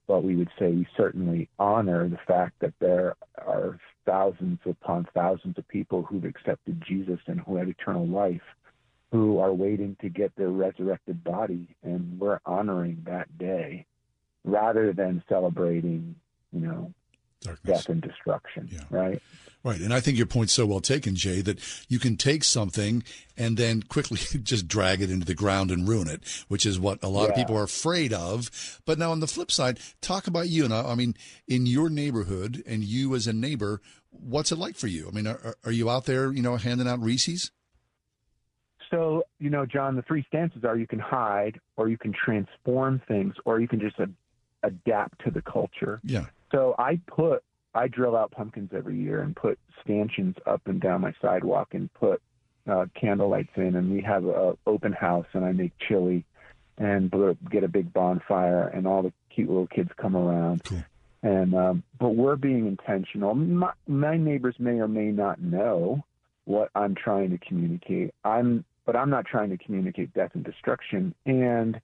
[0.07, 5.57] but we would say we certainly honor the fact that there are thousands upon thousands
[5.57, 8.41] of people who've accepted Jesus and who have eternal life
[9.17, 13.83] who are waiting to get their resurrected body, and we're honoring that day
[14.43, 16.15] rather than celebrating,
[16.53, 16.93] you know,
[17.41, 17.79] Darkness.
[17.79, 18.69] death and destruction.
[18.71, 18.81] Yeah.
[18.91, 19.21] Right.
[19.63, 19.81] Right.
[19.81, 23.03] And I think your point's so well taken, Jay, that you can take something
[23.35, 27.03] and then quickly just drag it into the ground and ruin it, which is what
[27.03, 27.29] a lot yeah.
[27.29, 28.79] of people are afraid of.
[28.85, 30.63] But now on the flip side, talk about you.
[30.63, 31.15] And I, I mean,
[31.47, 33.81] in your neighborhood and you as a neighbor,
[34.11, 35.07] what's it like for you?
[35.07, 37.51] I mean, are, are you out there, you know, handing out Reese's?
[38.89, 43.01] So, you know, John, the three stances are you can hide, or you can transform
[43.07, 44.09] things, or you can just a-
[44.63, 45.99] adapt to the culture.
[46.03, 46.25] Yeah.
[46.51, 47.43] So I put,
[47.75, 51.93] I drill out pumpkins every year and put stanchions up and down my sidewalk and
[51.93, 52.21] put
[52.67, 56.25] uh, candle lights in, and we have a open house, and I make chili
[56.77, 57.11] and
[57.49, 60.63] get a big bonfire, and all the cute little kids come around.
[60.63, 60.83] Cool.
[61.23, 63.33] And um, but we're being intentional.
[63.33, 66.03] My, my neighbors may or may not know
[66.45, 68.13] what I'm trying to communicate.
[68.23, 71.13] I'm but I'm not trying to communicate death and destruction.
[71.27, 71.79] And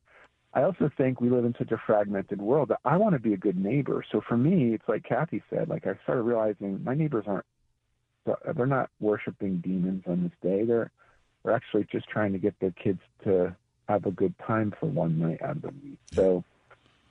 [0.53, 3.33] I also think we live in such a fragmented world that I want to be
[3.33, 4.03] a good neighbor.
[4.09, 7.45] So for me, it's like Kathy said, like I started realizing my neighbors aren't,
[8.55, 10.63] they're not worshiping demons on this day.
[10.63, 10.89] They're
[11.43, 13.53] they're actually just trying to get their kids to
[13.89, 15.99] have a good time for one night out of the week.
[16.15, 16.45] So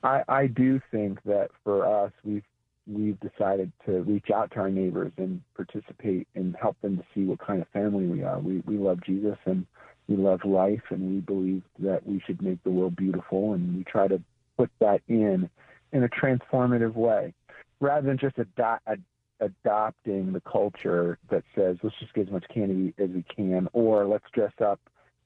[0.03, 2.43] I, I do think that for us, we've
[2.87, 7.23] we've decided to reach out to our neighbors and participate and help them to see
[7.23, 8.39] what kind of family we are.
[8.39, 9.65] We we love Jesus and
[10.07, 13.83] we love life and we believe that we should make the world beautiful and we
[13.85, 14.21] try to
[14.57, 15.49] put that in
[15.93, 17.33] in a transformative way
[17.79, 19.03] rather than just ado- ad-
[19.39, 24.05] adopting the culture that says let's just get as much candy as we can or
[24.05, 24.79] let's dress up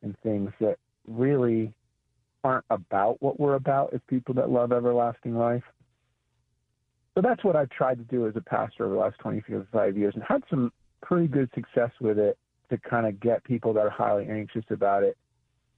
[0.03, 0.77] in things that
[1.07, 1.73] really
[2.43, 5.63] aren't about what we're about as people that love everlasting life.
[7.17, 10.13] So that's what I've tried to do as a pastor over the last 25 years
[10.13, 10.71] and had some
[11.01, 12.37] pretty good success with it
[12.69, 15.17] to kind of get people that are highly anxious about it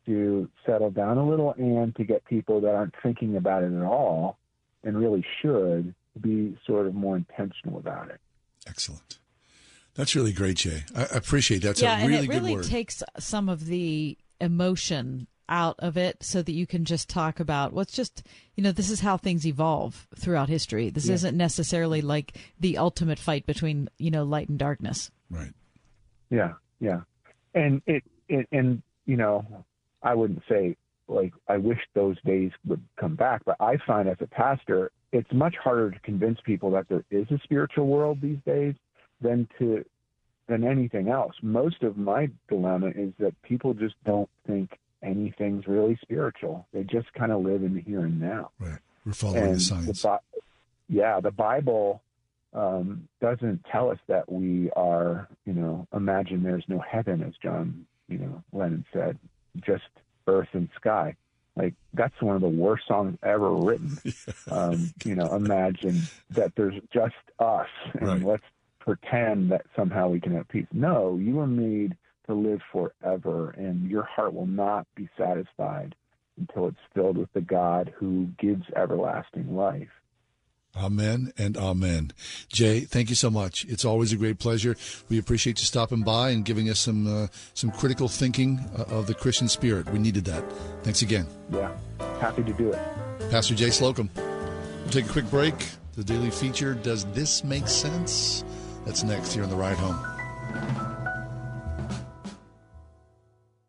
[0.05, 3.83] to settle down a little and to get people that aren't thinking about it at
[3.83, 4.37] all
[4.83, 8.19] and really should be sort of more intentional about it.
[8.67, 9.17] Excellent.
[9.95, 10.83] That's really great, Jay.
[10.93, 11.77] I appreciate that.
[11.77, 12.65] That's yeah, a really and it really good word.
[12.65, 17.73] takes some of the emotion out of it so that you can just talk about
[17.73, 18.23] what's just
[18.55, 20.89] you know this is how things evolve throughout history.
[20.89, 21.15] This Yeah.
[21.15, 25.11] isn't necessarily like the ultimate fight between you know light and darkness.
[25.29, 25.51] Right.
[26.29, 27.01] Yeah, yeah,
[27.55, 29.45] and it, it and you know,
[30.03, 30.75] I wouldn't say
[31.07, 35.31] like I wish those days would come back, but I find as a pastor, it's
[35.33, 38.75] much harder to convince people that there is a spiritual world these days
[39.21, 39.83] than to
[40.47, 41.33] than anything else.
[41.41, 46.67] Most of my dilemma is that people just don't think anything's really spiritual.
[46.73, 48.51] They just kind of live in the here and now.
[48.59, 48.79] Right.
[49.05, 50.01] We're following and the science.
[50.03, 50.17] Bi-
[50.89, 52.01] yeah, the Bible
[52.53, 57.85] um, doesn't tell us that we are, you know, imagine there's no heaven, as John,
[58.07, 59.17] you know, Lennon said,
[59.61, 59.83] just
[60.27, 61.15] earth and sky.
[61.55, 63.97] Like that's one of the worst songs ever written.
[64.51, 66.01] Um, you know, imagine
[66.31, 68.21] that there's just us, and Right.
[68.23, 68.43] let's
[68.79, 70.65] pretend that somehow we can have peace.
[70.73, 71.95] No, you were made
[72.29, 75.95] to live forever, and your heart will not be satisfied
[76.37, 79.89] until it's filled with the God who gives everlasting life.
[80.77, 82.11] Amen and amen.
[82.47, 83.65] Jay, thank you so much.
[83.65, 84.75] It's always a great pleasure.
[85.09, 89.07] We appreciate you stopping by and giving us some uh, some critical thinking uh, of
[89.07, 89.89] the Christian spirit.
[89.89, 90.43] We needed that.
[90.83, 91.25] Thanks again.
[91.51, 91.75] Yeah,
[92.19, 92.79] happy to do it.
[93.31, 94.11] Pastor Jay Slocum.
[94.15, 95.55] We'll take a quick break.
[95.95, 98.43] The daily feature, Does This Make Sense?
[98.85, 100.98] That's next here on The Ride Home.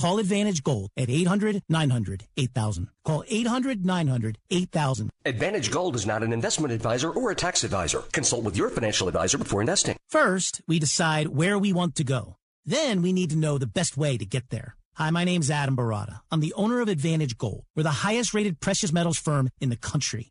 [0.00, 2.88] Call Advantage Gold at 800 900 8000.
[3.04, 5.10] Call 800 900 8000.
[5.24, 8.02] Advantage Gold is not an investment advisor or a tax advisor.
[8.12, 9.96] Consult with your financial advisor before investing.
[10.08, 12.36] First, we decide where we want to go.
[12.64, 14.76] Then we need to know the best way to get there.
[14.94, 16.20] Hi, my name's Adam Baratta.
[16.30, 17.64] I'm the owner of Advantage Gold.
[17.74, 20.30] We're the highest rated precious metals firm in the country.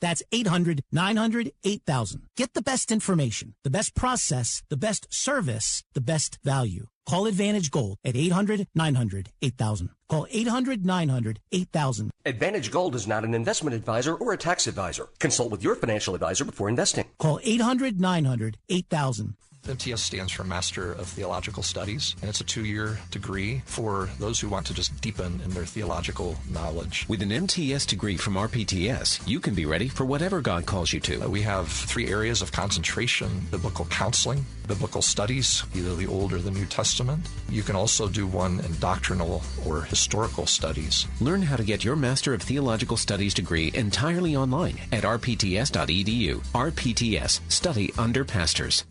[0.00, 2.22] That's 800 900 8000.
[2.36, 6.86] Get the best information, the best process, the best service, the best value.
[7.06, 9.90] Call Advantage Gold at 800 900 8000.
[10.08, 12.10] Call 800 900 8000.
[12.24, 15.08] Advantage Gold is not an investment advisor or a tax advisor.
[15.20, 17.04] Consult with your financial advisor before investing.
[17.18, 19.36] Call 800 900 8000.
[19.68, 24.40] MTS stands for Master of Theological Studies, and it's a two year degree for those
[24.40, 27.04] who want to just deepen in their theological knowledge.
[27.08, 31.00] With an MTS degree from RPTS, you can be ready for whatever God calls you
[31.00, 31.24] to.
[31.24, 36.38] Uh, We have three areas of concentration biblical counseling, biblical studies, either the Old or
[36.38, 37.26] the New Testament.
[37.50, 41.06] You can also do one in doctrinal or historical studies.
[41.20, 46.36] Learn how to get your Master of Theological Studies degree entirely online at rpts.edu.
[46.54, 48.84] RPTS, study under pastors.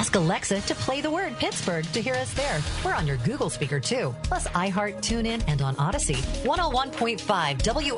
[0.00, 2.62] Ask Alexa to play the word Pittsburgh to hear us there.
[2.82, 6.16] We're on your Google speaker too, plus iHeart, TuneIn, and on Audacy.
[6.42, 7.20] 101.5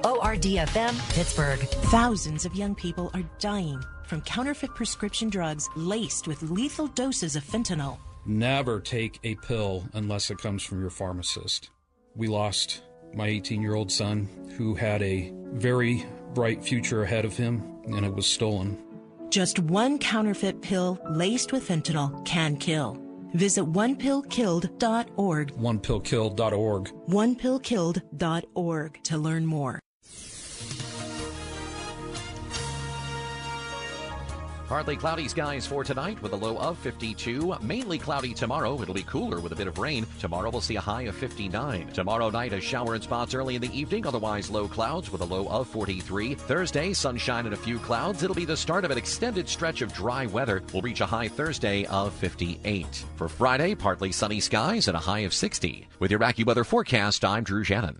[0.02, 1.60] WORDFM, Pittsburgh.
[1.60, 7.44] Thousands of young people are dying from counterfeit prescription drugs laced with lethal doses of
[7.44, 7.98] fentanyl.
[8.26, 11.70] Never take a pill unless it comes from your pharmacist.
[12.16, 12.82] We lost
[13.14, 16.04] my 18 year old son who had a very
[16.34, 18.76] bright future ahead of him, and it was stolen.
[19.32, 22.98] Just one counterfeit pill laced with fentanyl can kill.
[23.32, 25.52] Visit onepillkilled.org.
[25.52, 26.92] OnePillKilled.org.
[27.08, 29.80] Onepillkilled.org to learn more.
[34.72, 37.56] Partly cloudy skies for tonight with a low of 52.
[37.60, 38.80] Mainly cloudy tomorrow.
[38.80, 40.06] It'll be cooler with a bit of rain.
[40.18, 41.88] Tomorrow we'll see a high of 59.
[41.88, 44.06] Tomorrow night a shower in spots early in the evening.
[44.06, 46.36] Otherwise low clouds with a low of 43.
[46.36, 48.22] Thursday sunshine and a few clouds.
[48.22, 50.62] It'll be the start of an extended stretch of dry weather.
[50.72, 53.04] We'll reach a high Thursday of 58.
[53.16, 55.86] For Friday partly sunny skies and a high of 60.
[55.98, 57.98] With your AccuWeather forecast, I'm Drew Shannon.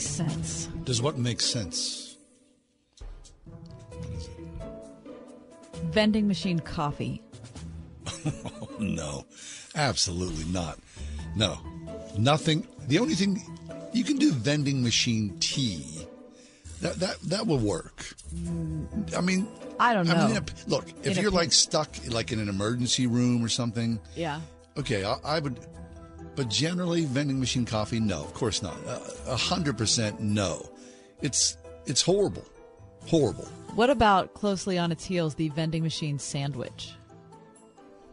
[0.00, 0.66] Make sense?
[0.84, 2.16] Does what make sense?
[5.92, 7.22] Vending machine coffee.
[8.26, 9.26] Oh, no,
[9.74, 10.78] absolutely not.
[11.36, 11.58] No,
[12.18, 12.66] nothing.
[12.88, 13.42] The only thing
[13.92, 16.06] you can do vending machine tea.
[16.80, 18.06] That that that will work.
[18.34, 19.14] Mm.
[19.16, 19.46] I mean,
[19.78, 20.28] I don't I know.
[20.28, 24.00] mean, a- look, if In you're like stuck like in an emergency room or something,
[24.16, 24.40] Yeah.
[24.78, 25.58] okay, I, I would.
[26.36, 28.76] But generally, vending machine coffee, no, of course not.
[29.26, 30.70] A hundred percent, no.
[31.20, 32.44] It's it's horrible,
[33.06, 33.44] horrible.
[33.74, 36.92] What about closely on its heels the vending machine sandwich?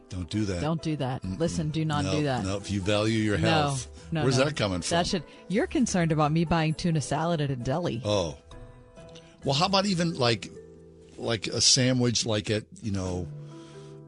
[0.10, 0.62] Don't do that.
[0.62, 1.24] Don't do that.
[1.38, 2.44] Listen, do not no, do that.
[2.44, 4.46] No, if you value your No, health, no, where's no.
[4.46, 4.96] that coming from?
[4.98, 5.24] That should.
[5.50, 8.02] You're concerned about me buying tuna salad at a deli.
[8.06, 8.38] Oh,
[9.44, 10.50] well, how about even like
[11.18, 13.28] like a sandwich, like at you know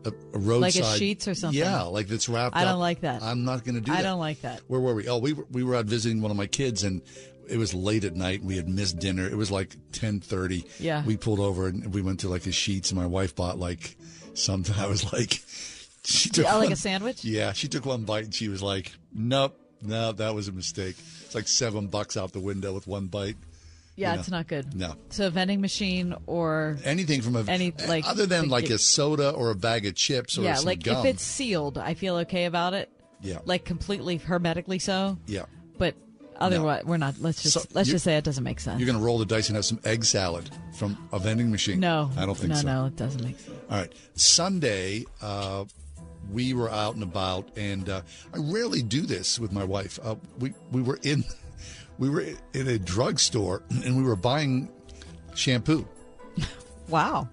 [0.05, 1.59] a, a roadside, Like a Sheetz or something?
[1.59, 2.55] Yeah, like that's wrapped.
[2.55, 2.61] Up.
[2.61, 2.79] I don't up.
[2.79, 3.21] like that.
[3.21, 3.99] I'm not going to do that.
[3.99, 4.09] I that.
[4.09, 4.61] don't like that.
[4.67, 5.07] Where were we?
[5.07, 7.01] Oh, we were, we were out visiting one of my kids, and
[7.49, 8.43] it was late at night.
[8.43, 9.27] We had missed dinner.
[9.27, 10.65] It was like ten thirty.
[10.79, 11.03] Yeah.
[11.03, 13.95] we pulled over and we went to like a Sheetz, and my wife bought like
[14.33, 14.75] something.
[14.79, 15.41] I was like,
[16.03, 17.23] she took Yeah, like a sandwich?
[17.25, 20.95] Yeah, she took one bite and she was like, "Nope, no, that was a mistake."
[21.25, 23.35] It's like seven bucks out the window with one bite.
[23.99, 24.19] Yeah, You know?
[24.21, 24.73] it's not good.
[24.75, 24.95] No.
[25.09, 28.77] So a vending machine or Anything from a any like other than like it- a
[28.79, 31.05] soda or a bag of chips or yeah, like gum.
[31.05, 32.89] if it's sealed, I feel okay about it.
[33.21, 33.39] Yeah.
[33.45, 35.17] Like completely hermetically so.
[35.27, 35.43] yeah,
[35.77, 35.95] But
[36.37, 37.15] otherwise, we're not.
[37.19, 38.79] Let's just So let's just say it doesn't make sense.
[38.79, 41.81] you're going to roll the dice and have some egg salad from a vending machine.
[41.81, 42.65] no, I don't think no, so.
[42.67, 43.57] No, it doesn't make sense.
[43.69, 45.05] All right, Sunday.
[45.21, 45.65] Uh,
[46.31, 48.01] we were out and about, and uh,
[48.33, 49.99] I rarely do this with my wife.
[50.03, 51.23] Uh, we we were in
[51.99, 54.71] we were in a drugstore, and we were buying
[55.35, 55.87] shampoo.
[56.87, 57.29] Wow.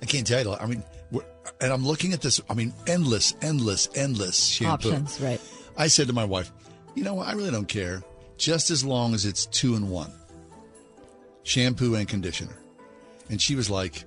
[0.00, 0.52] I can't tell you.
[0.52, 1.24] I mean, we're,
[1.60, 2.40] and I'm looking at this.
[2.48, 4.90] I mean, endless, endless, endless shampoo.
[4.90, 5.40] Options, right?
[5.76, 6.52] I said to my wife,
[6.94, 7.26] "You know what?
[7.26, 8.04] I really don't care,
[8.36, 10.12] just as long as it's two in one,
[11.42, 12.56] shampoo and conditioner."
[13.30, 14.04] And she was like,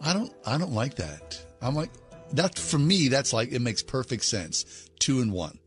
[0.00, 1.90] "I don't, I don't like that." I'm like,
[2.32, 5.58] "That for me, that's like it makes perfect sense, two in one."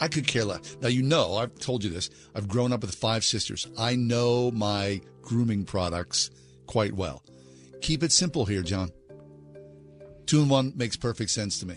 [0.00, 0.76] I could care less.
[0.80, 2.08] Now you know, I've told you this.
[2.34, 3.66] I've grown up with five sisters.
[3.78, 6.30] I know my grooming products
[6.66, 7.22] quite well.
[7.82, 8.90] Keep it simple here, John.
[10.26, 11.74] Two in one makes perfect sense to me.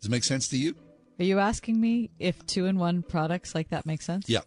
[0.00, 0.74] Does it make sense to you?
[1.18, 4.28] Are you asking me if two in one products like that make sense?
[4.28, 4.40] Yeah.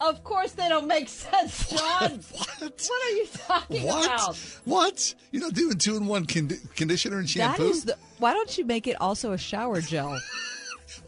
[0.00, 2.20] Of course they don't make sense, John.
[2.32, 2.60] what?
[2.60, 4.04] What are you talking What?
[4.04, 4.36] about?
[4.64, 5.14] What?
[5.32, 7.64] You're not doing two in one condi- conditioner and shampoo?
[7.64, 7.96] That is the.
[8.18, 10.18] Why don't you make it also a shower gel?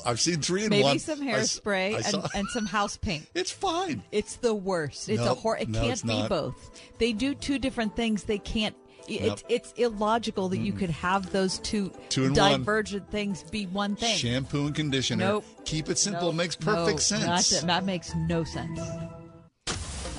[0.05, 0.99] I've seen three in Maybe one.
[0.99, 3.27] some hairspray I and, and some house paint.
[3.35, 4.03] It's fine.
[4.13, 5.09] It's the worst.
[5.09, 5.39] It's a Nope.
[5.39, 5.57] hor.
[5.59, 6.81] It No, can't be both.
[6.99, 8.25] They do two different things.
[8.25, 8.77] They can't.
[9.09, 9.39] It's Nope.
[9.49, 12.61] it's illogical that you could have those two, Two in one.
[12.61, 14.17] divergent things be one thing.
[14.17, 15.25] Shampoo and conditioner.
[15.25, 15.45] Nope.
[15.65, 16.27] Keep it simple.
[16.27, 16.35] Nope.
[16.35, 17.51] It makes perfect sense.
[17.51, 18.79] That, that makes no sense.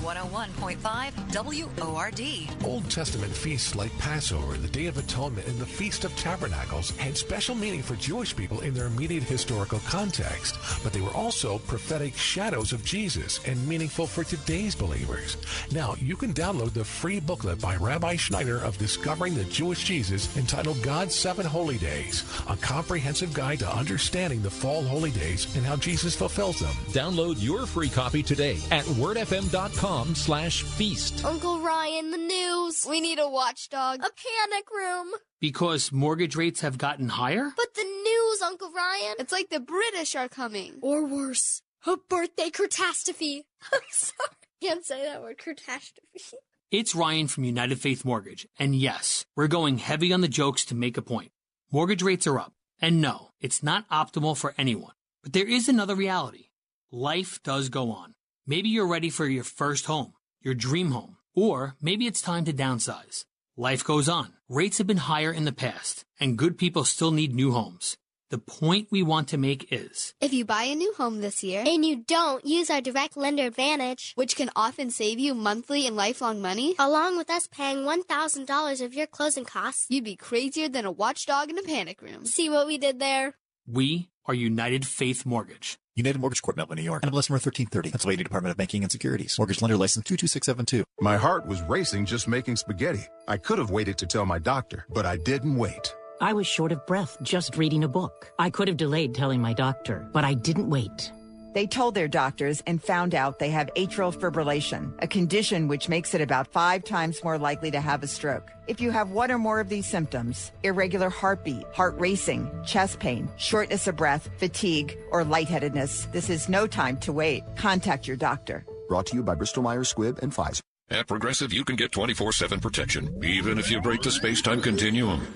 [0.02, 2.66] 101.5 WORD.
[2.66, 7.16] Old Testament feasts like Passover, the Day of Atonement, and the Feast of Tabernacles had
[7.16, 12.16] special meaning for Jewish people in their immediate historical context, but they were also prophetic
[12.16, 15.36] shadows of Jesus and meaningful for today's believers.
[15.70, 20.36] Now, you can download the free booklet by Rabbi Schneider of Discovering the Jewish Jesus
[20.36, 25.64] entitled God's Seven Holy Days, a comprehensive guide to understanding the fall holy days and
[25.64, 26.74] how Jesus fulfills them.
[26.88, 31.22] Download your free copy today at wordfm.com com slash feast.
[31.22, 32.86] Uncle Ryan, the news.
[32.88, 33.96] We need a watchdog.
[33.98, 35.08] A panic room.
[35.38, 37.52] Because mortgage rates have gotten higher?
[37.54, 39.16] But the news, Uncle Ryan.
[39.18, 40.78] It's like the British are coming.
[40.80, 43.44] Or worse, a birthday catastrophe.
[43.72, 44.36] I'm sorry.
[44.62, 46.38] Can't say that word, catastrophe.
[46.70, 50.74] It's Ryan from United Faith Mortgage, and yes, we're going heavy on the jokes to
[50.74, 51.32] make a point.
[51.70, 54.94] Mortgage rates are up, and no, it's not optimal for anyone.
[55.22, 56.46] But there is another reality.
[56.90, 58.14] Life does go on.
[58.44, 62.52] Maybe you're ready for your first home, your dream home, or maybe it's time to
[62.52, 63.24] downsize.
[63.56, 64.32] Life goes on.
[64.48, 67.96] Rates have been higher in the past, and good people still need new homes.
[68.30, 71.62] The point we want to make is If you buy a new home this year
[71.64, 75.94] and you don't use our direct lender advantage, which can often save you monthly and
[75.94, 80.86] lifelong money, along with us paying $1,000 of your closing costs, you'd be crazier than
[80.86, 82.24] a watchdog in a panic room.
[82.24, 83.34] See what we did there?
[83.66, 85.78] We are United Faith Mortgage.
[85.94, 87.02] United Mortgage Corp, Melville, New York.
[87.02, 87.90] NMLS number 1330.
[87.90, 89.36] Pennsylvania Department of Banking and Securities.
[89.38, 90.84] Mortgage lender license 22672.
[91.00, 93.04] My heart was racing just making spaghetti.
[93.28, 95.94] I could have waited to tell my doctor, but I didn't wait.
[96.20, 98.32] I was short of breath just reading a book.
[98.38, 101.12] I could have delayed telling my doctor, but I didn't wait.
[101.52, 106.14] They told their doctors and found out they have atrial fibrillation, a condition which makes
[106.14, 108.50] it about five times more likely to have a stroke.
[108.66, 113.28] If you have one or more of these symptoms, irregular heartbeat, heart racing, chest pain,
[113.36, 117.44] shortness of breath, fatigue, or lightheadedness, this is no time to wait.
[117.56, 118.64] Contact your doctor.
[118.88, 120.60] Brought to you by Bristol Myers Squibb and Pfizer.
[120.90, 124.60] At Progressive, you can get 24 7 protection, even if you break the space time
[124.60, 125.26] continuum.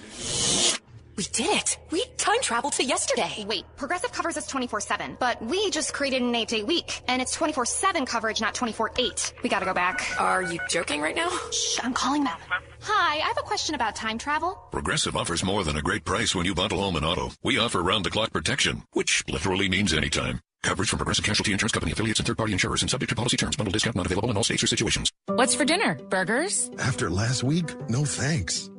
[1.17, 1.79] We did it!
[1.91, 3.47] We time traveled to yesterday!
[3.49, 7.23] Wait, Progressive covers us 24 7, but we just created an 8 day week, and
[7.23, 9.33] it's 24 7 coverage, not 24 8.
[9.43, 10.21] We gotta go back.
[10.21, 11.31] Are you joking right now?
[11.51, 12.37] Shh, I'm calling them.
[12.83, 14.59] Hi, I have a question about time travel.
[14.71, 17.31] Progressive offers more than a great price when you bundle home and auto.
[17.43, 20.41] We offer round the clock protection, which literally means anytime.
[20.63, 23.39] Coverage from Progressive Casualty Insurance Company affiliates and third party insurers and subject to policy
[23.39, 23.57] terms.
[23.57, 25.11] Bundle discount not available in all states or situations.
[25.27, 25.95] What's for dinner?
[26.11, 26.69] Burgers?
[26.79, 28.69] After last week, no thanks.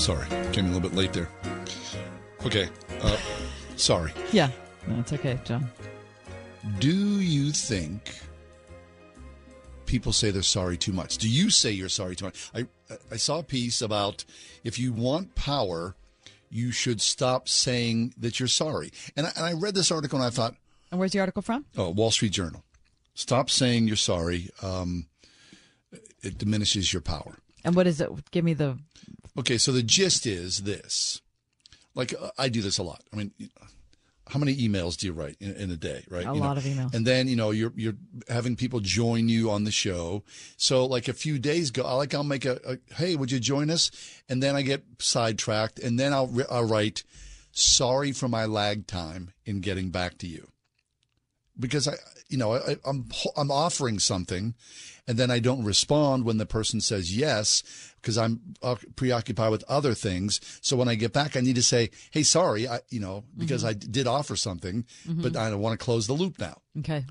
[0.00, 0.26] Sorry.
[0.52, 1.28] Came in a little bit late there.
[2.44, 2.68] Okay.
[3.02, 3.16] Uh,
[3.76, 4.12] sorry.
[4.32, 4.50] Yeah,
[4.88, 5.70] that's okay, John.
[6.78, 6.90] Do
[7.20, 8.10] you think
[9.86, 11.18] people say they're sorry too much?
[11.18, 12.50] Do you say you're sorry too much?
[12.54, 12.66] I
[13.10, 14.24] I saw a piece about
[14.64, 15.94] if you want power,
[16.48, 18.90] you should stop saying that you're sorry.
[19.16, 20.54] And I, and I read this article and I thought,
[20.90, 21.64] And where's the article from?
[21.76, 22.64] oh, Wall Street Journal.
[23.14, 24.48] Stop saying you're sorry.
[24.62, 25.06] Um,
[26.22, 27.36] it diminishes your power.
[27.64, 28.08] And what is it?
[28.30, 28.78] Give me the.
[29.38, 31.20] Okay, so the gist is this.
[31.94, 33.02] Like I do this a lot.
[33.12, 33.32] I mean,
[34.28, 36.24] how many emails do you write in, in a day, right?
[36.24, 36.94] A You know, lot of emails.
[36.94, 37.96] And then you know you're you're
[38.28, 40.22] having people join you on the show.
[40.56, 43.40] So like a few days ago, I like I'll make a, a hey, would you
[43.40, 43.90] join us?
[44.28, 47.02] And then I get sidetracked, and then I'll I'll write,
[47.52, 50.48] sorry for my lag time in getting back to you,
[51.58, 51.94] because I
[52.28, 54.54] you know I, I'm I'm offering something,
[55.06, 57.62] and then I don't respond when the person says yes
[58.00, 60.40] because I'm uh, preoccupied with other things.
[60.62, 63.62] So when I get back, I need to say, "Hey, sorry, I you know because
[63.64, 63.68] Mhm.
[63.68, 65.22] I did offer something, Mhm.
[65.22, 67.04] but I want to close the loop now." Okay.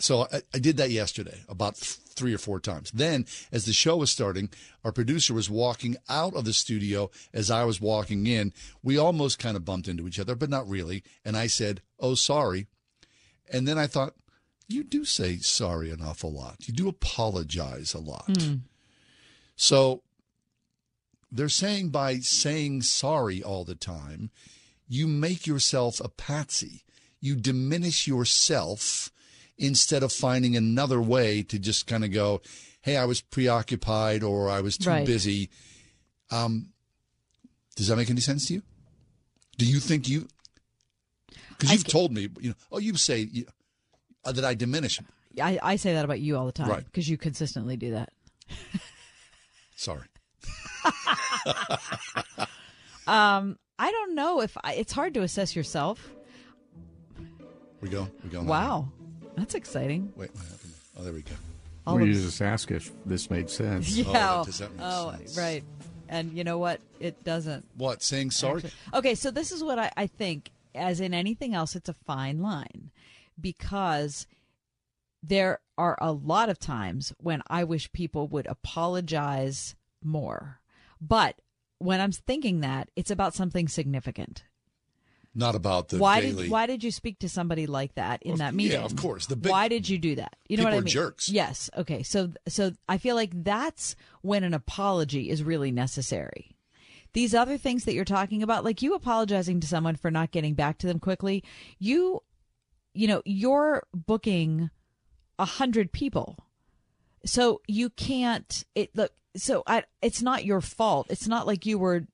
[0.00, 2.90] So I, I did that yesterday about th- three or four times.
[2.92, 4.48] Then, as the show was starting,
[4.84, 8.52] our producer was walking out of the studio as I was walking in.
[8.82, 11.04] We almost kind of bumped into each other, but not really.
[11.24, 12.66] And I said, "Oh, sorry,"
[13.52, 14.14] and then I thought.
[14.68, 16.56] You do say sorry an awful lot.
[16.66, 18.24] You do apologize a lot.
[18.40, 18.54] Hmm.
[19.54, 20.02] So
[21.30, 24.30] they're saying by saying sorry all the time,
[24.88, 26.84] you make yourself a patsy.
[27.20, 29.10] You diminish yourself
[29.58, 32.40] instead of finding another way to just kind of go,
[32.80, 35.06] hey, I was preoccupied or I was too Right.
[35.06, 35.50] busy.
[36.30, 36.70] Um,
[37.76, 38.62] does that make any sense to you?
[39.58, 40.28] Do you think you,
[41.62, 43.46] because you've told me, you know, oh, you say you,
[44.24, 45.00] uh, that I diminish.
[45.42, 46.84] I, I say that about you all the time Right.
[46.84, 48.10] because you consistently do that.
[49.76, 50.06] Sorry.
[53.06, 56.08] Um, I don't know if I, it's hard to assess yourself.
[57.80, 58.08] We go.
[58.22, 58.42] We go.
[58.42, 58.48] now.
[58.48, 58.88] Wow,
[59.36, 60.12] that's exciting.
[60.14, 60.72] Wait, what happened?
[60.96, 61.32] Oh, there we go.
[61.84, 63.90] All we of- just ask if this made sense.
[63.96, 64.42] Yeah.
[64.46, 65.64] does that make oh, right.
[66.08, 66.80] And you know what?
[67.00, 67.64] It doesn't.
[67.76, 68.58] What saying sorry?
[68.58, 70.52] Actually- Okay, so this is what I, I think.
[70.74, 72.90] As in anything else, it's a fine line
[73.40, 74.26] because
[75.22, 80.60] there are a lot of times when I wish people would apologize more.
[81.00, 81.40] But
[81.78, 84.44] when I'm thinking that, it's about something significant.
[85.34, 86.42] Not about the why daily.
[86.44, 88.78] did why did you speak to somebody like that in that meeting?
[88.78, 89.26] yeah, of course.
[89.26, 90.36] The big- why did you do that?
[90.46, 90.92] You know People what I mean?
[90.92, 91.28] jerks.
[91.30, 91.70] Yes.
[91.76, 92.02] Okay.
[92.02, 96.54] So so I feel like that's when an apology is really necessary.
[97.14, 100.54] These other things that you're talking about, like you apologizing to someone for not getting
[100.54, 101.44] back to them quickly,
[101.78, 102.22] you
[102.94, 104.70] you know, you're booking
[105.38, 106.36] a hundred people.
[107.24, 111.06] So you can't it look so I it's not your fault.
[111.10, 112.06] It's not like you were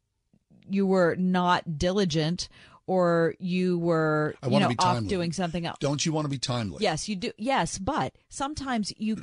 [0.68, 2.48] you were not diligent
[2.86, 5.08] or you were I you know off timely.
[5.08, 5.78] doing something else.
[5.78, 6.78] Don't you want to be timely?
[6.80, 7.32] Yes, you do.
[7.36, 9.22] Yes, but sometimes you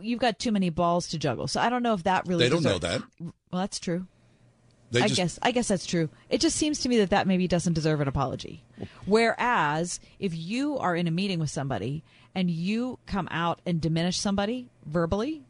[0.00, 1.46] you've got too many balls to juggle.
[1.46, 3.02] So I don't know if that really They don't know that.
[3.20, 4.06] Well, that's true.
[4.90, 6.08] They I just- guess I guess that's true.
[6.30, 8.62] It just seems to me that that maybe doesn't deserve an apology.
[9.06, 12.02] Whereas if you are in a meeting with somebody
[12.34, 15.42] and you come out and diminish somebody verbally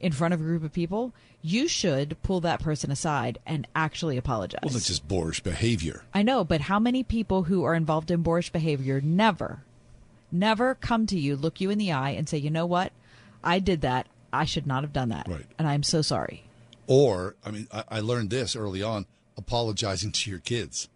[0.00, 4.16] in front of a group of people, you should pull that person aside and actually
[4.16, 4.60] apologize.
[4.62, 6.04] Well, that's just boorish behavior.
[6.14, 9.62] I know, but how many people who are involved in boorish behavior never,
[10.30, 12.92] never come to you, look you in the eye, and say, you know what?
[13.42, 14.06] I did that.
[14.32, 15.26] I should not have done that.
[15.28, 15.46] Right.
[15.58, 16.44] And I'm so sorry.
[16.88, 19.06] Or, I mean, I, I learned this early on:
[19.36, 20.88] apologizing to your kids.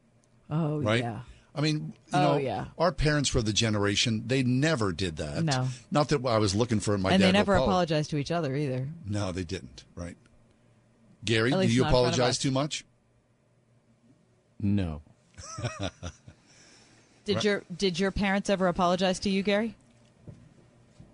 [0.50, 1.00] Oh, right?
[1.04, 1.20] yeah.
[1.54, 2.64] I mean, you Oh, know, yeah.
[2.78, 5.44] our parents were the generation they never did that.
[5.44, 5.68] No.
[5.90, 7.68] Not that I was looking for my and dad they never apologize.
[8.06, 8.88] apologize to each other either.
[9.06, 9.84] No, they didn't.
[9.94, 10.16] Right.
[11.26, 12.84] Gary, do you not in front of apologize too much?
[14.60, 15.02] No.
[17.24, 17.44] Did Right.
[17.44, 19.76] your did your parents ever apologize to you, Gary?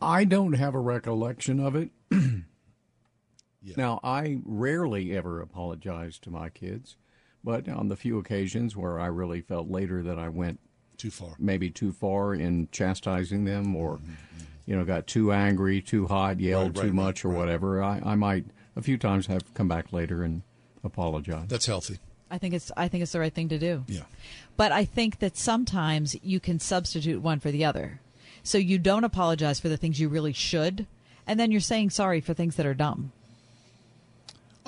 [0.01, 1.91] I don't have a recollection of it.
[3.77, 6.97] Now, I rarely ever apologize to my kids,
[7.43, 10.61] but on the few occasions where I really felt later that I went
[10.97, 14.45] too far, maybe too far in chastising them, mm-hmm, or mm-hmm.
[14.67, 18.01] you know, got too angry, too hot, yelled Right, too right, much, or whatever, I,
[18.05, 20.43] I might a few times have come back later and
[20.85, 21.49] apologize.
[21.49, 21.99] That's healthy.
[22.31, 23.85] I think it's I think it's the right thing to do.
[23.89, 24.03] Yeah.
[24.57, 28.01] But I think that sometimes you can substitute one for the other.
[28.43, 30.87] So you don't apologize for the things you really should,
[31.27, 33.13] and then you're saying sorry for things that are dumb.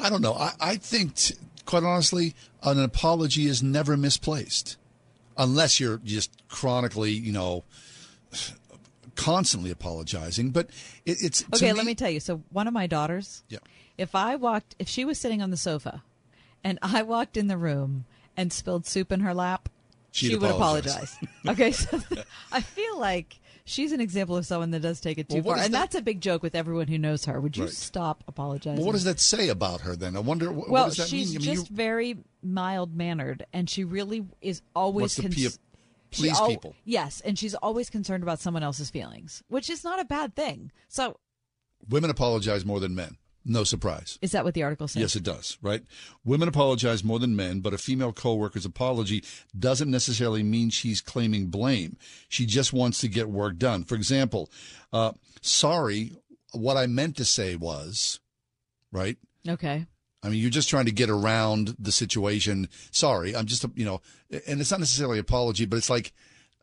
[0.01, 0.35] I don't know.
[0.35, 1.35] I, I think, t-
[1.67, 4.77] quite honestly, an apology is never misplaced,
[5.37, 7.65] unless you're just chronically, you know,
[9.17, 10.51] constantly apologizing.
[10.51, 10.71] But
[11.05, 12.21] it, it's Okay, let me tell you.
[12.21, 13.59] So one of my daughters, Yeah.
[13.99, 16.03] if I walked, if she was sitting on the sofa,
[16.65, 18.05] and I walked in the room
[18.37, 19.69] and spilled soup in her lap,
[20.13, 21.17] She'd she would apologize.
[21.45, 21.49] apologize.
[21.49, 22.23] okay, so
[22.53, 23.39] I feel like
[23.71, 25.95] she's an example of someone that does take it too Well, far, and that- that's
[25.95, 27.41] a big joke with everyone who knows her.
[27.41, 27.73] Would you Right.
[27.73, 28.77] stop apologizing?
[28.79, 30.17] Well, what does that say about her then?
[30.17, 30.49] I wonder.
[30.51, 31.43] wh- well, what does that she's mean?
[31.43, 35.43] I mean, just very mild mannered, and she really is always Wants to cons- pe-
[36.13, 36.75] she please al- people.
[36.85, 40.73] Yes, and she's always concerned about someone else's feelings, which is not a bad thing.
[40.89, 41.19] So,
[41.89, 43.17] women apologize more than men.
[43.45, 44.19] No surprise.
[44.21, 45.01] is that what the article says?
[45.01, 45.83] Yes, it does, right?
[46.25, 49.25] Women apologize more than men, but a female coworker's apology
[49.59, 51.97] doesn't necessarily mean she's claiming blame.
[52.29, 53.85] She just wants to get work done.
[53.85, 54.51] For example,
[54.93, 56.13] uh, sorry,
[56.53, 58.21] what I meant to say was,
[58.93, 59.17] right?
[59.49, 59.87] Okay.
[60.23, 62.69] I mean, you're just trying to get around the situation.
[62.91, 64.03] Sorry, I'm just, you know,
[64.47, 66.13] and it's not necessarily apology, but it's like,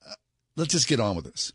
[0.07, 0.13] uh,
[0.55, 1.53] let's just get on with this,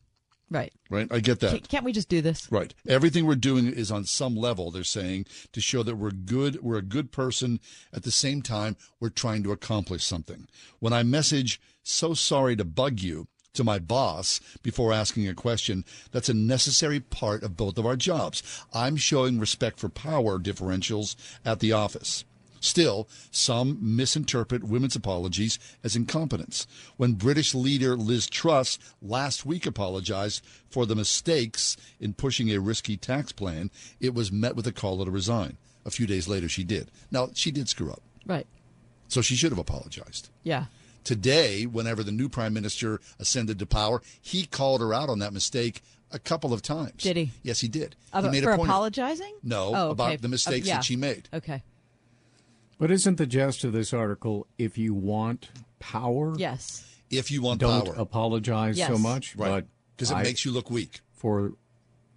[0.53, 0.73] Right.
[0.91, 1.09] right?
[1.11, 1.69] I get that.
[1.69, 2.51] Can't- we just do this?
[2.51, 2.75] Right.
[2.87, 6.79] Everything we're doing is on some level, they're saying, to show that we're good, we're
[6.79, 7.59] a good person.
[7.93, 10.47] At the same time, we're trying to accomplish something.
[10.79, 15.85] When I message, so sorry to bug you, to my boss before asking a question,
[16.11, 18.43] that's a necessary part of both of our jobs.
[18.73, 22.25] I'm showing respect for power differentials at the office.
[22.63, 26.67] Still, some misinterpret women's apologies as incompetence.
[26.97, 32.97] When British leader Liz Truss last week apologized for the mistakes in pushing a risky
[32.97, 33.71] tax plan,
[34.01, 35.57] it was met with a call to resign.
[35.85, 36.91] A few days later, she did.
[37.11, 38.47] Now, she did screw up, Right.
[39.09, 40.29] so she should have apologized.
[40.45, 40.67] Yeah.
[41.03, 45.33] Today, whenever the new prime minister ascended to power, he called her out on that
[45.33, 45.83] mistake
[46.13, 47.03] a couple of times.
[47.03, 47.33] Did he?
[47.43, 47.97] Yes, he did.
[48.15, 48.69] he made for a point.
[48.69, 49.35] apologizing?
[49.43, 50.75] No, Oh, about the mistakes Uh, yeah.
[50.77, 51.29] that she made.
[51.35, 51.65] Okay.
[52.83, 56.35] But isn't the gist of this article if you want power?
[56.37, 56.85] Yes.
[57.11, 57.71] If you want power.
[57.85, 58.03] don't power.
[58.03, 59.37] apologize so much.
[59.37, 59.49] Right.
[59.49, 60.99] But 'Cause it I- makes you look weak.
[61.13, 61.53] For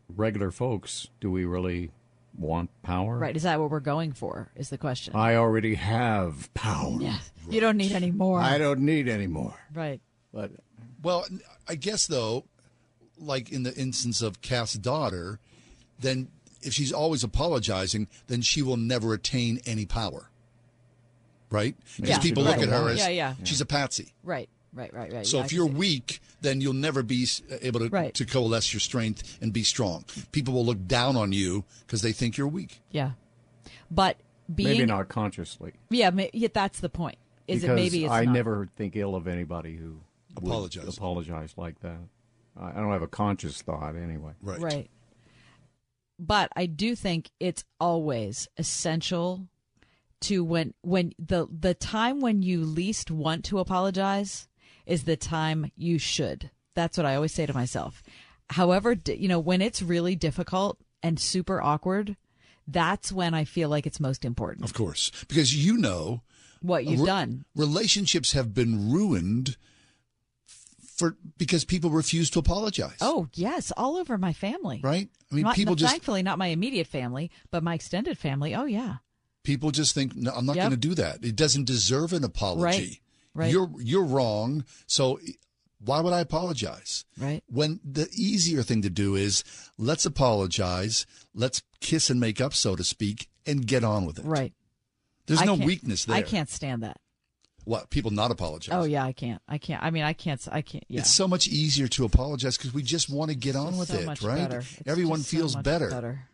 [0.09, 1.91] regular folks, do we really
[2.35, 3.19] want power?
[3.19, 3.35] Right.
[3.35, 4.49] Is that what we're going for?
[4.55, 5.15] Is the question.
[5.15, 6.97] I already have power.
[6.99, 7.19] yeah.
[7.47, 8.41] You don't need any more.
[8.41, 9.53] I don't need any more.
[9.71, 10.01] Right.
[10.33, 10.49] But
[11.03, 11.27] Well,
[11.67, 12.45] I guess though,
[13.19, 15.39] like in the instance of Kath's daughter,
[15.99, 16.29] then
[16.63, 20.31] if she's always apologizing, then she will never attain any power.
[21.55, 21.75] Right?
[21.95, 22.59] Because Yeah, people right.
[22.59, 23.35] look at her as Yeah, yeah.
[23.45, 24.13] she's a patsy.
[24.23, 24.49] Right.
[24.73, 25.25] Right, right, right.
[25.25, 25.73] So Yeah, if you're see.
[25.73, 28.13] weak, then you'll never be uh, able to, Right.
[28.13, 30.03] to coalesce your strength and be strong.
[30.33, 32.81] People will look down on you because they think you're weak.
[32.91, 33.11] Yeah.
[33.89, 34.17] But
[34.53, 35.71] being maybe not consciously.
[35.89, 37.17] Yeah, ma- yeah, that's the point.
[37.47, 38.33] Is because it maybe it's I not.
[38.33, 40.01] never think ill of anybody who
[40.35, 40.97] would Apologize.
[40.97, 41.99] apologize like that.
[42.59, 44.33] I I don't have a conscious thought anyway.
[44.41, 44.59] Right.
[44.59, 44.89] Right.
[46.19, 49.47] But I do think it's always essential
[50.25, 54.47] to when when the the time when you least want to apologize
[54.85, 56.51] is the time you should.
[56.75, 58.03] That's what I always say to myself.
[58.51, 62.15] However, you know, when it's really difficult and super awkward,
[62.67, 64.65] that's when I feel like it's most important.
[64.65, 66.21] Of course, because you know
[66.61, 67.45] What you've re- done.
[67.55, 69.57] Relationships have been ruined
[70.95, 72.97] for because people refuse to apologize.
[73.01, 74.79] Oh yes, all over my family.
[74.83, 75.09] Right?
[75.31, 78.55] I mean, Not- people just thankfully not my immediate family, but my extended family.
[78.55, 78.97] Oh yeah.
[79.45, 80.63] People just think no, I'm not Yep.
[80.63, 81.23] going to do that.
[81.23, 82.61] It doesn't deserve an apology.
[82.63, 82.99] Right,
[83.33, 83.51] right.
[83.51, 84.65] You're you're wrong.
[84.87, 85.19] So
[85.79, 87.05] why would I apologize?
[87.17, 87.43] Right.
[87.47, 89.43] When the easier thing to do is
[89.77, 94.25] let's apologize, let's kiss and make up, so to speak, and get on with it.
[94.25, 94.53] Right.
[95.27, 96.15] There's I no weakness there.
[96.15, 96.97] I can't stand that.
[97.63, 98.75] What people not apologize?
[98.75, 99.41] Oh yeah, I can't.
[99.47, 99.81] I can't.
[99.83, 100.39] I mean, I can't.
[100.51, 100.83] I can't.
[100.87, 100.99] Yeah.
[100.99, 103.95] It's so much easier to apologize because we just want to get on with so
[103.97, 104.37] it, right?
[104.37, 104.59] better.
[104.59, 105.89] It's Everyone so feels much better.
[105.89, 106.27] better.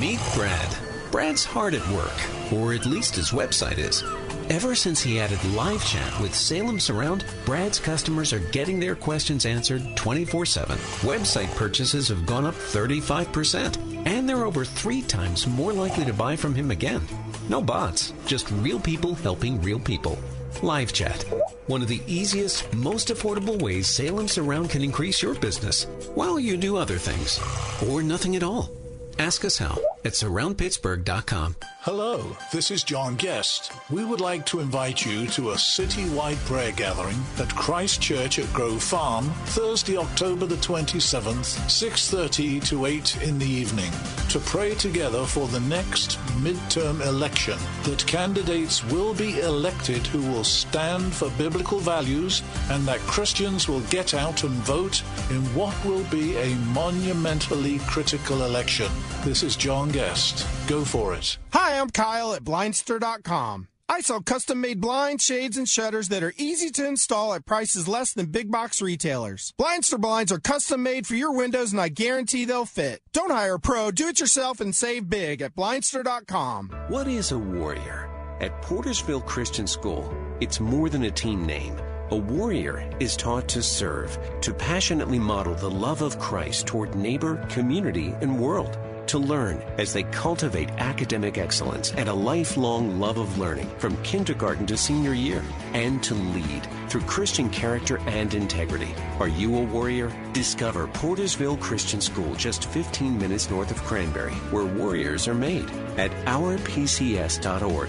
[0.00, 0.91] Meet Brad.
[1.12, 4.02] Brad's hard at work, or at least his website is.
[4.48, 9.44] Ever since he added live chat with Salem Surround, Brad's customers are getting their questions
[9.44, 10.78] answered 24 7.
[11.02, 16.34] Website purchases have gone up 35%, and they're over three times more likely to buy
[16.34, 17.02] from him again.
[17.50, 20.18] No bots, just real people helping real people.
[20.62, 21.24] Live chat.
[21.66, 25.84] One of the easiest, most affordable ways Salem Surround can increase your business
[26.14, 27.38] while you do other things.
[27.86, 28.70] Or nothing at all.
[29.18, 31.56] Ask us how at surroundpittsburgh.com.
[31.84, 33.72] Hello, this is John Guest.
[33.90, 38.52] We would like to invite you to a city-wide prayer gathering at Christ Church at
[38.52, 43.90] Grove Farm, Thursday, October the 27th, 6:30 to 8 in the evening,
[44.28, 50.44] to pray together for the next midterm election that candidates will be elected who will
[50.44, 56.04] stand for biblical values and that Christians will get out and vote in what will
[56.04, 58.90] be a monumentally critical election.
[59.24, 60.46] This is John Guest.
[60.68, 61.38] Go for it.
[61.52, 63.68] Hi, I'm Kyle at Blindster.com.
[63.88, 67.86] I sell custom made blinds, shades, and shutters that are easy to install at prices
[67.88, 69.52] less than big box retailers.
[69.60, 73.00] Blindster blinds are custom made for your windows and I guarantee they'll fit.
[73.12, 76.70] Don't hire a pro, do it yourself and save big at Blindster.com.
[76.88, 78.08] What is a warrior?
[78.40, 81.76] At Portersville Christian School, it's more than a team name.
[82.10, 87.44] A warrior is taught to serve, to passionately model the love of Christ toward neighbor,
[87.48, 88.78] community, and world.
[89.06, 94.66] To learn as they cultivate academic excellence and a lifelong love of learning from kindergarten
[94.66, 95.42] to senior year.
[95.74, 98.94] And to lead through Christian character and integrity.
[99.20, 100.12] Are you a warrior?
[100.32, 106.10] Discover Portersville Christian School just 15 minutes north of Cranberry, where warriors are made at
[106.26, 107.88] ourpcs.org.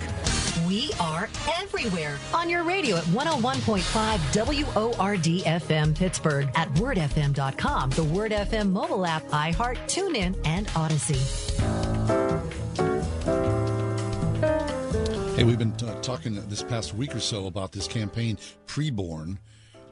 [0.67, 8.31] We are everywhere on your radio at 101.5 WORD FM Pittsburgh, at wordfm.com, the Word
[8.31, 11.19] FM mobile app, iHeart, TuneIn, and Audacy.
[15.35, 19.37] Hey, we've been uh, talking this past week or so about this campaign, Preborn.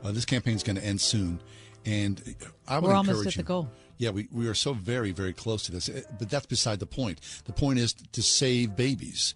[0.04, 1.42] Uh, this campaign's going to end soon.
[1.86, 2.22] And
[2.68, 3.70] I would We're almost encourage at the you- goal.
[3.98, 5.88] Yeah, we, we are so very, very close to this.
[5.88, 7.20] Eh, But that's beside the point.
[7.46, 9.36] The point is to save babies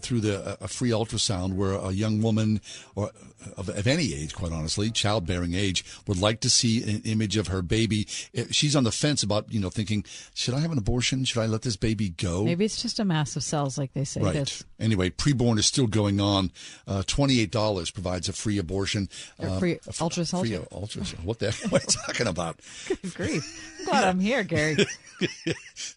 [0.00, 2.60] through the a free ultrasound where a young woman
[2.94, 3.10] or
[3.56, 7.46] of, of any age, quite honestly, childbearing age, would like to see an image of
[7.48, 8.06] her baby.
[8.34, 10.04] Eh, She's on the fence about, you know, thinking,
[10.34, 11.24] should I have an abortion?
[11.24, 12.44] Should I let this baby go?
[12.44, 14.34] Maybe it's just a mass of cells, like they say Right.
[14.36, 14.64] it is.
[14.80, 16.50] Anyway, preborn is still going on.
[16.88, 19.08] Uh, Twenty-eight dollars provides a free abortion.
[19.38, 20.40] Or Uh, free a f- ultrasound?
[20.40, 21.22] Free ultrasound.
[21.24, 22.58] What the heck are I talking about?
[22.88, 23.74] Good grief.
[23.80, 24.76] I'm glad I'm here, Gary.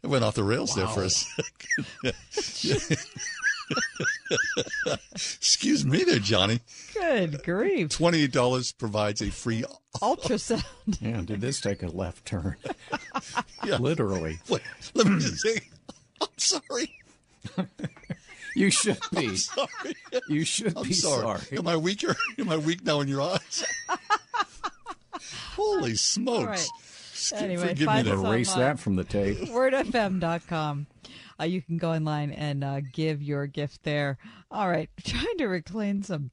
[0.04, 1.08] I went off the rails there for Wow.
[1.08, 2.96] a second.
[5.14, 6.60] Excuse me there, Johnny.
[6.94, 7.90] Good grief.
[7.90, 9.64] Twenty-eight dollars provides a free
[10.02, 10.64] Ultrasound.
[11.02, 12.56] Yeah, did this take a left turn?
[13.66, 13.78] Yeah.
[13.78, 14.40] Literally.
[14.48, 14.62] Wait,
[14.94, 15.60] let me just say,
[16.22, 16.94] I'm sorry.
[18.56, 19.28] You should be.
[19.28, 19.96] I'm sorry.
[20.30, 21.40] You should I'm be sorry.
[21.40, 21.58] sorry.
[21.58, 22.16] Am I weaker?
[22.40, 23.66] Am I weak now in your eyes?
[25.56, 26.40] Holy smokes!
[26.40, 26.58] All right.
[26.60, 28.18] Excuse- Anyway, forgive me find there.
[28.18, 28.66] us Erase online.
[28.68, 29.38] that from the tape.
[29.40, 30.88] wordfm.com.
[31.40, 34.18] Uh, you can go online and uh, give your gift there.
[34.52, 36.32] All right, trying to reclaim some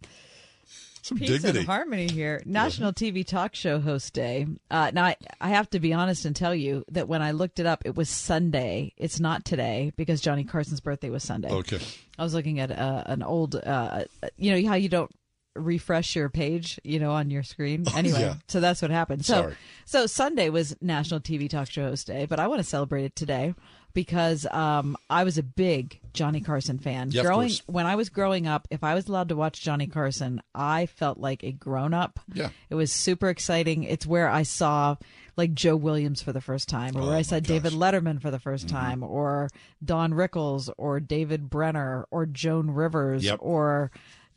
[1.02, 1.60] Some peace dignity.
[1.60, 2.42] and harmony here.
[2.44, 4.46] National TV Talk Show Host Day.
[4.70, 7.60] Uh, now, I, I have to be honest and tell you that when I looked
[7.60, 8.92] it up, it was Sunday.
[8.96, 11.50] It's not today because Johnny Carson's birthday was Sunday.
[11.50, 11.78] Okay.
[12.18, 14.04] I was looking at uh, an old, uh,
[14.36, 15.10] you know, how you don't
[15.54, 17.84] refresh your page, you know, on your screen.
[17.96, 18.34] Anyway, yeah.
[18.48, 19.24] so that's what happened.
[19.24, 19.54] So, Sorry.
[19.86, 23.16] so Sunday was National TV Talk Show Host Day, but I want to celebrate it
[23.16, 23.54] today
[23.96, 27.10] because um, I was a big Johnny Carson fan.
[27.10, 30.42] Yeah, growing when I was growing up, if I was allowed to watch Johnny Carson,
[30.54, 32.20] I felt like a grown up.
[32.32, 32.50] Yeah.
[32.68, 33.84] It was super exciting.
[33.84, 34.96] It's where I saw
[35.36, 38.30] like Joe Williams for the first time, or Oh, where I saw David Letterman for
[38.30, 39.48] the 1st time, or
[39.84, 43.38] Don Rickles, or David Brenner, or Joan Rivers, Yep.
[43.42, 43.90] or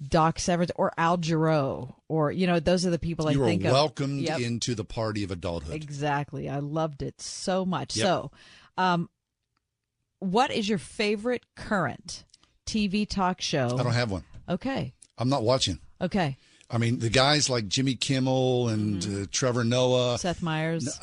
[0.05, 3.45] Doc Severs, or Al Jarreau, or you know, those are the people you I were
[3.47, 3.73] think of.
[3.73, 4.39] welcomed Yep.
[4.39, 5.75] into the party of adulthood.
[5.75, 6.47] Exactly.
[6.49, 7.95] I loved it so much.
[7.97, 8.05] Yep.
[8.05, 8.31] So,
[8.77, 9.09] um,
[10.19, 12.23] what is your favorite current
[12.65, 13.65] TV talk show?
[13.77, 14.23] I don't have one.
[14.47, 14.93] Okay.
[15.17, 15.79] I'm not watching.
[16.01, 16.37] Okay.
[16.69, 19.23] I mean, the guys like Jimmy Kimmel and Mm-hmm.
[19.23, 20.17] uh, Trevor Noah.
[20.19, 20.99] Seth Meyers.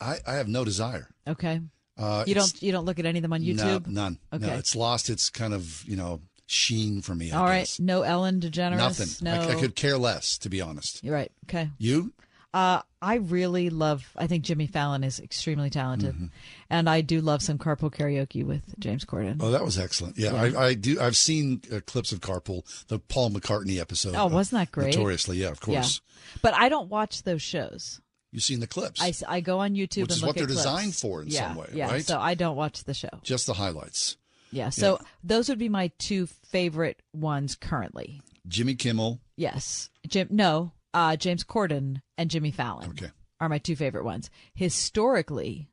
[0.00, 1.08] I, I have no desire.
[1.26, 1.60] Okay.
[1.98, 3.86] Uh, you don't you don't look at any of them on YouTube?
[3.86, 4.18] No, none.
[4.30, 4.54] No, Okay.
[4.58, 7.32] it's lost its kind of you know sheen for me.
[7.32, 7.60] I All right.
[7.60, 7.80] guess.
[7.80, 8.76] No Ellen DeGeneres.
[8.76, 9.08] Nothing.
[9.24, 9.32] No.
[9.40, 11.02] I, I could care less, to be honest.
[11.02, 11.32] You're right.
[11.48, 11.70] Okay.
[11.78, 12.12] You?
[12.56, 14.10] Uh, I really love.
[14.16, 16.26] I think Jimmy Fallon is extremely talented, Mm-hmm.
[16.70, 19.36] and I do love some carpool karaoke with James Corden.
[19.40, 20.16] Oh, that was excellent.
[20.16, 20.58] Yeah, Yeah.
[20.58, 20.98] I, I do.
[20.98, 24.14] I've seen uh, clips of Carpool, the Paul McCartney episode.
[24.14, 24.94] Oh, wasn't that great?
[24.96, 26.00] Notoriously, yeah, of course.
[26.02, 26.38] Yeah.
[26.40, 28.00] But I don't watch those shows.
[28.32, 30.62] You've seen the clips, I, I go on YouTube Which and is what they're clips.
[30.62, 31.90] designed for in yeah, some way, yeah.
[31.90, 32.04] right?
[32.04, 33.10] So I don't watch the show.
[33.22, 34.16] just the highlights.
[34.50, 34.70] Yeah.
[34.70, 38.22] So those would be my two favorite ones currently.
[38.48, 39.20] Jimmy Kimmel.
[39.36, 39.90] Yes.
[40.08, 40.28] Jim.
[40.30, 40.72] No.
[40.96, 42.88] Uh, James Corden and Jimmy Fallon.
[42.92, 43.10] Okay.
[43.38, 44.30] Are my two favorite ones.
[44.54, 45.68] Historically,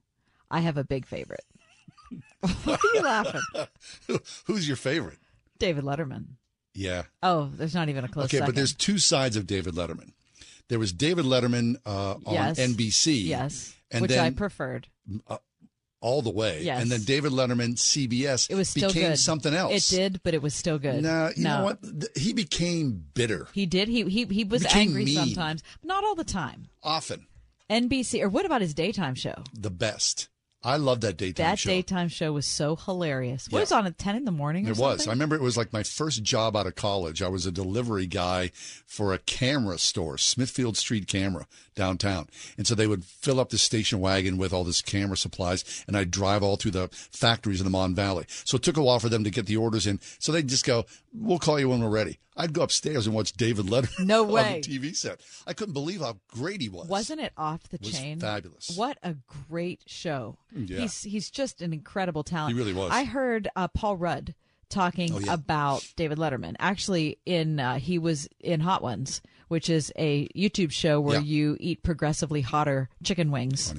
[0.52, 1.46] I have a big favorite.
[2.66, 3.42] what are you laughing?
[4.46, 5.20] Who's your favorite?
[5.60, 6.26] David Letterman.
[6.74, 7.04] Yeah.
[7.22, 8.48] Oh, there's not even a close okay, second.
[8.48, 10.12] but there's two sides of David Letterman.
[10.68, 12.60] There was David Letterman uh, on Yes.
[12.60, 13.24] NBC.
[13.24, 13.74] Yes.
[13.92, 14.88] and which then I preferred.
[15.28, 15.38] uh,
[16.04, 16.62] all the way.
[16.62, 16.82] Yes.
[16.82, 19.20] And then David Letterman, CBS, It was still became good.
[19.20, 19.92] something else.
[19.92, 21.02] It did, but it was still good.
[21.02, 21.58] Nah, you no.
[21.58, 21.80] know what?
[22.16, 23.88] He became bitter He did.
[23.88, 25.16] He he he was Became angry mean.
[25.16, 26.68] sometimes, but not all the time.
[26.84, 27.26] often.
[27.70, 29.36] NBC or what about his daytime show?
[29.58, 30.28] The best.
[30.64, 31.50] I love that daytime show.
[31.50, 31.70] that show.
[31.70, 33.48] daytime show was so hilarious.
[33.50, 33.64] What Yeah.
[33.64, 34.68] was on at ten in the morning?
[34.68, 35.08] Or It was.
[35.08, 37.22] I remember it was like my first job out of college.
[37.22, 38.52] I was a delivery guy
[38.86, 42.28] for a camera store, Smithfield Street Camera, downtown.
[42.58, 45.98] And so they would fill up the station wagon with all this camera supplies, and
[45.98, 48.26] I'd drive all through the factories in the Mon Valley.
[48.46, 50.00] So it took a while for them to get the orders in.
[50.20, 50.86] So they'd just go,
[51.16, 52.20] We'll call you when we're ready.
[52.36, 54.56] I'd go upstairs and watch David Letterman No way.
[54.56, 55.22] on the TV set.
[55.46, 56.88] I couldn't believe how great he was.
[56.88, 58.20] Wasn't it off the was chain?
[58.20, 58.72] fabulous.
[58.76, 59.16] What a
[59.50, 60.38] great show.
[60.56, 60.80] Yeah.
[60.80, 62.54] He's he's just an incredible talent.
[62.56, 62.90] He really was.
[62.92, 64.34] I heard uh, Paul Rudd
[64.70, 65.34] talking Oh, yeah.
[65.36, 66.56] about David Letterman.
[66.58, 71.26] Actually, in uh, he was in Hot Ones, which is a YouTube show where Yeah.
[71.26, 73.72] you eat progressively hotter chicken wings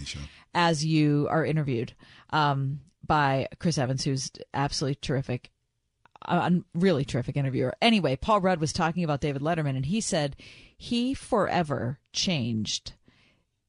[0.55, 1.95] as you are interviewed
[2.31, 5.51] um, by Chris Evans, who's absolutely terrific.
[6.27, 7.75] A really terrific interviewer.
[7.83, 10.37] Anyway, Paul Rudd was talking about David Letterman, and he said
[10.77, 12.93] he forever changed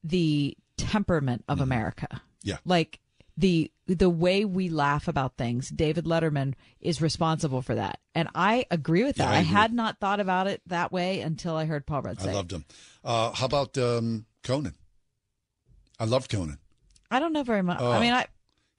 [0.02, 2.08] the temperament of America.
[2.10, 2.48] Mm-hmm.
[2.48, 2.56] Yeah.
[2.64, 3.00] Like
[3.36, 8.00] the the way we laugh about things, David Letterman is responsible for that.
[8.14, 9.30] And I agree with that.
[9.30, 12.20] Yeah, I I, had not thought about it that way until I heard Paul Rudd
[12.20, 12.64] say I loved him.
[13.04, 14.74] Uh, how about um, Conan?
[15.98, 16.58] I loved Conan.
[17.10, 17.78] I don't know very much.
[17.80, 17.92] Oh.
[17.92, 18.26] I mean, I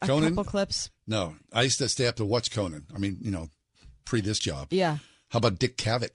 [0.02, 0.30] a Conan?
[0.30, 0.92] couple clips.
[1.08, 2.86] No, I used to stay up to watch Conan.
[2.94, 3.50] I mean, you know,
[4.08, 4.68] pre this job.
[4.72, 4.98] Yeah.
[5.30, 6.12] How about Dick Cavett?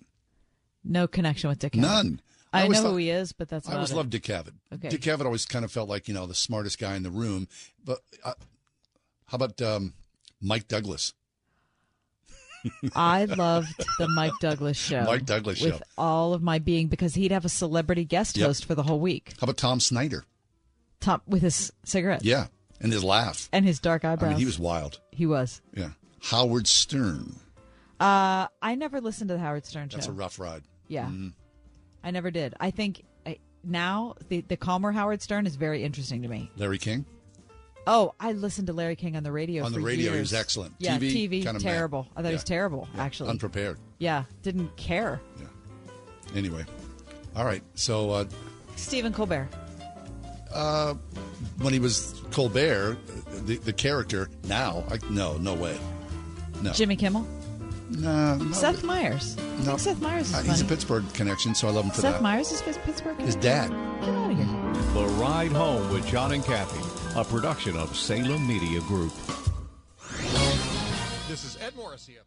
[0.85, 1.73] No connection with Dick.
[1.73, 1.81] Cavett.
[1.81, 2.21] None.
[2.53, 3.97] I, always know thought- who he is, but that's I always it.
[3.97, 4.53] loved Dick Cavett.
[4.75, 4.89] Okay.
[4.91, 7.49] Dick Cavett always kind of felt like you know the smartest guy in the room.
[7.85, 8.35] But uh,
[9.27, 9.95] how about um,
[10.41, 11.15] Mike Douglas?
[12.95, 15.03] I loved the Mike Douglas show.
[15.05, 15.83] Mike Douglas with show.
[15.99, 18.47] all of my being because he'd have a celebrity guest Yep.
[18.47, 19.33] host for the whole week.
[19.41, 20.25] How about Tom Snyder?
[21.01, 22.25] Tom with his cigarette.
[22.25, 22.47] Yeah,
[22.81, 23.49] and his laugh.
[23.53, 24.29] And his dark eyebrows.
[24.29, 25.01] I mean, he was wild.
[25.11, 25.61] He was.
[25.75, 25.91] Yeah.
[26.25, 27.41] Howard Stern.
[28.03, 29.97] Uh, I never listened to the Howard Stern show.
[29.97, 30.63] That's a rough ride.
[30.89, 31.07] Yeah.
[31.07, 31.33] Mhm.
[32.05, 32.55] I never did.
[32.59, 36.51] I think I, now the the calmer Howard Stern is very interesting to me.
[36.57, 37.05] Larry King.
[37.87, 39.65] Oh, I listened to Larry King on the radio.
[39.65, 40.75] On the radio, he was excellent.
[40.79, 42.07] Yeah, TV, TV, terrible.
[42.17, 42.57] I thought he was Yeah.
[42.57, 42.89] terrible.
[42.97, 43.79] Actually, Unprepared.
[43.99, 45.21] yeah, didn't care.
[45.41, 45.47] Yeah.
[46.37, 46.65] Anyway.
[47.35, 47.63] All right.
[47.75, 48.25] So uh,
[48.77, 49.49] Stephen Colbert.
[50.55, 50.95] uh,
[51.59, 52.99] when he was Colbert,
[53.47, 55.77] the, the character, now, I, no, no way.
[56.63, 56.73] No.
[56.73, 57.27] Jimmy Kimmel.
[57.99, 58.53] No, no.
[58.53, 59.37] Seth Meyers.
[59.39, 59.65] I No.
[59.65, 62.03] think Seth Meyers is Uh, he's a Pittsburgh connection, so I love him for Seth
[62.05, 62.13] that.
[62.15, 63.19] Seth Meyers is Pittsburgh.
[63.21, 63.71] His dad.
[64.01, 64.47] Get out of here.
[64.95, 66.81] The Ride Home with John and Kathy,
[67.19, 69.13] a production of Salem Media Group.
[71.29, 72.25] This is Ed Morrissey of